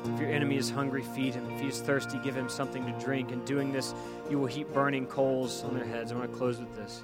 If 0.05 0.21
your 0.21 0.31
enemy 0.31 0.59
is 0.59 0.69
hungry, 0.69 1.03
feed 1.03 1.35
him. 1.35 1.51
If 1.51 1.61
he 1.61 1.69
is 1.69 1.81
thirsty, 1.81 2.19
give 2.23 2.35
him 2.35 2.51
something 2.51 2.85
to 2.85 2.93
drink. 3.05 3.33
In 3.33 3.43
doing 3.47 3.73
this, 3.73 3.95
you 4.31 4.39
will 4.39 4.47
heap 4.47 4.69
burning 4.75 5.07
coals 5.07 5.65
on 5.65 5.75
their 5.75 5.87
heads. 5.87 6.13
I 6.13 6.17
want 6.17 6.31
to 6.31 6.37
close 6.37 6.59
with 6.59 6.77
this. 6.77 7.03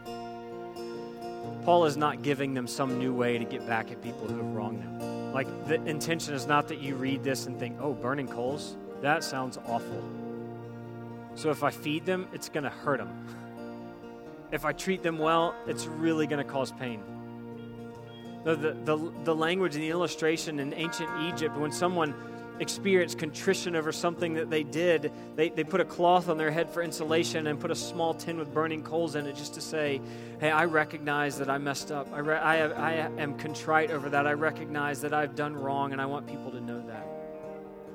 Paul 1.64 1.86
is 1.86 1.96
not 1.96 2.22
giving 2.22 2.52
them 2.52 2.66
some 2.66 2.98
new 2.98 3.14
way 3.14 3.38
to 3.38 3.44
get 3.44 3.66
back 3.66 3.90
at 3.90 4.02
people 4.02 4.28
who 4.28 4.36
have 4.36 4.54
wronged 4.54 4.82
them. 4.82 5.32
Like, 5.32 5.46
the 5.66 5.82
intention 5.86 6.34
is 6.34 6.46
not 6.46 6.68
that 6.68 6.78
you 6.78 6.94
read 6.94 7.24
this 7.24 7.46
and 7.46 7.58
think, 7.58 7.78
oh, 7.80 7.94
burning 7.94 8.28
coals? 8.28 8.76
That 9.00 9.24
sounds 9.24 9.58
awful. 9.66 10.02
So 11.36 11.50
if 11.50 11.62
I 11.62 11.70
feed 11.70 12.04
them, 12.06 12.26
it's 12.32 12.48
going 12.48 12.64
to 12.64 12.70
hurt 12.70 12.98
them. 12.98 13.26
If 14.50 14.64
I 14.64 14.72
treat 14.72 15.02
them 15.02 15.18
well, 15.18 15.54
it's 15.66 15.86
really 15.86 16.26
going 16.26 16.44
to 16.44 16.50
cause 16.50 16.72
pain. 16.72 17.02
The, 18.44 18.56
the, 18.56 18.72
the, 18.84 19.12
the 19.24 19.34
language 19.34 19.74
and 19.74 19.84
the 19.84 19.90
illustration 19.90 20.60
in 20.60 20.72
ancient 20.72 21.10
Egypt, 21.22 21.56
when 21.56 21.72
someone 21.72 22.14
experienced 22.58 23.18
contrition 23.18 23.76
over 23.76 23.92
something 23.92 24.32
that 24.34 24.48
they 24.48 24.62
did, 24.62 25.12
they, 25.34 25.50
they 25.50 25.64
put 25.64 25.80
a 25.80 25.84
cloth 25.84 26.30
on 26.30 26.38
their 26.38 26.50
head 26.50 26.70
for 26.70 26.82
insulation 26.82 27.48
and 27.48 27.60
put 27.60 27.70
a 27.70 27.74
small 27.74 28.14
tin 28.14 28.38
with 28.38 28.54
burning 28.54 28.82
coals 28.82 29.14
in 29.14 29.26
it 29.26 29.36
just 29.36 29.52
to 29.54 29.60
say, 29.60 30.00
Hey, 30.40 30.50
I 30.50 30.64
recognize 30.64 31.36
that 31.38 31.50
I 31.50 31.58
messed 31.58 31.92
up. 31.92 32.10
I, 32.14 32.18
re- 32.20 32.36
I, 32.36 32.68
I 32.68 32.92
am 33.18 33.36
contrite 33.36 33.90
over 33.90 34.08
that. 34.08 34.26
I 34.26 34.32
recognize 34.32 35.02
that 35.02 35.12
I've 35.12 35.34
done 35.34 35.54
wrong, 35.54 35.92
and 35.92 36.00
I 36.00 36.06
want 36.06 36.26
people 36.26 36.50
to 36.52 36.60
know 36.60 36.80
that. 36.86 37.06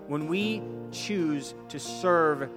When 0.08 0.28
we 0.28 0.62
choose 0.92 1.56
to 1.70 1.80
serve 1.80 2.50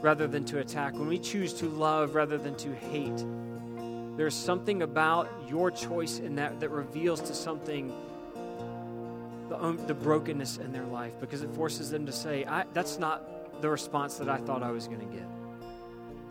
rather 0.00 0.26
than 0.26 0.44
to 0.46 0.58
attack, 0.58 0.94
when 0.94 1.08
we 1.08 1.18
choose 1.18 1.52
to 1.54 1.68
love 1.68 2.14
rather 2.14 2.38
than 2.38 2.54
to 2.56 2.74
hate, 2.74 3.24
there's 4.16 4.34
something 4.34 4.82
about 4.82 5.30
your 5.48 5.70
choice 5.70 6.18
in 6.18 6.34
that 6.36 6.60
that 6.60 6.70
reveals 6.70 7.20
to 7.20 7.34
something 7.34 7.92
the, 9.48 9.84
the 9.86 9.94
brokenness 9.94 10.58
in 10.58 10.72
their 10.72 10.84
life 10.84 11.12
because 11.20 11.42
it 11.42 11.50
forces 11.54 11.90
them 11.90 12.06
to 12.06 12.12
say, 12.12 12.44
That's 12.74 12.98
not 12.98 13.60
the 13.62 13.70
response 13.70 14.16
that 14.16 14.28
I 14.28 14.38
thought 14.38 14.62
I 14.62 14.70
was 14.70 14.86
going 14.86 15.00
to 15.00 15.16
get. 15.16 15.26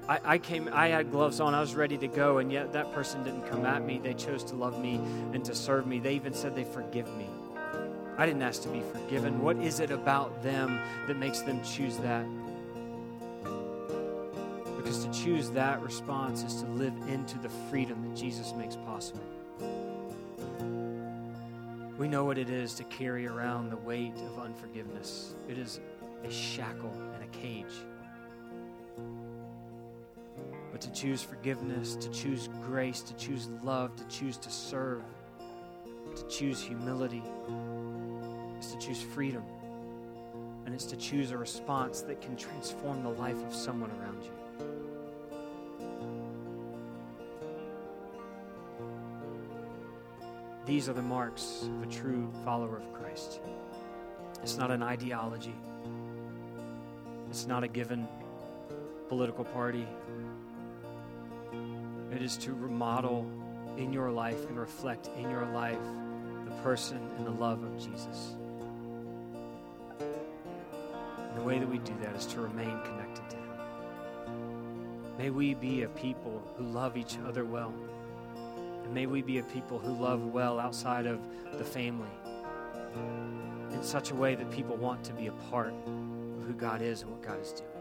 I, 0.07 0.19
I, 0.23 0.37
came, 0.37 0.69
I 0.71 0.87
had 0.87 1.11
gloves 1.11 1.41
on, 1.41 1.53
I 1.53 1.59
was 1.59 1.75
ready 1.75 1.97
to 1.97 2.07
go, 2.07 2.37
and 2.37 2.51
yet 2.51 2.71
that 2.73 2.93
person 2.93 3.23
didn't 3.23 3.45
come 3.47 3.65
at 3.65 3.83
me. 3.83 3.99
They 4.01 4.13
chose 4.13 4.43
to 4.45 4.55
love 4.55 4.79
me 4.79 5.01
and 5.33 5.43
to 5.43 5.53
serve 5.53 5.85
me. 5.85 5.99
They 5.99 6.13
even 6.13 6.33
said 6.33 6.55
they 6.55 6.63
forgive 6.63 7.13
me. 7.17 7.27
I 8.17 8.25
didn't 8.25 8.41
ask 8.41 8.63
to 8.63 8.69
be 8.69 8.81
forgiven. 8.93 9.41
What 9.41 9.57
is 9.57 9.79
it 9.79 9.91
about 9.91 10.41
them 10.41 10.79
that 11.07 11.17
makes 11.17 11.41
them 11.41 11.61
choose 11.63 11.97
that? 11.97 12.25
Because 14.77 15.03
to 15.03 15.11
choose 15.11 15.49
that 15.51 15.81
response 15.81 16.43
is 16.43 16.61
to 16.61 16.67
live 16.69 16.93
into 17.09 17.37
the 17.39 17.49
freedom 17.69 18.01
that 18.07 18.15
Jesus 18.15 18.53
makes 18.53 18.75
possible. 18.77 19.23
We 21.97 22.07
know 22.07 22.25
what 22.25 22.37
it 22.37 22.49
is 22.49 22.75
to 22.75 22.83
carry 22.83 23.25
around 23.25 23.71
the 23.71 23.77
weight 23.77 24.15
of 24.17 24.39
unforgiveness. 24.39 25.33
It 25.49 25.57
is 25.57 25.79
a 26.23 26.31
shackle 26.31 26.93
and 27.15 27.23
a 27.23 27.27
cage. 27.35 27.73
But 30.71 30.79
to 30.81 30.91
choose 30.91 31.23
forgiveness, 31.23 31.95
to 31.95 32.09
choose 32.11 32.49
grace, 32.63 33.01
to 33.01 33.15
choose 33.15 33.47
love, 33.63 33.95
to 33.95 34.05
choose 34.15 34.37
to 34.37 34.49
serve, 34.51 35.01
to 36.15 36.27
choose 36.27 36.61
humility, 36.61 37.23
is 38.59 38.71
to 38.73 38.77
choose 38.77 39.01
freedom. 39.01 39.43
And 40.65 40.75
it's 40.75 40.85
to 40.85 40.97
choose 40.97 41.31
a 41.31 41.37
response 41.37 42.01
that 42.01 42.21
can 42.21 42.35
transform 42.35 43.01
the 43.01 43.09
life 43.09 43.43
of 43.43 43.55
someone 43.55 43.89
around 43.99 44.23
you. 44.23 44.31
These 50.67 50.89
are 50.89 50.93
the 50.93 51.01
marks 51.01 51.63
of 51.63 51.81
a 51.83 51.85
true 51.85 52.29
follower 52.43 52.75
of 52.75 52.91
Christ. 52.91 53.39
It's 54.43 54.57
not 54.57 54.69
an 54.69 54.83
ideology, 54.83 55.55
it's 57.29 57.47
not 57.47 57.63
a 57.63 57.69
given 57.69 58.05
political 59.07 59.45
party. 59.45 59.87
It 62.11 62.21
is 62.21 62.35
to 62.39 62.53
remodel 62.53 63.25
in 63.77 63.93
your 63.93 64.11
life 64.11 64.45
and 64.49 64.59
reflect 64.59 65.09
in 65.17 65.29
your 65.29 65.45
life 65.45 65.79
the 66.43 66.51
person 66.63 66.99
and 67.17 67.25
the 67.25 67.31
love 67.31 67.63
of 67.63 67.77
Jesus. 67.77 68.35
And 69.99 71.37
the 71.37 71.43
way 71.43 71.59
that 71.59 71.69
we 71.69 71.77
do 71.77 71.93
that 72.01 72.13
is 72.13 72.25
to 72.25 72.41
remain 72.41 72.77
connected 72.83 73.29
to 73.29 73.35
Him. 73.37 73.49
May 75.17 75.29
we 75.29 75.53
be 75.53 75.83
a 75.83 75.87
people 75.89 76.41
who 76.57 76.65
love 76.65 76.97
each 76.97 77.17
other 77.25 77.45
well. 77.45 77.73
And 78.87 78.93
may 78.93 79.05
we 79.05 79.21
be 79.21 79.39
a 79.39 79.43
people 79.43 79.79
who 79.79 79.91
love 79.91 80.27
well 80.27 80.61
outside 80.61 81.07
of 81.07 81.19
the 81.57 81.65
family 81.65 82.07
in 83.73 83.83
such 83.83 84.11
a 84.11 84.15
way 84.15 84.33
that 84.33 84.49
people 84.49 84.77
want 84.77 85.03
to 85.03 85.13
be 85.13 85.27
a 85.27 85.33
part 85.51 85.73
of 85.73 86.43
who 86.45 86.53
God 86.53 86.81
is 86.81 87.01
and 87.01 87.11
what 87.11 87.21
God 87.21 87.41
is 87.41 87.51
doing. 87.51 87.76